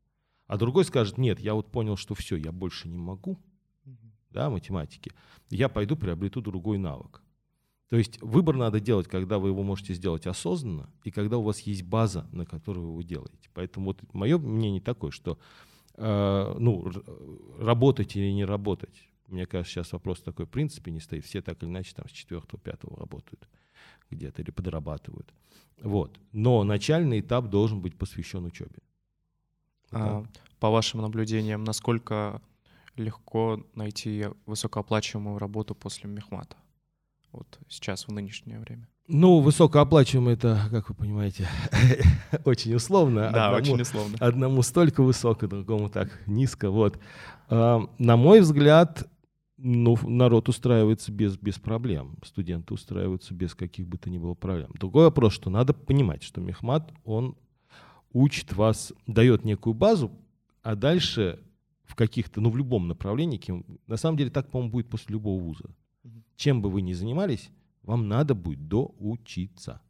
А 0.48 0.58
другой 0.58 0.84
скажет, 0.84 1.16
нет, 1.16 1.38
я 1.38 1.54
вот 1.54 1.70
понял, 1.70 1.96
что 1.96 2.16
все, 2.16 2.34
я 2.34 2.50
больше 2.50 2.88
не 2.88 2.98
могу, 2.98 3.38
да, 4.30 4.50
математики, 4.50 5.12
я 5.48 5.68
пойду 5.68 5.94
приобрету 5.94 6.40
другой 6.42 6.78
навык. 6.78 7.22
То 7.94 7.98
есть 7.98 8.20
выбор 8.20 8.56
надо 8.56 8.80
делать, 8.80 9.06
когда 9.06 9.38
вы 9.38 9.50
его 9.50 9.62
можете 9.62 9.94
сделать 9.94 10.26
осознанно, 10.26 10.90
и 11.04 11.12
когда 11.12 11.38
у 11.38 11.42
вас 11.42 11.60
есть 11.60 11.84
база, 11.84 12.26
на 12.32 12.44
которую 12.44 12.86
вы 12.86 12.92
его 12.94 13.02
делаете. 13.02 13.48
Поэтому 13.54 13.86
вот 13.86 14.02
мое 14.12 14.36
мнение 14.36 14.80
такое, 14.80 15.12
что 15.12 15.38
э, 15.94 16.56
ну, 16.58 16.90
работать 17.56 18.16
или 18.16 18.32
не 18.32 18.44
работать, 18.44 19.08
мне 19.28 19.46
кажется, 19.46 19.74
сейчас 19.74 19.92
вопрос 19.92 20.22
такой 20.22 20.46
в 20.46 20.48
принципе 20.48 20.90
не 20.90 20.98
стоит. 20.98 21.24
Все 21.24 21.40
так 21.40 21.62
или 21.62 21.70
иначе 21.70 21.94
там 21.94 22.08
с 22.08 22.10
четвертого, 22.10 22.60
пятого 22.60 22.98
работают 22.98 23.48
где-то 24.10 24.42
или 24.42 24.50
подрабатывают. 24.50 25.32
Вот. 25.80 26.18
Но 26.32 26.64
начальный 26.64 27.20
этап 27.20 27.48
должен 27.48 27.80
быть 27.80 27.96
посвящен 27.96 28.44
учебе. 28.44 28.80
А, 29.92 30.24
по 30.58 30.68
вашим 30.68 31.00
наблюдениям, 31.00 31.62
насколько 31.62 32.42
легко 32.96 33.64
найти 33.76 34.30
высокооплачиваемую 34.46 35.38
работу 35.38 35.76
после 35.76 36.10
мехмата? 36.10 36.56
Вот 37.34 37.58
сейчас 37.68 38.06
в 38.06 38.12
нынешнее 38.12 38.58
время? 38.58 38.88
Ну, 39.06 39.40
высокооплачиваемый 39.40 40.32
это, 40.32 40.58
как 40.70 40.88
вы 40.88 40.94
понимаете, 40.94 41.46
очень 42.44 42.74
условно. 42.74 43.30
Да, 43.32 43.48
одному, 43.48 43.74
очень 43.74 43.82
условно. 43.82 44.16
Одному 44.18 44.62
столько 44.62 45.02
высоко, 45.02 45.46
другому 45.46 45.90
так 45.90 46.08
низко. 46.26 46.70
Вот. 46.70 46.98
А, 47.48 47.82
на 47.98 48.16
мой 48.16 48.40
взгляд, 48.40 49.06
ну, 49.58 49.98
народ 50.02 50.48
устраивается 50.48 51.12
без, 51.12 51.36
без 51.36 51.58
проблем. 51.58 52.16
Студенты 52.24 52.72
устраиваются 52.72 53.34
без 53.34 53.54
каких 53.54 53.86
бы 53.86 53.98
то 53.98 54.08
ни 54.08 54.16
было 54.16 54.34
проблем. 54.34 54.70
Другой 54.74 55.04
вопрос, 55.04 55.34
что 55.34 55.50
надо 55.50 55.74
понимать, 55.74 56.22
что 56.22 56.40
Мехмат, 56.40 56.90
он 57.04 57.36
учит 58.12 58.54
вас, 58.54 58.92
дает 59.06 59.44
некую 59.44 59.74
базу, 59.74 60.12
а 60.62 60.76
дальше 60.76 61.40
в 61.84 61.94
каких-то, 61.94 62.40
ну, 62.40 62.50
в 62.50 62.56
любом 62.56 62.88
направлении, 62.88 63.40
на 63.86 63.98
самом 63.98 64.16
деле 64.16 64.30
так, 64.30 64.50
по-моему, 64.50 64.72
будет 64.72 64.88
после 64.88 65.12
любого 65.12 65.40
вуза. 65.40 65.64
Чем 66.36 66.62
бы 66.62 66.70
вы 66.70 66.82
ни 66.82 66.92
занимались, 66.92 67.50
вам 67.82 68.08
надо 68.08 68.34
будет 68.34 68.66
доучиться. 68.68 69.80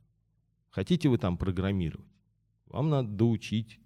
Хотите 0.70 1.08
вы 1.08 1.18
там 1.18 1.38
программировать, 1.38 2.10
вам 2.66 2.90
надо 2.90 3.08
доучить 3.08 3.78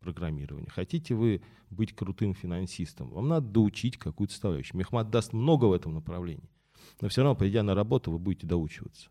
программирование. 0.00 0.70
Хотите 0.70 1.14
вы 1.14 1.42
быть 1.70 1.94
крутым 1.94 2.34
финансистом, 2.34 3.10
вам 3.10 3.28
надо 3.28 3.48
доучить 3.48 3.96
какую-то 3.96 4.32
составляющую. 4.32 4.76
Мехмат 4.78 5.10
даст 5.10 5.32
много 5.32 5.66
в 5.66 5.72
этом 5.72 5.94
направлении. 5.94 6.50
Но 7.00 7.08
все 7.08 7.22
равно, 7.22 7.36
придя 7.36 7.62
на 7.62 7.74
работу, 7.74 8.10
вы 8.10 8.18
будете 8.18 8.46
доучиваться. 8.46 9.08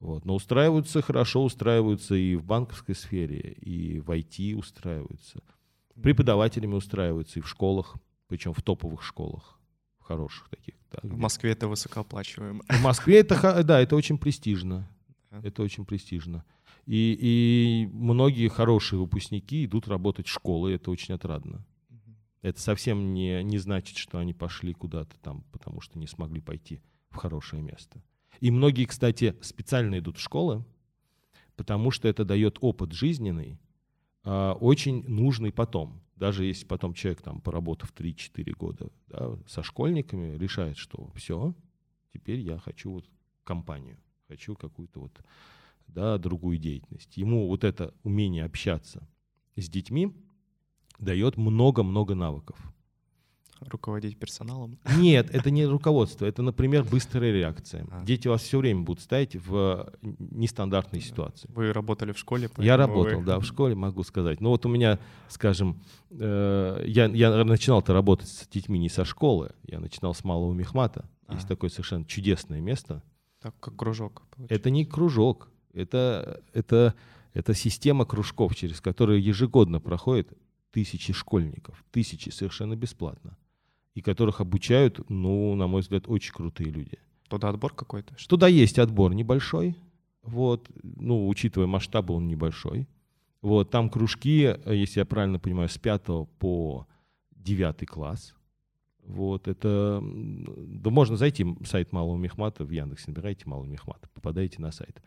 Вот. 0.00 0.24
Но 0.24 0.36
устраиваются 0.36 1.02
хорошо, 1.02 1.44
устраиваются 1.44 2.14
и 2.14 2.36
в 2.36 2.44
банковской 2.44 2.94
сфере, 2.94 3.52
и 3.52 4.00
в 4.00 4.10
IT 4.10 4.54
устраиваются. 4.54 5.42
Преподавателями 6.00 6.74
устраиваются 6.74 7.40
и 7.40 7.42
в 7.42 7.48
школах, 7.48 7.96
причем 8.28 8.54
в 8.54 8.62
топовых 8.62 9.02
школах 9.02 9.57
хороших 10.08 10.48
таких. 10.48 10.74
Да, 10.90 10.98
в 11.02 11.18
Москве 11.18 11.52
это 11.52 11.68
высокооплачиваемо. 11.68 12.62
В 12.68 12.82
Москве 12.82 13.20
это, 13.20 13.62
да, 13.62 13.80
это 13.80 13.94
очень 13.94 14.18
престижно. 14.18 14.88
Это 15.30 15.62
очень 15.62 15.84
престижно. 15.84 16.44
И, 16.86 17.18
и 17.20 17.86
многие 17.92 18.48
хорошие 18.48 18.98
выпускники 18.98 19.66
идут 19.66 19.88
работать 19.88 20.26
в 20.26 20.32
школы, 20.32 20.72
это 20.72 20.90
очень 20.90 21.14
отрадно. 21.14 21.66
Это 22.40 22.60
совсем 22.60 23.12
не, 23.12 23.42
не 23.42 23.58
значит, 23.58 23.98
что 23.98 24.18
они 24.18 24.32
пошли 24.32 24.72
куда-то 24.72 25.18
там, 25.20 25.44
потому 25.52 25.80
что 25.80 25.98
не 25.98 26.06
смогли 26.06 26.40
пойти 26.40 26.80
в 27.10 27.16
хорошее 27.16 27.62
место. 27.62 28.02
И 28.40 28.50
многие, 28.50 28.86
кстати, 28.86 29.36
специально 29.42 29.98
идут 29.98 30.16
в 30.16 30.22
школы, 30.22 30.64
потому 31.56 31.90
что 31.90 32.08
это 32.08 32.24
дает 32.24 32.56
опыт 32.60 32.92
жизненный, 32.92 33.58
э, 34.24 34.52
очень 34.60 35.04
нужный 35.08 35.52
потом 35.52 36.00
даже 36.18 36.44
если 36.44 36.66
потом 36.66 36.94
человек, 36.94 37.22
там, 37.22 37.40
поработав 37.40 37.92
3-4 37.92 38.52
года 38.52 38.90
да, 39.06 39.38
со 39.46 39.62
школьниками, 39.62 40.36
решает, 40.36 40.76
что 40.76 41.10
все, 41.14 41.54
теперь 42.12 42.40
я 42.40 42.58
хочу 42.58 42.90
вот 42.90 43.04
компанию, 43.44 43.98
хочу 44.28 44.54
какую-то 44.54 45.00
вот 45.00 45.20
да, 45.86 46.18
другую 46.18 46.58
деятельность. 46.58 47.16
Ему 47.16 47.48
вот 47.48 47.64
это 47.64 47.94
умение 48.02 48.44
общаться 48.44 49.08
с 49.56 49.68
детьми 49.68 50.12
дает 50.98 51.36
много-много 51.36 52.14
навыков. 52.14 52.58
Руководить 53.66 54.18
персоналом? 54.18 54.78
Нет, 54.96 55.30
это 55.32 55.50
не 55.50 55.66
руководство, 55.66 56.26
это, 56.26 56.42
например, 56.42 56.84
быстрая 56.84 57.32
реакция. 57.32 57.86
А. 57.90 58.04
Дети 58.04 58.28
вас 58.28 58.42
все 58.42 58.58
время 58.58 58.82
будут 58.82 59.02
ставить 59.02 59.34
в 59.34 59.92
нестандартные 60.02 61.00
ситуации. 61.00 61.48
Вы 61.52 61.72
работали 61.72 62.12
в 62.12 62.18
школе? 62.18 62.48
Я 62.58 62.76
работал, 62.76 63.20
вы... 63.20 63.26
да, 63.26 63.38
в 63.40 63.44
школе, 63.44 63.74
могу 63.74 64.02
сказать. 64.04 64.40
Но 64.40 64.50
вот 64.50 64.64
у 64.66 64.68
меня, 64.68 64.98
скажем, 65.28 65.80
э, 66.10 66.84
я, 66.86 67.06
я 67.06 67.44
начинал-то 67.44 67.92
работать 67.92 68.28
с 68.28 68.46
детьми 68.46 68.78
не 68.78 68.88
со 68.88 69.04
школы, 69.04 69.50
я 69.64 69.80
начинал 69.80 70.14
с 70.14 70.24
малого 70.24 70.52
мехмата. 70.52 71.08
А. 71.26 71.34
Есть 71.34 71.48
такое 71.48 71.70
совершенно 71.70 72.04
чудесное 72.04 72.60
место. 72.60 73.02
Так, 73.40 73.58
как 73.60 73.76
кружок. 73.76 74.22
Получается. 74.30 74.54
Это 74.54 74.70
не 74.70 74.84
кружок, 74.84 75.48
это, 75.72 76.42
это, 76.52 76.94
это 77.34 77.54
система 77.54 78.04
кружков, 78.04 78.54
через 78.54 78.80
которые 78.80 79.20
ежегодно 79.20 79.80
проходит 79.80 80.32
тысячи 80.70 81.12
школьников, 81.12 81.84
тысячи 81.90 82.30
совершенно 82.30 82.76
бесплатно 82.76 83.36
и 83.98 84.00
которых 84.00 84.40
обучают, 84.40 85.00
ну, 85.10 85.56
на 85.56 85.66
мой 85.66 85.80
взгляд, 85.80 86.04
очень 86.06 86.32
крутые 86.32 86.70
люди. 86.70 86.98
Туда 87.28 87.48
отбор 87.48 87.74
какой-то? 87.74 88.14
Туда 88.28 88.46
есть 88.46 88.78
отбор 88.78 89.12
небольшой, 89.12 89.76
вот, 90.22 90.70
ну, 90.84 91.26
учитывая 91.28 91.66
масштабы, 91.66 92.14
он 92.14 92.28
небольшой. 92.28 92.86
Вот, 93.42 93.70
там 93.70 93.90
кружки, 93.90 94.54
если 94.66 95.00
я 95.00 95.04
правильно 95.04 95.40
понимаю, 95.40 95.68
с 95.68 95.78
5 95.78 96.28
по 96.38 96.86
9 97.32 97.86
класс. 97.88 98.34
Вот, 99.08 99.48
это, 99.48 100.02
да 100.02 100.90
можно 100.90 101.16
зайти 101.16 101.42
в 101.42 101.64
сайт 101.64 101.92
Малого 101.92 102.18
Мехмата, 102.18 102.62
в 102.62 102.70
Яндексе 102.70 103.04
набираете 103.08 103.44
Малый 103.46 103.66
Мехмат, 103.66 104.06
попадаете 104.12 104.60
на 104.60 104.70
сайт. 104.70 105.00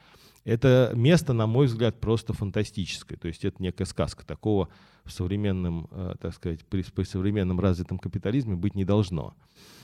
Это 0.44 0.92
место, 0.96 1.34
на 1.34 1.46
мой 1.46 1.68
взгляд, 1.68 2.00
просто 2.02 2.34
фантастическое. 2.34 3.16
То 3.16 3.28
есть 3.28 3.46
это 3.46 3.62
некая 3.62 3.86
сказка. 3.86 4.26
Такого 4.26 4.70
в 5.06 5.12
современном, 5.12 5.88
э, 5.92 6.16
так 6.20 6.34
сказать, 6.34 6.66
при, 6.66 6.82
при 6.82 7.04
современном 7.04 7.60
развитом 7.60 8.00
капитализме 8.00 8.56
быть 8.56 8.74
не 8.74 8.86
должно. 8.86 9.36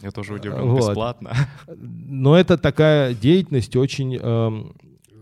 Я 0.02 0.10
тоже 0.10 0.34
удивлен, 0.34 0.68
вот. 0.68 0.80
бесплатно. 0.80 1.36
Но 1.68 2.36
это 2.36 2.58
такая 2.58 3.14
деятельность 3.14 3.76
очень 3.76 4.18
э, 4.20 4.72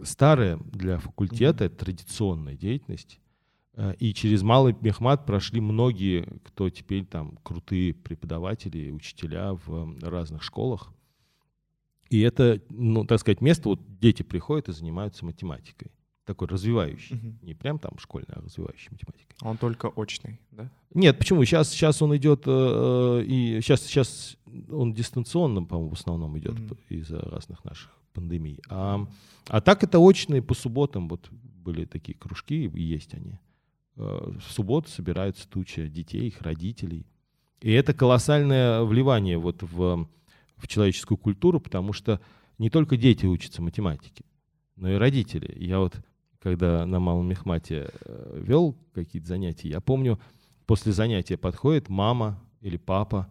старая 0.05 0.57
для 0.71 0.99
факультета, 0.99 1.65
mm-hmm. 1.65 1.75
традиционная 1.75 2.55
деятельность. 2.55 3.19
Э, 3.75 3.93
и 3.99 4.13
через 4.13 4.41
Малый 4.41 4.75
Мехмат 4.81 5.25
прошли 5.25 5.61
многие, 5.61 6.27
кто 6.43 6.69
теперь 6.69 7.05
там 7.05 7.37
крутые 7.43 7.93
преподаватели, 7.93 8.91
учителя 8.91 9.53
в 9.53 9.97
разных 10.01 10.43
школах. 10.43 10.91
И 12.09 12.21
это, 12.21 12.61
ну, 12.69 13.03
так 13.05 13.19
сказать, 13.19 13.41
место, 13.41 13.69
вот 13.69 13.79
дети 13.99 14.23
приходят 14.23 14.69
и 14.69 14.73
занимаются 14.73 15.25
математикой. 15.25 15.91
Такой 16.23 16.47
развивающий. 16.47 17.17
Угу. 17.17 17.35
Не 17.43 17.53
прям 17.53 17.77
там 17.77 17.97
школьный, 17.99 18.33
а 18.33 18.41
развивающий 18.41 18.89
математикой. 18.91 19.35
Он 19.41 19.57
только 19.57 19.87
очный, 19.87 20.39
да? 20.51 20.71
Нет, 20.93 21.17
почему? 21.17 21.43
Сейчас, 21.45 21.69
сейчас 21.69 22.01
он 22.01 22.15
идет, 22.15 22.43
э, 22.45 23.23
и 23.27 23.59
сейчас, 23.61 23.81
сейчас 23.81 24.37
он 24.71 24.93
дистанционно, 24.93 25.63
по-моему, 25.63 25.89
в 25.89 25.99
основном 25.99 26.37
идет 26.37 26.59
угу. 26.59 26.77
из-за 26.89 27.19
разных 27.19 27.63
наших 27.63 27.91
пандемий. 28.13 28.59
А, 28.69 29.05
а 29.47 29.61
так 29.61 29.83
это 29.83 29.99
очные 29.99 30.41
по 30.41 30.53
субботам, 30.53 31.09
вот 31.09 31.29
были 31.31 31.85
такие 31.85 32.17
кружки, 32.17 32.65
и 32.65 32.81
есть 32.81 33.13
они. 33.13 33.33
Э, 33.33 33.54
в 33.95 34.41
субботу 34.49 34.89
собираются 34.89 35.47
туча 35.47 35.87
детей, 35.87 36.27
их 36.27 36.41
родителей. 36.41 37.05
И 37.61 37.71
это 37.71 37.93
колоссальное 37.93 38.83
вливание 38.83 39.37
вот 39.37 39.63
в 39.63 40.07
в 40.57 40.67
человеческую 40.67 41.17
культуру, 41.17 41.59
потому 41.59 41.93
что 41.93 42.21
не 42.57 42.69
только 42.69 42.97
дети 42.97 43.25
учатся 43.25 43.61
математике, 43.61 44.25
но 44.75 44.89
и 44.89 44.95
родители. 44.95 45.53
Я 45.63 45.79
вот, 45.79 45.95
когда 46.39 46.85
на 46.85 46.99
Малом 46.99 47.27
Мехмате 47.27 47.91
э, 48.05 48.41
вел 48.41 48.77
какие-то 48.93 49.27
занятия, 49.27 49.69
я 49.69 49.81
помню, 49.81 50.19
после 50.65 50.91
занятия 50.91 51.37
подходит 51.37 51.89
мама 51.89 52.41
или 52.61 52.77
папа, 52.77 53.27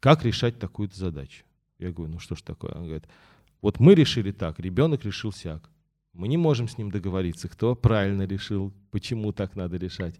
как 0.00 0.24
решать 0.24 0.58
такую-то 0.58 0.96
задачу. 0.98 1.44
Я 1.78 1.92
говорю, 1.92 2.14
ну 2.14 2.18
что 2.18 2.34
ж 2.34 2.42
такое? 2.42 2.72
Он 2.72 2.84
говорит, 2.84 3.08
вот 3.62 3.80
мы 3.80 3.94
решили 3.94 4.32
так, 4.32 4.60
ребенок 4.60 5.04
решил 5.04 5.32
сяк. 5.32 5.70
Мы 6.14 6.28
не 6.28 6.36
можем 6.36 6.68
с 6.68 6.78
ним 6.78 6.90
договориться, 6.90 7.48
кто 7.48 7.74
правильно 7.74 8.22
решил, 8.26 8.72
почему 8.90 9.32
так 9.32 9.56
надо 9.56 9.76
решать. 9.76 10.14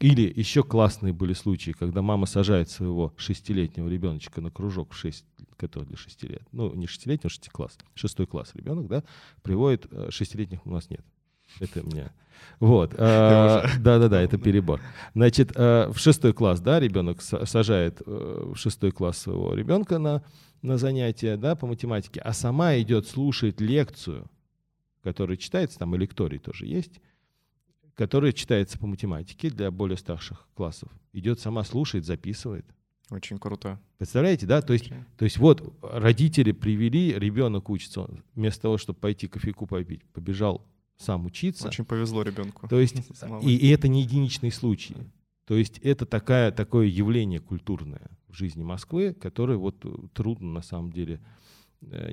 Или 0.00 0.30
еще 0.34 0.62
классные 0.62 1.12
были 1.12 1.32
случаи, 1.32 1.70
когда 1.70 2.02
мама 2.02 2.26
сажает 2.26 2.68
своего 2.68 3.14
шестилетнего 3.16 3.88
ребеночка 3.88 4.40
на 4.40 4.50
кружок 4.50 4.92
в 4.92 4.96
6, 4.96 5.24
который 5.56 5.84
для 5.84 5.96
шести 5.96 6.26
лет. 6.26 6.42
Ну, 6.52 6.74
не 6.74 6.86
шестилетний, 6.86 7.28
а 7.28 7.30
шести 7.30 7.48
класс. 7.48 7.78
Шестой 7.94 8.26
класс 8.26 8.50
ребенок, 8.54 8.88
да, 8.88 9.02
приводит, 9.42 9.86
э, 9.90 10.08
шестилетних 10.10 10.66
у 10.66 10.70
нас 10.70 10.90
нет. 10.90 11.04
Это 11.60 11.82
у 11.82 11.86
меня. 11.86 12.12
Вот. 12.58 12.94
а, 12.98 13.64
Да-да-да, 13.78 14.20
это 14.20 14.36
перебор. 14.36 14.80
Значит, 15.14 15.52
э, 15.54 15.88
в 15.90 15.98
шестой 15.98 16.32
класс, 16.32 16.60
да, 16.60 16.80
ребенок 16.80 17.20
са- 17.20 17.46
сажает 17.46 18.02
э, 18.04 18.52
в 18.54 18.56
шестой 18.56 18.90
класс 18.90 19.18
своего 19.18 19.54
ребенка 19.54 19.98
на, 19.98 20.22
на 20.62 20.76
занятия, 20.76 21.36
да, 21.36 21.54
по 21.54 21.66
математике, 21.66 22.20
а 22.20 22.32
сама 22.32 22.76
идет 22.78 23.06
слушать 23.06 23.60
лекцию, 23.60 24.26
которая 25.04 25.36
читается, 25.36 25.78
там 25.78 25.94
и 25.94 25.98
лекторий 25.98 26.38
тоже 26.38 26.66
есть, 26.66 27.00
которая 27.94 28.32
читается 28.32 28.78
по 28.78 28.86
математике 28.86 29.50
для 29.50 29.70
более 29.70 29.98
старших 29.98 30.48
классов. 30.54 30.90
Идет 31.12 31.38
сама, 31.38 31.62
слушает, 31.62 32.06
записывает. 32.06 32.66
Очень 33.10 33.38
круто. 33.38 33.78
Представляете, 33.98 34.46
да? 34.46 34.62
То 34.62 34.72
есть, 34.72 34.86
Очень. 34.86 35.04
то 35.18 35.24
есть 35.26 35.36
вот 35.36 35.78
родители 35.82 36.52
привели, 36.52 37.12
ребенок 37.12 37.68
учится, 37.68 38.00
он 38.00 38.24
вместо 38.34 38.62
того, 38.62 38.78
чтобы 38.78 38.98
пойти 38.98 39.28
кофейку 39.28 39.66
попить, 39.66 40.02
побежал 40.06 40.66
сам 40.96 41.26
учиться. 41.26 41.68
Очень 41.68 41.84
повезло 41.84 42.22
ребенку. 42.22 42.66
То 42.66 42.80
есть, 42.80 42.96
и, 43.42 43.56
и 43.56 43.68
это 43.68 43.88
не 43.88 44.02
единичный 44.02 44.50
случай. 44.50 44.96
То 45.44 45.54
есть 45.54 45.78
это 45.80 46.06
такая, 46.06 46.50
такое 46.50 46.86
явление 46.86 47.40
культурное 47.40 48.10
в 48.28 48.34
жизни 48.34 48.62
Москвы, 48.62 49.12
которое 49.12 49.58
вот 49.58 49.84
трудно 50.14 50.50
на 50.50 50.62
самом 50.62 50.90
деле, 50.90 51.20
э, 51.82 52.10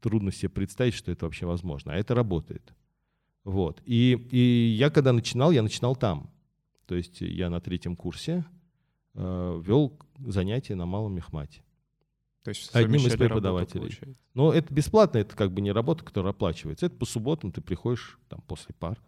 трудно 0.00 0.32
себе 0.32 0.48
представить, 0.48 0.94
что 0.94 1.12
это 1.12 1.24
вообще 1.26 1.46
возможно. 1.46 1.92
А 1.92 1.96
это 1.96 2.14
работает. 2.14 2.74
Вот. 3.44 3.82
И, 3.84 4.12
и 4.30 4.74
я 4.76 4.90
когда 4.90 5.12
начинал, 5.12 5.50
я 5.50 5.62
начинал 5.62 5.96
там. 5.96 6.30
То 6.86 6.94
есть 6.94 7.20
я 7.20 7.50
на 7.50 7.60
третьем 7.60 7.96
курсе 7.96 8.44
э, 9.14 9.62
вел 9.64 9.98
занятия 10.18 10.74
на 10.74 10.86
малом 10.86 11.14
мехмате. 11.14 11.62
То 12.42 12.50
есть 12.50 12.74
одним 12.74 13.06
из 13.06 13.16
преподавателей. 13.16 14.16
Но 14.34 14.52
это 14.52 14.72
бесплатно, 14.72 15.18
это 15.18 15.36
как 15.36 15.52
бы 15.52 15.60
не 15.60 15.72
работа, 15.72 16.04
которая 16.04 16.32
оплачивается. 16.32 16.86
Это 16.86 16.96
по 16.96 17.04
субботам 17.04 17.52
ты 17.52 17.60
приходишь 17.60 18.18
там 18.28 18.40
после 18.42 18.74
пар 18.74 18.98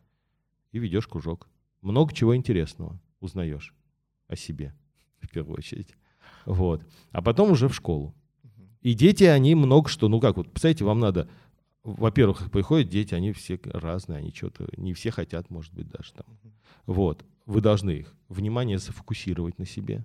и 0.70 0.78
ведешь 0.78 1.07
кружок. 1.07 1.49
Много 1.80 2.14
чего 2.14 2.36
интересного 2.36 3.01
узнаешь 3.20 3.74
о 4.28 4.36
себе, 4.36 4.74
в 5.20 5.28
первую 5.28 5.59
очередь. 5.59 5.97
Вот. 6.45 6.86
А 7.11 7.22
потом 7.22 7.51
уже 7.51 7.68
в 7.68 7.74
школу. 7.74 8.14
И 8.83 8.95
дети, 8.95 9.24
они 9.24 9.55
много 9.55 9.89
что, 9.89 10.09
ну 10.09 10.20
как 10.20 10.37
вот, 10.37 10.51
представляете, 10.51 10.85
вам 10.85 10.99
надо, 10.99 11.28
во-первых, 11.85 12.51
приходят 12.51 12.89
дети, 12.89 13.14
они 13.14 13.33
все 13.33 13.59
разные, 13.64 14.18
они 14.18 14.33
что-то, 14.33 14.68
не 14.76 14.93
все 14.93 15.11
хотят, 15.11 15.51
может 15.51 15.72
быть, 15.72 15.89
даже 15.89 16.12
там. 16.12 16.26
Вот. 16.87 17.24
Вы 17.47 17.61
должны 17.61 17.91
их 17.91 18.14
внимание 18.28 18.78
зафокусировать 18.78 19.59
на 19.59 19.66
себе. 19.66 20.05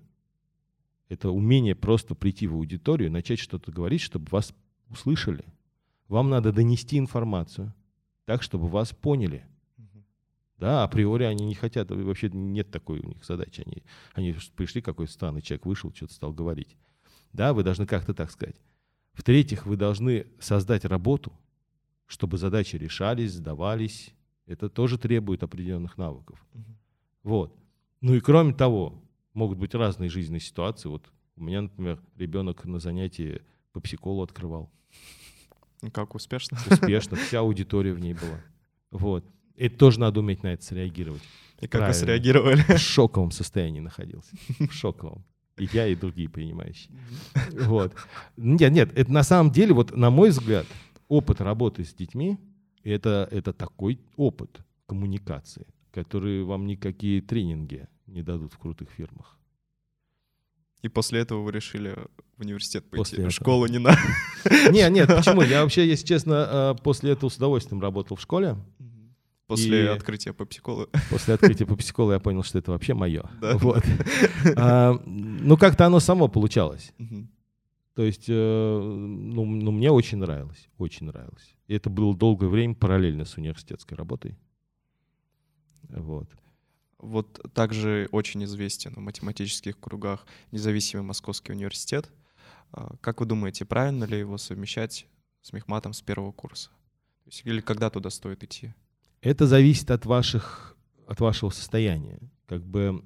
Это 1.09 1.29
умение 1.29 1.75
просто 1.75 2.15
прийти 2.15 2.47
в 2.47 2.55
аудиторию, 2.55 3.11
начать 3.11 3.39
что-то 3.39 3.71
говорить, 3.71 4.01
чтобы 4.01 4.27
вас 4.29 4.53
услышали. 4.89 5.45
Вам 6.07 6.29
надо 6.29 6.51
донести 6.51 6.97
информацию 6.97 7.73
так, 8.25 8.43
чтобы 8.43 8.67
вас 8.67 8.93
поняли. 8.93 9.45
Да, 10.57 10.83
априори 10.83 11.23
они 11.23 11.45
не 11.45 11.53
хотят, 11.53 11.91
вообще 11.91 12.29
нет 12.29 12.71
такой 12.71 12.99
у 12.99 13.07
них 13.07 13.23
задачи. 13.23 13.63
Они, 13.65 13.83
они 14.13 14.35
пришли, 14.55 14.81
какой-то 14.81 15.11
странный 15.11 15.41
человек 15.41 15.65
вышел, 15.65 15.93
что-то 15.93 16.13
стал 16.13 16.33
говорить. 16.33 16.75
Да, 17.37 17.53
вы 17.53 17.63
должны 17.63 17.85
как-то 17.85 18.15
так 18.15 18.31
сказать. 18.31 18.55
В-третьих, 19.13 19.67
вы 19.67 19.77
должны 19.77 20.25
создать 20.39 20.85
работу, 20.85 21.31
чтобы 22.07 22.39
задачи 22.39 22.75
решались, 22.77 23.33
сдавались. 23.33 24.09
Это 24.47 24.69
тоже 24.69 24.97
требует 24.97 25.43
определенных 25.43 25.99
навыков. 25.99 26.43
Мгм. 26.53 26.77
Вот. 27.21 27.55
Ну 28.01 28.15
и 28.15 28.19
кроме 28.21 28.53
того, 28.53 29.03
могут 29.33 29.59
быть 29.59 29.75
разные 29.75 30.09
жизненные 30.09 30.39
ситуации. 30.39 30.89
Вот 30.89 31.11
у 31.35 31.43
меня, 31.43 31.61
например, 31.61 32.01
ребенок 32.15 32.65
на 32.65 32.79
занятии 32.79 33.43
по 33.71 33.81
психолу 33.81 34.23
открывал. 34.23 34.71
Ну 35.83 35.91
Как 35.91 36.15
успешно? 36.15 36.57
Успешно, 36.71 37.17
вся 37.17 37.39
аудитория 37.41 37.93
в 37.93 37.99
ней 37.99 38.15
была. 38.15 38.41
Вот. 38.89 39.23
Это 39.55 39.77
тоже 39.77 39.99
надо 39.99 40.21
уметь 40.21 40.41
на 40.41 40.53
это 40.53 40.63
среагировать. 40.63 41.21
И 41.59 41.67
как 41.67 41.81
вы 41.81 41.85
Правильно. 41.85 41.93
среагировали? 41.93 42.61
В 42.61 42.79
шоковом 42.79 43.29
состоянии 43.29 43.79
находился. 43.79 44.35
В 44.57 44.71
шоковом. 44.71 45.23
И 45.57 45.67
я, 45.73 45.87
и 45.87 45.95
другие 45.95 46.29
принимающие. 46.29 46.91
Вот. 47.65 47.93
Нет, 48.37 48.71
нет, 48.71 48.97
это 48.97 49.11
на 49.11 49.23
самом 49.23 49.51
деле, 49.51 49.73
вот 49.73 49.95
на 49.95 50.09
мой 50.09 50.29
взгляд, 50.29 50.65
опыт 51.07 51.41
работы 51.41 51.83
с 51.83 51.93
детьми 51.93 52.37
это, 52.83 53.27
это 53.31 53.53
такой 53.53 53.99
опыт 54.15 54.61
коммуникации, 54.85 55.67
который 55.91 56.43
вам 56.43 56.65
никакие 56.67 57.21
тренинги 57.21 57.87
не 58.05 58.21
дадут 58.21 58.53
в 58.53 58.57
крутых 58.57 58.89
фирмах. 58.89 59.37
И 60.83 60.89
после 60.89 61.21
этого 61.21 61.41
вы 61.41 61.51
решили 61.51 61.97
в 62.37 62.41
университет 62.41 62.83
пойти. 62.83 62.97
После 62.97 63.17
этого. 63.17 63.31
школу 63.31 63.67
не 63.67 63.79
надо. 63.79 63.97
Нет, 64.71 64.91
нет, 64.91 65.07
почему? 65.07 65.41
Я 65.41 65.61
вообще, 65.63 65.87
если 65.87 66.05
честно, 66.05 66.75
э, 66.77 66.83
после 66.83 67.11
этого 67.11 67.29
с 67.29 67.37
удовольствием 67.37 67.81
работал 67.81 68.15
в 68.15 68.21
школе. 68.21 68.55
После 69.47 69.85
И- 69.85 69.87
открытия 69.87 70.33
по 70.33 70.45
психологу. 70.45 70.89
После 71.09 71.33
открытия 71.33 71.65
по 71.65 71.75
психолу 71.77 72.11
я 72.11 72.19
понял, 72.19 72.43
что 72.43 72.59
это 72.59 72.71
вообще 72.71 72.93
мое. 72.93 73.23
Да. 73.41 73.57
Вот. 73.57 73.83
А, 74.57 74.93
ну, 75.05 75.57
как-то 75.57 75.85
оно 75.85 75.99
само 75.99 76.27
получалось. 76.27 76.93
Мгм. 76.97 77.29
То 77.93 78.03
есть, 78.03 78.25
э, 78.27 78.33
ну, 78.33 79.45
ну, 79.45 79.71
мне 79.71 79.89
очень 79.89 80.17
нравилось, 80.19 80.69
очень 80.77 81.07
нравилось. 81.07 81.55
И 81.67 81.73
это 81.73 81.89
было 81.89 82.15
долгое 82.15 82.47
время 82.47 82.75
параллельно 82.75 83.25
с 83.25 83.37
университетской 83.37 83.97
работой. 83.97 84.37
Вот. 85.89 86.29
Вот 86.99 87.39
также 87.53 88.07
очень 88.11 88.43
известен 88.43 88.93
в 88.93 88.99
математических 88.99 89.79
кругах 89.79 90.25
независимый 90.51 91.05
Московский 91.05 91.53
университет. 91.53 92.11
А, 92.71 92.95
Как 93.01 93.19
вы 93.21 93.25
думаете, 93.25 93.65
правильно 93.65 94.03
ли 94.03 94.19
его 94.19 94.37
совмещать 94.37 95.07
с 95.41 95.53
мехматом 95.53 95.93
с 95.93 96.01
первого 96.01 96.31
курса? 96.31 96.69
Или 97.45 97.61
когда 97.61 97.89
туда 97.89 98.09
стоит 98.09 98.43
идти? 98.43 98.73
Это 99.21 99.47
зависит 99.47 99.91
от 99.91 100.05
ваших, 100.05 100.77
от 101.07 101.19
вашего 101.19 101.49
состояния. 101.49 102.19
Как 102.45 102.63
бы, 102.65 103.03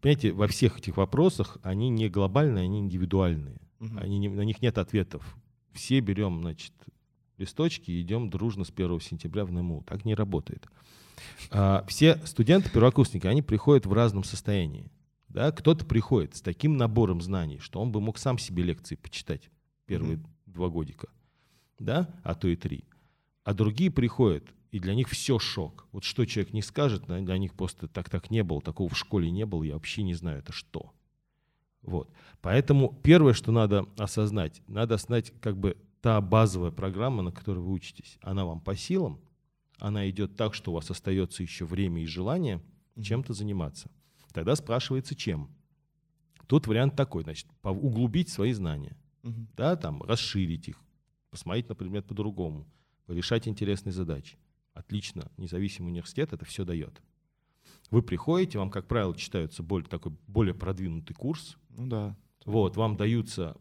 понимаете, 0.00 0.32
во 0.32 0.46
всех 0.46 0.78
этих 0.78 0.96
вопросах 0.96 1.58
они 1.62 1.88
не 1.90 2.08
глобальные, 2.08 2.64
они 2.64 2.78
индивидуальные. 2.80 3.60
Мгм. 3.80 3.98
Они 3.98 4.18
не- 4.18 4.28
на 4.28 4.42
них 4.42 4.62
нет 4.62 4.78
ответов. 4.78 5.36
Все 5.72 6.00
берем, 6.00 6.40
значит, 6.40 6.72
листочки 7.36 7.90
и 7.90 8.00
идем 8.00 8.30
дружно 8.30 8.64
с 8.64 8.70
1 8.70 9.00
сентября 9.00 9.44
в 9.44 9.52
НМУ. 9.52 9.84
Так 9.86 10.04
не 10.04 10.14
работает. 10.14 10.66
А, 11.50 11.84
все 11.88 12.16
студенты, 12.24 12.70
первокурсники, 12.70 13.26
они 13.26 13.42
приходят 13.42 13.86
в 13.86 13.92
разном 13.92 14.24
состоянии. 14.24 14.90
Да? 15.28 15.52
Кто-то 15.52 15.84
приходит 15.84 16.36
с 16.36 16.40
таким 16.40 16.76
набором 16.76 17.20
знаний, 17.20 17.58
что 17.58 17.80
он 17.80 17.92
бы 17.92 18.00
мог 18.00 18.18
сам 18.18 18.38
себе 18.38 18.62
лекции 18.62 18.94
почитать 18.96 19.50
первые 19.86 20.16
Мгм. 20.18 20.26
два 20.46 20.68
годика, 20.68 21.08
да? 21.78 22.08
а 22.22 22.34
то 22.34 22.48
и 22.48 22.56
три. 22.56 22.84
А 23.44 23.52
другие 23.54 23.90
приходят, 23.90 24.44
и 24.70 24.78
для 24.78 24.94
них 24.94 25.08
все 25.08 25.38
шок. 25.38 25.86
Вот 25.92 26.04
что 26.04 26.24
человек 26.24 26.52
не 26.52 26.62
скажет, 26.62 27.04
для 27.06 27.38
них 27.38 27.54
просто 27.54 27.88
так-так 27.88 28.30
не 28.30 28.42
было, 28.42 28.60
такого 28.60 28.88
в 28.88 28.98
школе 28.98 29.30
не 29.30 29.46
было, 29.46 29.62
я 29.64 29.74
вообще 29.74 30.02
не 30.02 30.14
знаю, 30.14 30.38
это 30.40 30.52
что. 30.52 30.92
Вот. 31.82 32.10
Поэтому 32.40 32.98
первое, 33.02 33.32
что 33.32 33.52
надо 33.52 33.86
осознать, 33.96 34.62
надо 34.68 34.96
осознать, 34.96 35.32
как 35.40 35.56
бы 35.56 35.76
та 36.00 36.20
базовая 36.20 36.70
программа, 36.70 37.22
на 37.22 37.32
которой 37.32 37.60
вы 37.60 37.72
учитесь, 37.72 38.18
она 38.20 38.44
вам 38.44 38.60
по 38.60 38.76
силам, 38.76 39.20
она 39.78 40.08
идет 40.10 40.36
так, 40.36 40.54
что 40.54 40.72
у 40.72 40.74
вас 40.74 40.90
остается 40.90 41.42
еще 41.42 41.64
время 41.64 42.02
и 42.02 42.06
желание 42.06 42.60
чем-то 43.00 43.32
заниматься. 43.32 43.90
Тогда 44.32 44.54
спрашивается, 44.56 45.14
чем. 45.14 45.50
Тут 46.46 46.66
вариант 46.66 46.96
такой, 46.96 47.22
значит, 47.22 47.46
углубить 47.62 48.28
свои 48.28 48.52
знания, 48.52 48.96
Мгм. 49.22 49.48
да, 49.56 49.76
там, 49.76 50.02
расширить 50.02 50.68
их, 50.68 50.80
посмотреть 51.30 51.68
на 51.68 51.74
предмет 51.74 52.06
по-другому, 52.06 52.66
порешать 53.06 53.46
интересные 53.46 53.92
задачи. 53.92 54.36
Отлично, 54.78 55.28
независимый 55.36 55.90
университет 55.90 56.32
это 56.32 56.44
все 56.44 56.64
дает. 56.64 57.02
Вы 57.90 58.00
приходите, 58.00 58.58
вам, 58.58 58.70
как 58.70 58.86
правило, 58.86 59.16
читаются 59.16 59.64
более, 59.64 59.88
такой 59.88 60.12
более 60.28 60.54
продвинутый 60.54 61.16
курс, 61.16 61.56
Ну 61.70 61.88
да. 61.88 62.16
вот, 62.44 62.76
вам 62.76 62.96
даются 62.96 63.56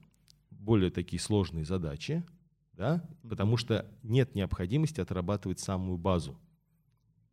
более 0.51 0.91
такие 0.91 1.19
сложные 1.19 1.65
задачи, 1.65 2.23
да, 2.73 3.03
потому 3.27 3.57
что 3.57 3.89
нет 4.03 4.35
необходимости 4.35 5.01
отрабатывать 5.01 5.59
самую 5.59 5.97
базу. 5.97 6.37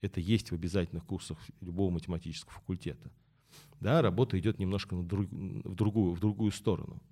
Это 0.01 0.18
есть 0.20 0.51
в 0.51 0.55
обязательных 0.55 1.05
курсах 1.05 1.39
любого 1.61 1.91
математического 1.91 2.53
факультета. 2.53 3.11
Да, 3.80 4.01
работа 4.01 4.39
идет 4.39 4.59
немножко 4.59 4.95
на 4.97 5.05
друг- 5.05 5.28
в, 5.30 5.74
другую, 5.74 6.14
в 6.14 6.20
другую 6.20 6.53
сторону. 6.53 7.03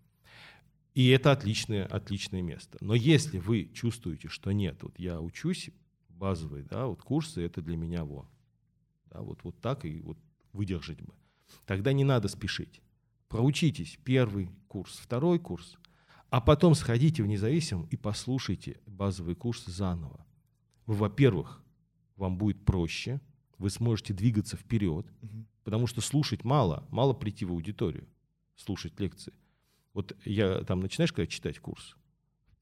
И 0.94 1.08
это 1.08 1.32
отличное, 1.32 1.84
отличное 1.84 2.40
место. 2.40 2.78
Но 2.80 2.94
если 2.94 3.38
вы 3.38 3.70
чувствуете, 3.74 4.28
что 4.28 4.52
нет, 4.52 4.82
вот 4.82 4.98
я 4.98 5.20
учусь, 5.20 5.70
базовые, 6.22 6.62
да, 6.62 6.86
вот 6.86 7.02
курсы, 7.02 7.44
это 7.44 7.60
для 7.60 7.76
меня 7.76 8.04
во. 8.04 8.28
Да, 9.06 9.22
вот, 9.22 9.42
вот 9.42 9.60
так 9.60 9.84
и 9.84 10.00
вот 10.02 10.16
выдержать 10.52 11.02
бы. 11.02 11.12
Тогда 11.66 11.92
не 11.92 12.04
надо 12.04 12.28
спешить. 12.28 12.80
Проучитесь 13.26 13.98
первый 14.04 14.48
курс, 14.68 14.98
второй 14.98 15.40
курс, 15.40 15.76
а 16.30 16.40
потом 16.40 16.76
сходите 16.76 17.24
в 17.24 17.26
независимом 17.26 17.86
и 17.90 17.96
послушайте 17.96 18.80
базовый 18.86 19.34
курс 19.34 19.64
заново. 19.64 20.24
вы, 20.86 20.94
во-первых, 20.94 21.60
вам 22.14 22.38
будет 22.38 22.64
проще, 22.64 23.20
вы 23.58 23.68
сможете 23.70 24.14
двигаться 24.14 24.56
вперед, 24.56 25.12
угу. 25.22 25.44
потому 25.64 25.88
что 25.88 26.00
слушать 26.00 26.44
мало, 26.44 26.86
мало 26.90 27.14
прийти 27.14 27.44
в 27.44 27.50
аудиторию, 27.50 28.06
слушать 28.54 29.00
лекции. 29.00 29.32
Вот 29.92 30.16
я 30.24 30.62
там 30.62 30.78
начинаешь, 30.78 31.12
когда 31.12 31.26
читать 31.26 31.58
курс, 31.58 31.96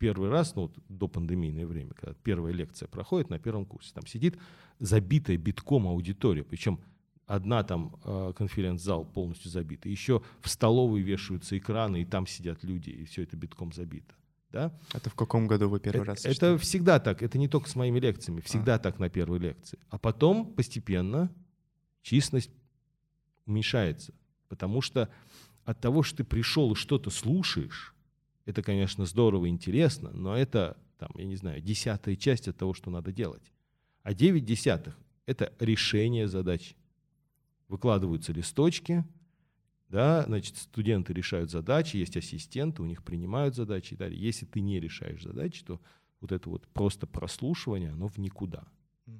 первый 0.00 0.30
раз, 0.30 0.56
ну 0.56 0.62
вот 0.62 0.72
до 0.88 1.06
пандемийное 1.06 1.66
время, 1.66 1.92
когда 1.94 2.14
первая 2.24 2.52
лекция 2.52 2.88
проходит 2.88 3.28
на 3.28 3.38
первом 3.38 3.66
курсе, 3.66 3.92
там 3.94 4.06
сидит 4.06 4.38
забитая 4.80 5.36
битком 5.36 5.86
аудитория, 5.86 6.42
причем 6.42 6.80
одна 7.26 7.62
там 7.62 7.94
э, 8.02 8.32
конференц-зал 8.34 9.04
полностью 9.04 9.50
забита, 9.50 9.88
еще 9.88 10.22
в 10.40 10.48
столовой 10.48 11.02
вешаются 11.02 11.56
экраны, 11.56 12.00
и 12.00 12.04
там 12.06 12.26
сидят 12.26 12.64
люди, 12.64 12.90
и 12.90 13.04
все 13.04 13.22
это 13.22 13.36
битком 13.36 13.72
забито. 13.72 14.14
Да? 14.50 14.72
Это 14.94 15.10
в 15.10 15.14
каком 15.14 15.46
году 15.46 15.68
вы 15.68 15.78
первый 15.78 16.00
это, 16.00 16.10
раз? 16.12 16.24
Это 16.24 16.56
всегда 16.56 16.98
так, 16.98 17.22
это 17.22 17.36
не 17.38 17.46
только 17.46 17.68
с 17.68 17.76
моими 17.76 18.00
лекциями, 18.00 18.40
всегда 18.40 18.76
а. 18.76 18.78
так 18.78 18.98
на 18.98 19.10
первой 19.10 19.38
лекции. 19.38 19.78
А 19.90 19.98
потом 19.98 20.46
постепенно 20.54 21.30
численность 22.02 22.50
уменьшается, 23.44 24.14
потому 24.48 24.80
что 24.80 25.10
от 25.64 25.78
того, 25.78 26.02
что 26.02 26.18
ты 26.18 26.24
пришел 26.24 26.72
и 26.72 26.74
что-то 26.74 27.10
слушаешь, 27.10 27.94
это, 28.50 28.62
конечно, 28.62 29.06
здорово 29.06 29.46
и 29.46 29.48
интересно, 29.48 30.10
но 30.12 30.36
это, 30.36 30.76
там, 30.98 31.10
я 31.14 31.24
не 31.24 31.36
знаю, 31.36 31.60
десятая 31.60 32.16
часть 32.16 32.48
от 32.48 32.56
того, 32.56 32.74
что 32.74 32.90
надо 32.90 33.12
делать. 33.12 33.52
А 34.02 34.12
9 34.12 34.44
десятых— 34.44 34.98
это 35.26 35.52
решение 35.58 36.28
задачи. 36.28 36.76
Выкладываются 37.68 38.32
листочки, 38.32 39.04
да, 39.88 40.22
значит, 40.22 40.56
студенты 40.56 41.12
решают 41.12 41.50
задачи, 41.50 41.96
есть 41.96 42.16
ассистенты, 42.16 42.82
у 42.82 42.86
них 42.86 43.02
принимают 43.02 43.56
задачи 43.56 43.94
и 43.94 43.96
далее. 43.96 44.20
Если 44.20 44.46
ты 44.46 44.60
не 44.60 44.78
решаешь 44.78 45.22
задачи, 45.22 45.64
то 45.64 45.80
вот 46.20 46.32
это 46.32 46.48
вот 46.48 46.66
просто 46.68 47.06
прослушивание, 47.06 47.90
оно 47.90 48.06
в 48.06 48.18
никуда. 48.18 48.64
Угу. 49.06 49.16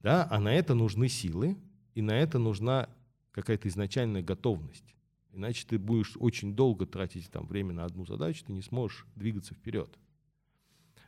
Да, 0.00 0.26
а 0.30 0.40
на 0.40 0.52
это 0.52 0.74
нужны 0.74 1.08
силы, 1.08 1.56
и 1.94 2.02
на 2.02 2.12
это 2.12 2.38
нужна 2.38 2.88
какая-то 3.32 3.68
изначальная 3.68 4.22
готовность. 4.22 4.94
Иначе 5.32 5.66
ты 5.66 5.78
будешь 5.78 6.16
очень 6.18 6.54
долго 6.54 6.86
тратить 6.86 7.30
там 7.30 7.46
время 7.46 7.72
на 7.72 7.84
одну 7.84 8.04
задачу, 8.04 8.44
ты 8.46 8.52
не 8.52 8.62
сможешь 8.62 9.06
двигаться 9.16 9.54
вперед. 9.54 9.98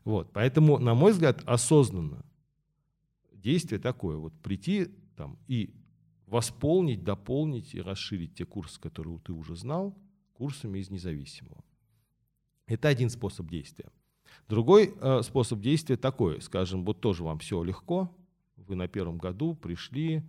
Вот, 0.05 0.33
поэтому, 0.33 0.79
на 0.79 0.95
мой 0.95 1.13
взгляд, 1.13 1.43
осознанно 1.47 2.25
действие 3.33 3.79
такое, 3.79 4.17
вот 4.17 4.33
прийти 4.41 4.87
там 5.17 5.39
и 5.47 5.75
восполнить, 6.27 7.05
дополнить 7.05 7.75
и 7.75 7.81
расширить 7.81 8.35
те 8.35 8.47
курсы, 8.47 8.81
которые 8.81 9.19
ты 9.21 9.33
уже 9.33 9.57
знал, 9.57 9.97
курсами 10.33 10.79
из 10.79 10.91
независимого. 10.91 11.63
Это 12.67 12.89
один 12.89 13.11
способ 13.11 13.49
действия. 13.49 13.91
Другой 14.49 14.95
э, 15.01 15.23
способ 15.23 15.61
действия 15.61 15.97
такой, 15.97 16.41
скажем, 16.41 16.85
вот 16.85 17.01
тоже 17.01 17.23
вам 17.23 17.39
все 17.39 17.63
легко, 17.63 18.11
вы 18.57 18.75
на 18.75 18.89
первом 18.89 19.19
году 19.19 19.55
пришли, 19.55 20.23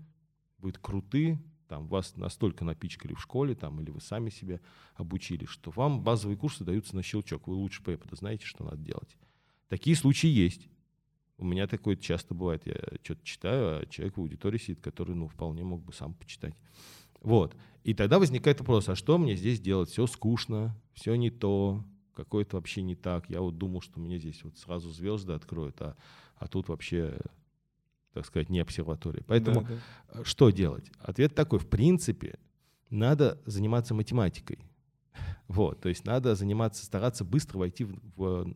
вы 0.57 0.73
круты, 0.73 1.39
там 1.68 1.88
вас 1.88 2.16
настолько 2.16 2.63
напичкали 2.63 3.13
в 3.13 3.22
школе, 3.22 3.55
там, 3.55 3.82
или 3.82 3.89
вы 3.89 4.01
сами 4.01 4.30
себя 4.30 4.59
обучили, 4.95 5.45
что 5.45 5.72
вам 5.72 6.01
базовые 6.01 6.38
курсы 6.38 6.63
даются 6.63 6.95
на 6.95 7.03
щелчок. 7.03 7.47
Вы 7.47 7.55
лучше 7.55 7.84
препода 7.84 8.16
знаете, 8.16 8.45
что 8.45 8.63
надо 8.63 8.78
делать. 8.78 9.18
Такие 9.68 9.95
случаи 9.95 10.28
есть. 10.28 10.70
У 11.38 11.45
меня 11.45 11.68
такое 11.68 11.95
часто 11.95 12.34
бывает. 12.34 12.66
Я 12.66 12.76
что-то 13.03 13.24
читаю, 13.24 13.82
а 13.82 13.86
человек 13.88 14.18
в 14.18 14.22
аудитории 14.22 14.57
сидит, 14.57 14.82
который 14.82 15.16
ну, 15.16 15.28
вполне 15.28 15.63
мог 15.63 15.84
бы 15.84 15.91
сам 15.91 16.13
почитать. 16.13 16.55
Вот. 17.22 17.55
И 17.84 17.93
тогда 17.93 18.20
возникает 18.20 18.59
вопрос, 18.59 18.88
а 18.88 18.95
что 18.95 19.18
мне 19.18 19.36
здесь 19.36 19.59
делать? 19.59 19.89
Все 19.89 20.07
скучно, 20.07 20.80
все 20.93 21.16
не 21.16 21.30
то, 21.30 21.84
какое-то 22.13 22.55
вообще 22.55 22.82
не 22.84 22.95
так. 22.95 23.30
Я 23.30 23.41
вот 23.41 23.57
думал, 23.57 23.82
что 23.82 23.99
мне 23.99 24.18
здесь 24.18 24.43
вот 24.43 24.57
сразу 24.57 24.89
звезды 24.91 25.34
откроют, 25.34 25.82
а, 25.82 25.97
а 26.38 26.47
тут 26.47 26.70
вообще 26.70 27.20
так 28.16 28.26
сказать, 28.26 28.49
не 28.49 28.59
обсерватория. 28.59 29.24
Поэтому 29.28 29.63
да, 29.63 29.76
да. 30.13 30.24
что 30.24 30.49
делать? 30.49 30.89
Ответ 30.99 31.36
такой, 31.36 31.59
в 31.59 31.68
принципе, 31.68 32.39
надо 32.89 33.41
заниматься 33.45 33.93
математикой. 33.93 34.59
Вот, 35.47 35.82
то 35.82 35.89
есть 35.89 36.05
надо 36.05 36.34
заниматься, 36.34 36.84
стараться 36.84 37.24
быстро 37.24 37.59
войти 37.59 37.84
в, 37.84 37.99
в, 38.16 38.55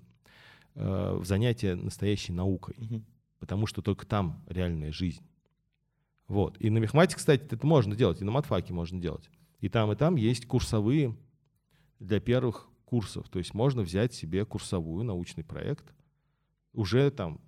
э, 0.73 1.13
в 1.17 1.25
занятие 1.25 1.75
настоящей 1.75 2.31
наукой, 2.31 2.75
угу. 2.79 3.03
потому 3.39 3.67
что 3.67 3.83
только 3.83 4.07
там 4.07 4.43
реальная 4.47 4.91
жизнь. 4.91 5.21
Вот. 6.27 6.57
И 6.59 6.69
на 6.69 6.79
мехмате, 6.79 7.15
кстати, 7.15 7.43
это 7.43 7.67
можно 7.67 7.95
делать, 7.95 8.21
и 8.21 8.23
на 8.23 8.31
матфаке 8.31 8.73
можно 8.73 8.99
делать. 8.99 9.29
И 9.59 9.69
там, 9.69 9.91
и 9.91 9.95
там 9.95 10.15
есть 10.15 10.47
курсовые 10.47 11.15
для 11.99 12.19
первых 12.19 12.69
курсов. 12.85 13.29
То 13.29 13.39
есть 13.39 13.53
можно 13.53 13.81
взять 13.81 14.13
себе 14.13 14.45
курсовую, 14.45 15.03
научный 15.03 15.43
проект, 15.43 15.93
уже 16.73 17.11
там 17.11 17.41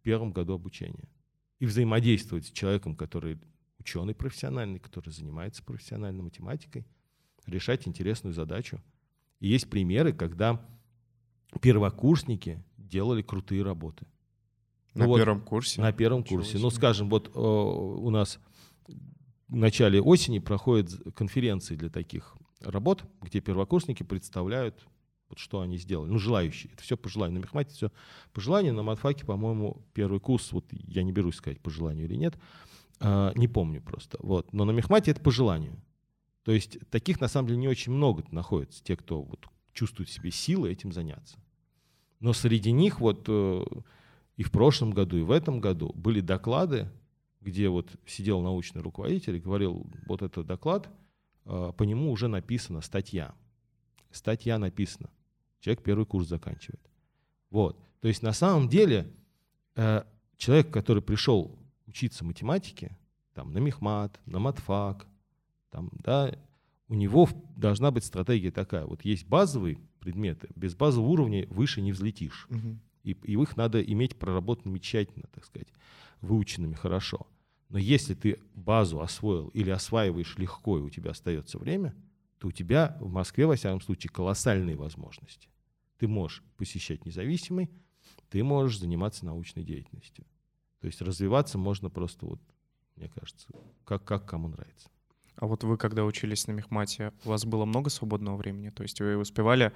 первом 0.00 0.32
году 0.32 0.54
обучения. 0.54 1.08
И 1.58 1.66
взаимодействовать 1.66 2.46
с 2.46 2.50
человеком, 2.50 2.96
который 2.96 3.38
ученый 3.78 4.14
профессиональный, 4.14 4.78
который 4.78 5.10
занимается 5.10 5.62
профессиональной 5.62 6.22
математикой, 6.22 6.86
решать 7.46 7.86
интересную 7.86 8.32
задачу. 8.32 8.80
И 9.40 9.48
есть 9.48 9.68
примеры, 9.68 10.12
когда 10.12 10.60
первокурсники 11.60 12.62
делали 12.76 13.22
крутые 13.22 13.62
работы. 13.62 14.06
На 14.94 15.06
ну 15.06 15.16
первом 15.16 15.38
вот, 15.38 15.48
курсе? 15.48 15.80
На 15.80 15.92
первом 15.92 16.20
Ничего 16.20 16.38
курсе. 16.38 16.52
Себе. 16.52 16.62
Ну, 16.62 16.70
скажем, 16.70 17.08
вот 17.08 17.30
о, 17.34 17.98
у 17.98 18.10
нас 18.10 18.38
в 19.48 19.56
начале 19.56 20.00
осени 20.00 20.38
проходят 20.38 20.90
конференции 21.14 21.76
для 21.76 21.88
таких 21.90 22.36
работ, 22.60 23.04
где 23.22 23.40
первокурсники 23.40 24.02
представляют 24.02 24.86
вот 25.30 25.38
что 25.38 25.60
они 25.60 25.78
сделали. 25.78 26.10
Ну, 26.10 26.18
желающие. 26.18 26.72
Это 26.72 26.82
все 26.82 26.96
по 26.96 27.08
желанию. 27.08 27.40
На 27.40 27.44
мехмате 27.44 27.72
все 27.72 27.92
по 28.32 28.40
желанию. 28.40 28.74
На 28.74 28.82
матфаке, 28.82 29.24
по-моему, 29.24 29.82
первый 29.94 30.20
курс, 30.20 30.52
вот 30.52 30.66
я 30.70 31.02
не 31.02 31.12
берусь 31.12 31.36
сказать, 31.36 31.60
по 31.60 31.70
желанию 31.70 32.06
или 32.06 32.16
нет, 32.16 32.38
а, 32.98 33.32
не 33.34 33.48
помню 33.48 33.80
просто. 33.80 34.18
Вот. 34.20 34.52
Но 34.52 34.64
на 34.64 34.72
мехмате 34.72 35.12
это 35.12 35.20
по 35.20 35.30
желанию. 35.30 35.80
То 36.42 36.52
есть 36.52 36.78
таких, 36.90 37.20
на 37.20 37.28
самом 37.28 37.48
деле, 37.48 37.60
не 37.60 37.68
очень 37.68 37.92
много 37.92 38.24
находится, 38.30 38.82
те, 38.82 38.96
кто 38.96 39.22
вот 39.22 39.46
чувствует 39.72 40.08
в 40.08 40.12
себе 40.12 40.30
силы 40.30 40.70
этим 40.70 40.92
заняться. 40.92 41.38
Но 42.18 42.32
среди 42.32 42.72
них 42.72 43.00
вот 43.00 43.24
э, 43.28 43.64
и 44.36 44.42
в 44.42 44.50
прошлом 44.50 44.90
году, 44.90 45.16
и 45.16 45.22
в 45.22 45.30
этом 45.30 45.60
году 45.60 45.92
были 45.94 46.20
доклады, 46.20 46.90
где 47.40 47.68
вот 47.68 47.90
сидел 48.06 48.40
научный 48.40 48.82
руководитель 48.82 49.36
и 49.36 49.40
говорил, 49.40 49.86
вот 50.06 50.22
этот 50.22 50.46
доклад, 50.46 50.90
э, 51.44 51.72
по 51.76 51.82
нему 51.84 52.10
уже 52.10 52.28
написана 52.28 52.80
статья. 52.80 53.34
Статья 54.10 54.58
написана 54.58 55.10
человек 55.60 55.82
первый 55.82 56.06
курс 56.06 56.26
заканчивает. 56.26 56.80
Вот. 57.50 57.78
То 58.00 58.08
есть 58.08 58.22
на 58.22 58.32
самом 58.32 58.68
деле 58.68 59.12
э, 59.76 60.02
человек, 60.36 60.72
который 60.72 61.02
пришел 61.02 61.58
учиться 61.86 62.24
математике, 62.24 62.96
там, 63.34 63.52
на 63.52 63.58
мехмат, 63.58 64.20
на 64.26 64.38
матфак, 64.38 65.06
там, 65.70 65.90
да, 66.02 66.34
у 66.88 66.94
него 66.94 67.28
должна 67.56 67.90
быть 67.90 68.04
стратегия 68.04 68.50
такая. 68.50 68.84
Вот 68.86 69.04
есть 69.04 69.26
базовые 69.26 69.78
предметы, 70.00 70.48
без 70.56 70.74
базового 70.74 71.10
уровня 71.10 71.46
выше 71.50 71.80
не 71.82 71.92
взлетишь. 71.92 72.46
Угу. 72.50 72.78
И, 73.04 73.10
и 73.12 73.32
их 73.32 73.56
надо 73.56 73.82
иметь 73.82 74.16
проработанными 74.16 74.78
тщательно, 74.78 75.26
так 75.32 75.44
сказать, 75.44 75.68
выученными 76.20 76.74
хорошо. 76.74 77.26
Но 77.68 77.78
если 77.78 78.14
ты 78.14 78.40
базу 78.54 79.00
освоил 79.00 79.48
или 79.48 79.70
осваиваешь 79.70 80.36
легко, 80.38 80.78
и 80.78 80.82
у 80.82 80.90
тебя 80.90 81.12
остается 81.12 81.58
время– 81.58 81.94
то 82.40 82.48
у 82.48 82.52
тебя 82.52 82.96
в 83.00 83.12
Москве, 83.12 83.46
во 83.46 83.54
всяком 83.54 83.82
случае, 83.82 84.10
колоссальные 84.10 84.74
возможности. 84.74 85.50
Ты 85.98 86.08
можешь 86.08 86.42
посещать 86.56 87.04
независимый, 87.04 87.70
ты 88.30 88.42
можешь 88.42 88.78
заниматься 88.78 89.26
научной 89.26 89.62
деятельностью. 89.62 90.24
То 90.80 90.86
есть 90.86 91.02
развиваться 91.02 91.58
можно 91.58 91.90
просто, 91.90 92.24
вот, 92.24 92.40
мне 92.96 93.08
кажется, 93.08 93.46
как, 93.84 94.04
как 94.04 94.24
кому 94.24 94.48
нравится. 94.48 94.88
А 95.36 95.46
вот 95.46 95.64
вы, 95.64 95.76
когда 95.76 96.02
учились 96.06 96.46
на 96.46 96.52
мехмате, 96.52 97.12
у 97.26 97.28
вас 97.28 97.44
было 97.44 97.66
много 97.66 97.90
свободного 97.90 98.38
времени? 98.38 98.70
То 98.70 98.84
есть 98.84 99.00
вы 99.00 99.18
успевали 99.18 99.72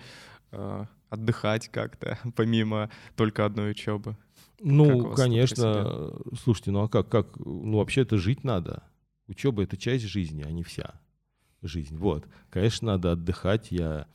э, 0.50 0.86
отдыхать 1.10 1.68
как-то, 1.68 2.18
помимо 2.34 2.90
только 3.14 3.44
одной 3.44 3.72
учебы? 3.72 4.16
Ну, 4.60 5.12
конечно. 5.14 6.14
Слушайте, 6.42 6.70
ну 6.70 6.84
а 6.84 6.88
как, 6.88 7.10
как? 7.10 7.38
Ну, 7.38 7.76
вообще 7.76 8.02
это 8.02 8.16
жить 8.16 8.42
надо. 8.42 8.84
Учеба— 9.26 9.62
это 9.64 9.76
часть 9.76 10.04
жизни, 10.04 10.42
а 10.42 10.50
не 10.50 10.62
вся 10.62 10.98
жизнь. 11.68 11.96
Вот. 11.96 12.26
Конечно, 12.50 12.92
надо 12.92 13.12
отдыхать. 13.12 13.70
Я, 13.70 14.06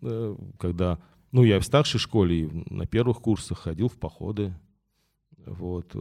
э, 0.00 0.36
когда... 0.58 0.98
Ну, 1.30 1.44
я 1.44 1.60
в 1.60 1.64
старшей 1.64 1.98
школе 1.98 2.50
на 2.70 2.86
первых 2.86 3.20
курсах 3.20 3.58
ходил 3.58 3.88
в 3.88 3.98
походы. 3.98 4.54
Вот. 5.36 5.94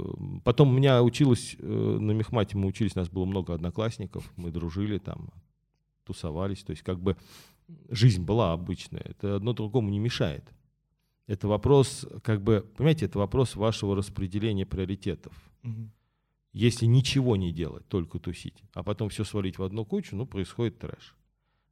Потом 0.44 0.70
у 0.70 0.74
меня 0.74 1.04
училась, 1.04 1.56
э, 1.60 1.66
на 1.66 2.12
мехмате 2.12 2.58
мы 2.58 2.68
учились, 2.68 2.96
у 2.96 3.00
нас 3.00 3.10
было 3.10 3.26
много 3.26 3.54
одноклассников, 3.54 4.32
мы 4.36 4.52
дружили 4.52 4.98
там, 4.98 5.30
тусовались. 6.04 6.64
То 6.64 6.72
есть 6.72 6.84
как 6.84 7.00
бы 7.00 7.18
жизнь 7.90 8.24
была 8.24 8.54
обычная. 8.54 9.04
Это 9.06 9.36
одно 9.36 9.54
другому 9.54 9.90
не 9.90 10.00
мешает. 10.00 10.44
Это 11.28 11.48
вопрос, 11.48 12.08
как 12.24 12.42
бы, 12.42 12.66
понимаете, 12.78 13.06
это 13.06 13.20
вопрос 13.20 13.56
вашего 13.56 13.96
распределения 13.96 14.66
приоритетов. 14.66 15.34
Угу. 15.64 15.90
Если 16.54 16.86
ничего 16.86 17.36
не 17.36 17.52
делать, 17.52 17.88
только 17.88 18.20
тусить, 18.20 18.64
а 18.74 18.84
потом 18.84 19.10
все 19.10 19.24
свалить 19.24 19.58
в 19.58 19.64
одну 19.64 19.86
кучу, 19.86 20.16
ну, 20.16 20.26
происходит 20.26 20.80
трэш. 20.80 21.16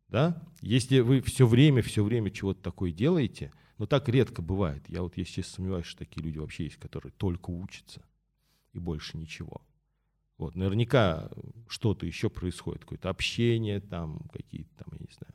Да? 0.07 0.41
Если 0.61 0.99
вы 0.99 1.21
все 1.21 1.47
время, 1.47 1.81
все 1.81 2.03
время 2.03 2.29
чего-то 2.29 2.61
такое 2.61 2.91
делаете, 2.91 3.51
Но 3.77 3.85
так 3.85 4.07
редко 4.07 4.41
бывает. 4.41 4.87
Я 4.87 5.01
вот, 5.01 5.17
если 5.17 5.33
честно, 5.33 5.55
сомневаюсь, 5.55 5.85
что 5.85 5.99
такие 5.99 6.23
люди 6.23 6.37
вообще 6.37 6.65
есть, 6.65 6.77
которые 6.77 7.11
только 7.11 7.49
учатся 7.49 8.01
и 8.73 8.79
больше 8.79 9.17
ничего. 9.17 9.61
Вот, 10.37 10.55
наверняка 10.55 11.29
что-то 11.67 12.05
еще 12.05 12.29
происходит, 12.29 12.81
какое-то 12.81 13.09
общение, 13.09 13.79
там 13.79 14.19
какие-то 14.33 14.69
там, 14.77 14.87
я 14.93 14.99
не 14.99 15.13
знаю, 15.13 15.33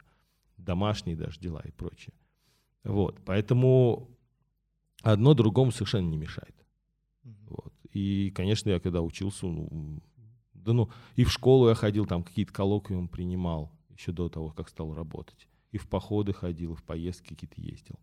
домашние 0.59 1.17
даже 1.17 1.41
дела 1.41 1.63
и 1.65 1.71
прочее. 1.71 2.15
Вот, 2.85 3.19
поэтому 3.25 4.11
одно 5.03 5.35
другому 5.35 5.71
совершенно 5.71 6.09
не 6.09 6.17
мешает. 6.17 6.55
И, 7.93 8.31
конечно, 8.31 8.71
я 8.71 8.81
когда 8.81 9.03
учился, 9.03 9.47
ну, 9.47 10.01
да 10.55 10.73
ну, 10.73 10.91
и 11.17 11.25
в 11.25 11.31
школу 11.31 11.69
я 11.69 11.75
ходил, 11.75 12.07
там 12.07 12.23
какие-то 12.23 12.53
коллоквиумы 12.53 13.09
принимал, 13.09 13.73
еще 13.91 14.13
до 14.13 14.29
того, 14.29 14.51
как 14.51 14.69
стал 14.69 14.95
работать. 14.95 15.49
И 15.73 15.79
в 15.79 15.89
походы 15.89 16.33
ходил, 16.33 16.75
и 16.75 16.77
в 16.77 16.83
поездки 16.83 17.29
какие-то 17.29 17.61
ездил. 17.61 17.99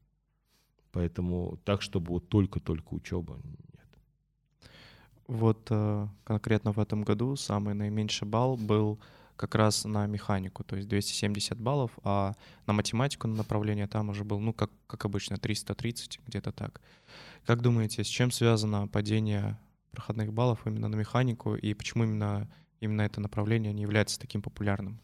Поэтому 0.91 1.59
так, 1.63 1.81
чтобы 1.81 2.13
вот 2.13 2.29
только-только 2.29 2.93
учеба, 2.93 3.39
вот 5.27 5.67
э, 5.69 6.07
конкретно 6.23 6.71
в 6.71 6.79
этом 6.79 7.03
году 7.03 7.35
самый 7.35 7.73
наименьший 7.73 8.27
балл 8.27 8.55
был 8.55 8.99
как 9.35 9.55
раз 9.55 9.85
на 9.85 10.07
механику, 10.07 10.63
то 10.63 10.75
есть 10.75 10.87
270 10.87 11.59
баллов, 11.59 11.91
а 12.03 12.33
на 12.65 12.73
математику 12.73 13.27
на 13.27 13.35
направление 13.35 13.87
там 13.87 14.09
уже 14.09 14.23
был, 14.23 14.39
ну, 14.39 14.53
как, 14.53 14.71
как 14.87 15.05
обычно, 15.05 15.37
330, 15.37 16.21
где-то 16.25 16.51
так. 16.51 16.81
Как 17.45 17.61
думаете, 17.61 18.03
с 18.03 18.07
чем 18.07 18.31
связано 18.31 18.87
падение 18.87 19.59
проходных 19.97 20.31
баллов 20.31 20.59
именно 20.65 20.87
на 20.87 20.95
механику 20.95 21.55
и 21.55 21.73
почему 21.73 22.03
именно, 22.03 22.47
именно 22.79 23.01
это 23.01 23.19
направление 23.19 23.73
не 23.73 23.81
является 23.81 24.19
таким 24.19 24.43
популярным? 24.43 25.01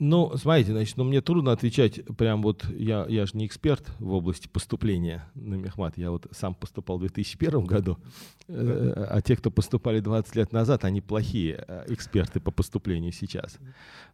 Ну, 0.00 0.32
смотрите, 0.36 0.72
значит, 0.72 0.96
ну, 0.96 1.02
мне 1.02 1.20
трудно 1.20 1.50
отвечать, 1.50 2.04
прям 2.16 2.40
вот, 2.40 2.64
я, 2.70 3.04
я 3.08 3.26
же 3.26 3.36
не 3.36 3.46
эксперт 3.46 3.90
в 3.98 4.12
области 4.12 4.46
поступления 4.46 5.28
на 5.34 5.56
мехмат, 5.56 5.98
я 5.98 6.12
вот 6.12 6.28
сам 6.30 6.54
поступал 6.54 6.98
в 6.98 7.00
2001 7.00 7.64
году, 7.64 7.98
э, 8.46 9.06
а 9.10 9.20
те, 9.20 9.34
кто 9.34 9.50
поступали 9.50 9.98
20 9.98 10.36
лет 10.36 10.52
назад, 10.52 10.84
они 10.84 11.00
плохие 11.00 11.64
э, 11.66 11.84
эксперты 11.88 12.38
по 12.38 12.52
поступлению 12.52 13.10
сейчас. 13.10 13.58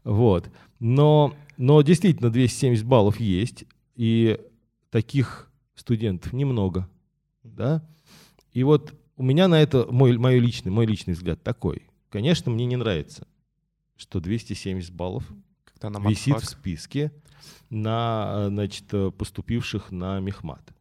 Вот. 0.04 0.50
Но, 0.80 1.34
но 1.58 1.82
действительно 1.82 2.30
270 2.30 2.86
баллов 2.86 3.20
есть, 3.20 3.66
и 3.94 4.40
таких 4.88 5.52
студентов 5.74 6.32
немного, 6.32 6.88
да. 7.42 7.86
И 8.52 8.62
вот 8.62 8.94
у 9.16 9.22
меня 9.22 9.48
на 9.48 9.60
это 9.60 9.86
мой, 9.90 10.16
мой, 10.16 10.38
личный, 10.38 10.70
мой 10.70 10.86
личный 10.86 11.14
взгляд 11.14 11.42
такой. 11.42 11.86
Конечно, 12.10 12.50
мне 12.50 12.66
не 12.66 12.76
нравится, 12.76 13.26
что 13.96 14.20
270 14.20 14.92
баллов 14.92 15.30
когда 15.64 15.90
на 15.90 16.08
висит 16.08 16.40
в 16.40 16.44
списке 16.44 17.12
на, 17.70 18.46
значит, 18.48 18.86
поступивших 19.16 19.90
на 19.90 20.20
мехмат. 20.20 20.72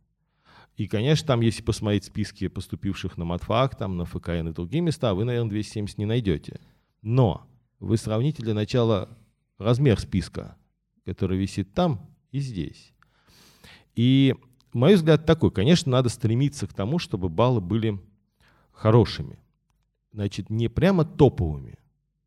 И, 0.78 0.88
конечно, 0.88 1.28
там, 1.28 1.42
если 1.42 1.62
посмотреть 1.62 2.06
списки 2.06 2.48
поступивших 2.48 3.18
на 3.18 3.26
матфак, 3.26 3.76
там, 3.78 3.98
на 3.98 4.06
ФКН 4.06 4.50
и 4.50 4.54
другие 4.54 4.82
места, 4.82 5.14
вы, 5.14 5.24
наверное, 5.24 5.50
270 5.50 5.98
не 5.98 6.06
найдете. 6.06 6.60
Но 7.02 7.48
вы 7.80 7.98
сравните 7.98 8.42
для 8.42 8.54
начала 8.54 9.10
размер 9.58 10.00
списка, 10.00 10.58
который 11.06 11.38
висит 11.38 11.74
там 11.74 12.10
и 12.32 12.40
здесь. 12.40 12.94
И 13.96 14.36
мой 14.74 14.96
взгляд 14.96 15.26
такой, 15.26 15.52
конечно, 15.52 15.92
надо 15.92 16.10
стремиться 16.10 16.66
к 16.66 16.74
тому, 16.74 16.98
чтобы 16.98 17.30
баллы 17.30 17.62
были 17.62 18.02
хорошими. 18.74 19.40
Значит, 20.12 20.50
не 20.50 20.68
прямо 20.68 21.06
топовыми, 21.06 21.80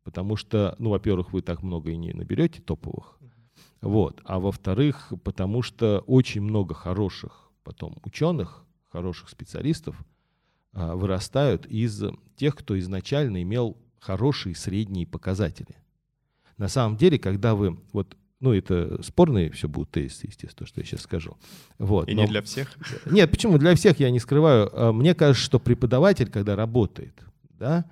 потому 0.03 0.35
что, 0.35 0.75
ну, 0.79 0.89
во-первых, 0.89 1.31
вы 1.31 1.41
так 1.41 1.63
много 1.63 1.91
и 1.91 1.97
не 1.97 2.11
наберете 2.11 2.61
топовых, 2.61 3.17
вот, 3.81 4.21
а 4.25 4.39
во-вторых, 4.39 5.13
потому 5.23 5.61
что 5.61 5.99
очень 6.07 6.41
много 6.41 6.73
хороших 6.73 7.51
потом 7.63 7.97
ученых, 8.03 8.65
хороших 8.89 9.29
специалистов 9.29 9.95
а, 10.73 10.95
вырастают 10.95 11.65
из 11.65 12.01
тех, 12.35 12.55
кто 12.55 12.77
изначально 12.79 13.41
имел 13.43 13.77
хорошие 13.99 14.55
средние 14.55 15.05
показатели. 15.05 15.75
На 16.57 16.69
самом 16.69 16.97
деле, 16.97 17.19
когда 17.19 17.55
вы 17.55 17.79
вот 17.93 18.17
ну, 18.39 18.53
это 18.53 19.01
спорные 19.01 19.49
все 19.51 19.67
будут 19.67 19.91
тесты, 19.91 20.27
естественно, 20.27 20.59
то, 20.59 20.65
что 20.65 20.79
я 20.79 20.85
сейчас 20.85 21.01
скажу. 21.01 21.37
Вот, 21.79 22.07
И 22.07 22.13
но... 22.13 22.23
не 22.23 22.27
для 22.27 22.41
всех? 22.41 22.71
Нет, 23.09 23.31
почему? 23.31 23.57
Для 23.57 23.75
всех 23.75 23.99
я 23.99 24.11
не 24.11 24.19
скрываю. 24.19 24.69
А, 24.73 24.93
мне 24.93 25.15
кажется, 25.15 25.43
что 25.43 25.59
преподаватель, 25.59 26.29
когда 26.29 26.55
работает, 26.55 27.19
да, 27.49 27.89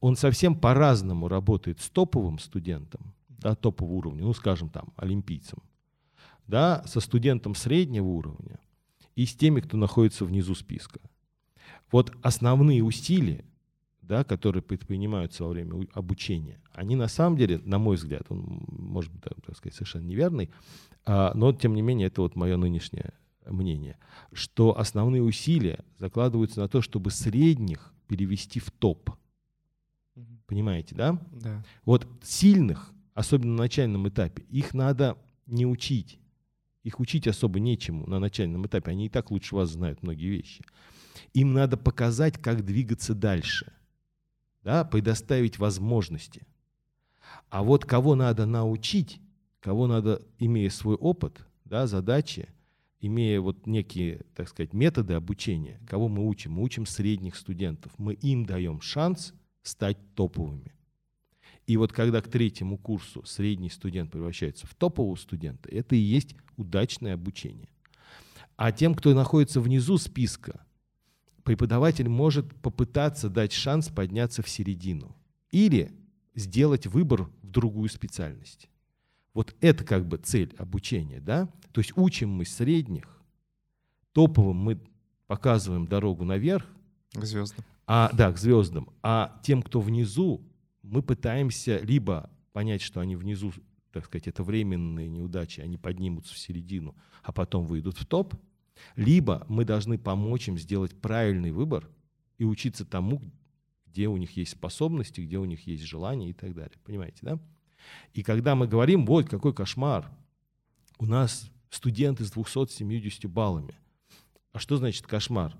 он 0.00 0.16
совсем 0.16 0.54
по-разному 0.54 1.28
работает 1.28 1.80
с 1.80 1.88
топовым 1.88 2.38
студентом, 2.38 3.14
да, 3.28 3.54
топового 3.54 3.94
уровня, 3.94 4.24
ну, 4.24 4.34
скажем, 4.34 4.68
там, 4.68 4.92
олимпийцем, 4.96 5.62
да, 6.46 6.84
со 6.86 7.00
студентом 7.00 7.54
среднего 7.54 8.06
уровня 8.06 8.60
и 9.14 9.24
с 9.24 9.34
теми, 9.34 9.60
кто 9.60 9.78
находится 9.78 10.26
внизу 10.26 10.54
списка. 10.54 11.00
Вот 11.90 12.12
основные 12.22 12.84
усилия, 12.84 13.44
да, 14.06 14.24
которые 14.24 14.62
предпринимаются 14.62 15.44
во 15.44 15.50
время 15.50 15.86
обучения, 15.92 16.60
они 16.72 16.96
на 16.96 17.08
самом 17.08 17.36
деле, 17.36 17.58
на 17.64 17.78
мой 17.78 17.96
взгляд, 17.96 18.22
он 18.28 18.64
может 18.68 19.12
быть, 19.12 19.22
так 19.22 19.56
сказать, 19.56 19.74
совершенно 19.74 20.04
неверный, 20.04 20.50
а, 21.04 21.32
но 21.34 21.52
тем 21.52 21.74
не 21.74 21.82
менее 21.82 22.08
это 22.08 22.22
вот 22.22 22.36
мое 22.36 22.56
нынешнее 22.56 23.12
мнение, 23.46 23.98
что 24.32 24.78
основные 24.78 25.22
усилия 25.22 25.84
закладываются 25.98 26.60
на 26.60 26.68
то, 26.68 26.82
чтобы 26.82 27.10
средних 27.10 27.92
перевести 28.08 28.60
в 28.60 28.70
топ– 28.70 29.10
Понимаете, 30.46 30.94
да? 30.94 31.20
Да. 31.32 31.64
Вот 31.84 32.06
сильных, 32.22 32.92
особенно 33.14 33.52
на 33.52 33.58
начальном 33.64 34.08
этапе, 34.08 34.44
их 34.44 34.74
надо 34.74 35.18
не 35.46 35.66
учить. 35.66 36.20
Их 36.84 37.00
учить 37.00 37.26
особо 37.26 37.58
нечему 37.58 38.06
на 38.06 38.20
начальном 38.20 38.64
этапе. 38.66 38.92
Они 38.92 39.06
и 39.06 39.08
так 39.08 39.30
лучше 39.30 39.56
вас 39.56 39.70
знают 39.70 40.02
многие 40.02 40.28
вещи. 40.28 40.64
Им 41.34 41.52
надо 41.52 41.76
показать, 41.76 42.38
как 42.38 42.64
двигаться 42.64 43.14
дальше. 43.14 43.72
Да? 44.66 44.84
Предоставить 44.84 45.60
возможности. 45.60 46.44
А 47.50 47.62
вот 47.62 47.84
кого 47.84 48.16
надо 48.16 48.46
научить, 48.46 49.20
кого 49.60 49.86
надо, 49.86 50.22
имея 50.40 50.70
свой 50.70 50.96
опыт, 50.96 51.46
да, 51.64 51.86
задачи, 51.86 52.48
имея 52.98 53.40
вот 53.40 53.68
некие, 53.68 54.22
так 54.34 54.48
сказать, 54.48 54.72
методы 54.72 55.14
обучения, 55.14 55.80
кого 55.88 56.08
мы 56.08 56.26
учим? 56.26 56.54
Мы 56.54 56.64
учим 56.64 56.84
средних 56.84 57.36
студентов. 57.36 57.92
Мы 57.96 58.14
им 58.14 58.44
даем 58.44 58.80
шанс– 58.80 59.34
стать 59.62 59.98
топовыми. 60.16 60.74
И 61.68 61.76
вот 61.76 61.92
когда 61.92 62.20
к 62.20 62.26
третьему 62.26 62.76
курсу 62.76 63.24
средний 63.24 63.70
студент 63.70 64.10
превращается 64.10 64.66
в 64.66 64.74
топового 64.74 65.14
студента, 65.14 65.68
это 65.68 65.94
и 65.94 66.00
есть 66.00 66.34
удачное 66.56 67.14
обучение. 67.14 67.68
А 68.56 68.72
тем, 68.72 68.96
кто 68.96 69.14
находится 69.14 69.60
внизу 69.60 69.96
списка, 69.96 70.65
преподаватель 71.46 72.08
может 72.08 72.52
попытаться 72.56 73.30
дать 73.30 73.52
шанс 73.52 73.88
подняться 73.88 74.42
в 74.42 74.48
середину 74.48 75.16
или 75.52 75.92
сделать 76.34 76.88
выбор 76.88 77.30
в 77.42 77.46
другую 77.46 77.88
специальность. 77.88 78.68
Вот 79.32 79.54
это 79.60 79.84
как 79.84 80.06
бы 80.06 80.16
цель 80.18 80.52
обучения, 80.58 81.20
да? 81.20 81.48
То 81.70 81.80
есть 81.80 81.96
учим 81.96 82.30
мы 82.30 82.44
средних, 82.44 83.22
топовым 84.12 84.56
мы 84.56 84.80
показываем 85.28 85.86
дорогу 85.86 86.24
наверх. 86.24 86.66
К 87.12 87.24
звездам. 87.24 87.64
А, 87.86 88.10
да, 88.12 88.32
к 88.32 88.38
звездам. 88.38 88.90
А 89.02 89.40
тем, 89.44 89.62
кто 89.62 89.80
внизу, 89.80 90.42
мы 90.82 91.00
пытаемся 91.00 91.78
либо 91.78 92.28
понять, 92.52 92.82
что 92.82 92.98
они 93.00 93.14
внизу, 93.14 93.52
так 93.92 94.06
сказать, 94.06 94.26
это 94.26 94.42
временные 94.42 95.08
неудачи, 95.08 95.60
они 95.60 95.76
поднимутся 95.76 96.34
в 96.34 96.38
середину, 96.38 96.96
а 97.22 97.30
потом 97.32 97.66
выйдут 97.66 97.98
в 97.98 98.04
топ, 98.04 98.34
либо 98.94 99.44
мы 99.48 99.64
должны 99.64 99.98
помочь 99.98 100.48
им 100.48 100.58
сделать 100.58 100.94
правильный 101.00 101.50
выбор 101.50 101.88
и 102.38 102.44
учиться 102.44 102.84
тому, 102.84 103.20
где 103.86 104.08
у 104.08 104.16
них 104.16 104.36
есть 104.36 104.52
способности, 104.52 105.20
где 105.20 105.38
у 105.38 105.44
них 105.44 105.66
есть 105.66 105.84
желания 105.84 106.30
и 106.30 106.32
так 106.32 106.54
далее. 106.54 106.78
Понимаете, 106.84 107.18
да? 107.22 107.38
И 108.12 108.22
когда 108.22 108.54
мы 108.54 108.66
говорим, 108.66 109.06
вот 109.06 109.28
какой 109.28 109.54
кошмар, 109.54 110.10
у 110.98 111.06
нас 111.06 111.50
студенты 111.70 112.24
с 112.24 112.30
270 112.30 113.30
баллами. 113.30 113.74
А 114.52 114.58
что 114.58 114.76
значит 114.76 115.06
кошмар? 115.06 115.56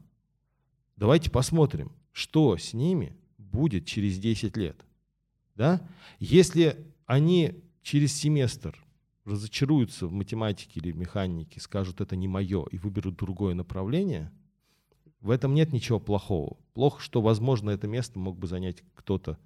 Давайте 0.96 1.30
посмотрим, 1.30 1.92
что 2.12 2.56
с 2.56 2.72
ними 2.72 3.16
будет 3.36 3.86
через 3.86 4.18
10 4.18 4.56
лет. 4.56 4.84
Да? 5.54 5.86
Если 6.18 6.86
они 7.04 7.62
через 7.82 8.14
семестр 8.14 8.82
разочаруются 9.26 10.06
в 10.06 10.12
математике 10.12 10.80
или 10.80 10.92
механике, 10.92 11.60
скажут, 11.60 12.00
это 12.00 12.16
не 12.16 12.28
мое, 12.28 12.64
и 12.70 12.78
выберут 12.78 13.16
другое 13.16 13.54
направление, 13.54 14.32
в 15.20 15.30
этом 15.30 15.54
нет 15.54 15.72
ничего 15.72 15.98
плохого. 15.98 16.56
Плохо, 16.72 17.02
что, 17.02 17.20
возможно, 17.20 17.70
это 17.70 17.88
место 17.88 18.18
мог 18.18 18.38
бы 18.38 18.46
занять 18.46 18.84
кто-то, 18.94 19.38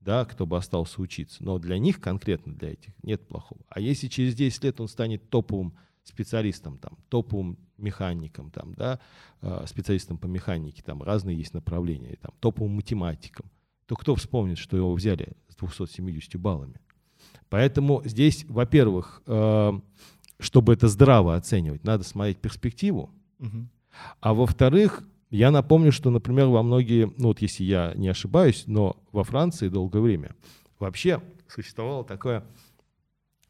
да, 0.00 0.24
кто 0.24 0.46
бы 0.46 0.56
остался 0.56 1.02
учиться. 1.02 1.44
Но 1.44 1.58
для 1.58 1.78
них, 1.78 2.00
конкретно 2.00 2.54
для 2.54 2.72
этих, 2.72 2.94
нет 3.02 3.26
плохого. 3.28 3.60
А 3.68 3.80
если 3.80 4.08
через 4.08 4.34
10 4.34 4.64
лет 4.64 4.80
он 4.80 4.88
станет 4.88 5.28
топовым 5.28 5.76
специалистом, 6.04 6.78
там, 6.78 6.96
топовым 7.10 7.58
механиком, 7.76 8.50
там, 8.50 8.74
да, 8.74 8.98
а, 9.42 9.66
специалистом 9.66 10.16
по 10.16 10.26
механике, 10.26 10.82
там 10.82 11.02
разные 11.02 11.36
есть 11.36 11.52
направления, 11.52 12.16
там, 12.16 12.32
топовым 12.40 12.72
математиком, 12.72 13.50
то 13.86 13.96
кто 13.96 14.14
вспомнит, 14.14 14.56
что 14.56 14.76
его 14.76 14.94
взяли 14.94 15.36
с 15.48 15.56
270 15.56 16.40
баллами? 16.40 16.80
Поэтому 17.50 18.02
здесь, 18.04 18.44
во-первых, 18.48 19.22
а, 19.26 19.80
чтобы 20.38 20.72
это 20.72 20.88
здраво 20.88 21.34
оценивать, 21.36 21.84
надо 21.84 22.04
смотреть 22.04 22.38
перспективу. 22.38 23.10
А 24.20 24.34
во-вторых, 24.34 25.02
я 25.30 25.50
напомню, 25.50 25.92
что, 25.92 26.10
например, 26.10 26.46
во 26.46 26.62
многие, 26.62 27.12
ну 27.18 27.28
вот 27.28 27.42
если 27.42 27.64
я 27.64 27.92
не 27.96 28.08
ошибаюсь, 28.08 28.64
но 28.66 28.96
во 29.12 29.24
Франции 29.24 29.68
долгое 29.68 30.00
время 30.00 30.34
вообще 30.78 31.20
существовала 31.48 32.04
такая, 32.04 32.44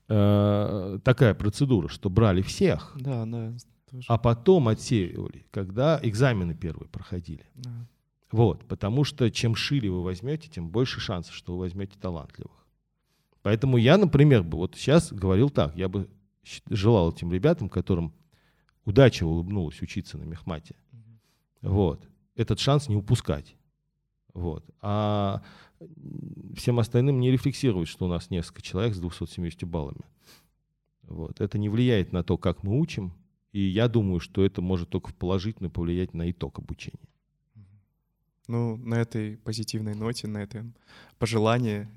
э, 0.09 0.99
такая 1.05 1.35
процедура, 1.35 1.89
что 1.89 2.11
брали 2.11 2.43
всех, 2.43 2.93
Да, 2.99 3.25
да. 3.27 3.53
тоже. 3.91 4.07
а 4.09 4.19
потом 4.19 4.69
отсеивали, 4.69 5.47
когда 5.51 6.01
экзамены 6.03 6.55
первые 6.55 6.89
проходили. 6.89 7.45
Да. 7.55 7.71
Вот, 8.31 8.65
потому 8.67 9.05
что 9.05 9.31
чем 9.31 9.55
шире 9.55 9.91
вы 9.91 10.03
возьмете, 10.03 10.49
тем 10.49 10.69
больше 10.69 11.01
шансов, 11.01 11.35
что 11.35 11.53
вы 11.55 11.61
возьмете 11.61 11.99
талантливых. 11.99 12.58
Поэтому 13.43 13.77
я, 13.77 13.97
например, 13.97 14.43
бы 14.43 14.59
вот 14.59 14.75
сейчас 14.77 15.13
говорил 15.13 15.51
так, 15.51 15.77
я 15.77 15.89
бы 15.89 16.09
желал 16.69 17.13
этим 17.13 17.33
ребятам, 17.33 17.69
которым 17.69 18.13
удача 18.85 19.25
улыбнулась 19.25 19.81
учиться 19.83 20.19
на 20.19 20.25
мехмате, 20.25 20.75
вот, 21.63 22.09
этот 22.35 22.59
шанс 22.61 22.89
не 22.89 22.97
упускать. 22.97 23.57
Вот. 24.35 24.65
А 24.81 25.43
всем 26.55 26.79
остальным 26.79 27.21
не 27.21 27.31
рефлексировать, 27.31 27.89
что 27.89 28.07
у 28.07 28.09
нас 28.09 28.31
несколько 28.31 28.63
человек 28.63 28.95
с 28.95 29.01
270 29.01 29.65
баллами. 29.65 30.05
Вот. 31.03 31.41
Это 31.41 31.59
не 31.59 31.69
влияет 31.69 32.13
на 32.13 32.23
то, 32.23 32.37
как 32.39 32.63
мы 32.63 32.79
учим, 32.79 33.13
и 33.53 33.61
я 33.61 33.89
думаю, 33.89 34.21
что 34.21 34.45
это 34.45 34.63
может 34.63 34.91
только 34.91 35.13
положительно 35.13 35.71
повлиять 35.71 36.15
на 36.15 36.31
итог 36.31 36.59
обучения. 36.59 37.09
Ну, 38.47 38.77
на 38.77 38.95
этой 38.95 39.37
позитивной 39.39 39.95
ноте, 39.95 40.27
на 40.27 40.39
этом 40.39 40.75
пожелании 41.19 41.89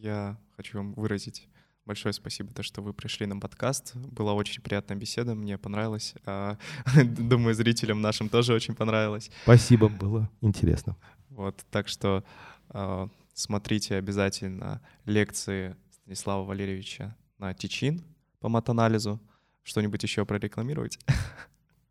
я 0.00 0.38
хочу 0.56 0.78
вам 0.78 0.94
выразить 0.94 1.48
большое 1.84 2.12
спасибо, 2.12 2.52
то, 2.52 2.62
что 2.62 2.82
вы 2.82 2.92
пришли 2.92 3.24
на 3.26 3.40
подкаст. 3.40 3.96
Была 3.96 4.34
очень 4.34 4.62
приятная 4.62 4.96
беседа, 4.96 5.34
мне 5.34 5.56
понравилось. 5.56 6.14
А, 6.26 6.58
Думаю, 7.04 7.54
зрителям 7.54 8.02
нашим 8.02 8.28
тоже 8.28 8.52
очень 8.52 8.74
понравилось. 8.74 9.30
Спасибо, 9.44 9.88
было 9.88 10.30
интересно. 10.42 10.96
Вот, 11.30 11.64
так 11.70 11.88
что 11.88 12.24
а, 12.68 13.08
смотрите 13.32 13.96
обязательно 13.96 14.82
лекции 15.06 15.76
Станислава 15.90 16.44
Валерьевича 16.44 17.16
на 17.38 17.54
Тичин 17.54 18.02
по 18.40 18.50
матанализу. 18.50 19.18
Что-нибудь 19.62 20.02
еще 20.02 20.24
прорекламировать? 20.24 20.98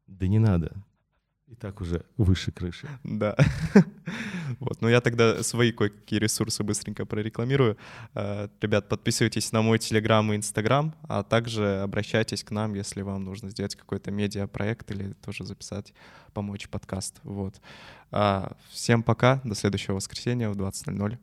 Да 0.07 0.25
не 0.25 0.39
надо. 0.39 0.71
И 1.47 1.55
так 1.55 1.79
уже 1.79 2.05
выше 2.17 2.51
крыши. 2.51 2.87
Да. 3.03 3.35
Вот, 4.59 4.81
ну 4.81 4.87
я 4.87 5.01
тогда 5.01 5.43
свои 5.43 5.71
кое-какие 5.73 6.19
ресурсы 6.19 6.63
быстренько 6.63 7.05
прорекламирую. 7.05 7.77
Э, 8.15 8.47
Ребят, 8.61 8.87
подписывайтесь 8.87 9.51
на 9.51 9.61
мой 9.61 9.77
Телеграм 9.77 10.31
и 10.31 10.37
Инстаграм, 10.37 10.95
а 11.03 11.23
также 11.23 11.81
обращайтесь 11.81 12.43
к 12.43 12.51
нам, 12.51 12.73
если 12.73 13.01
вам 13.01 13.25
нужно 13.25 13.49
сделать 13.49 13.75
какой-то 13.75 14.09
медиапроект 14.09 14.89
или 14.91 15.13
тоже 15.25 15.45
записать, 15.45 15.93
помочь 16.33 16.69
подкаст. 16.69 17.19
Вот. 17.23 17.55
А, 18.09 18.55
Всем 18.69 19.03
пока, 19.03 19.41
до 19.43 19.53
следующего 19.53 19.95
воскресенья 19.95 20.49
в 20.49 20.55
20.00. 20.55 21.17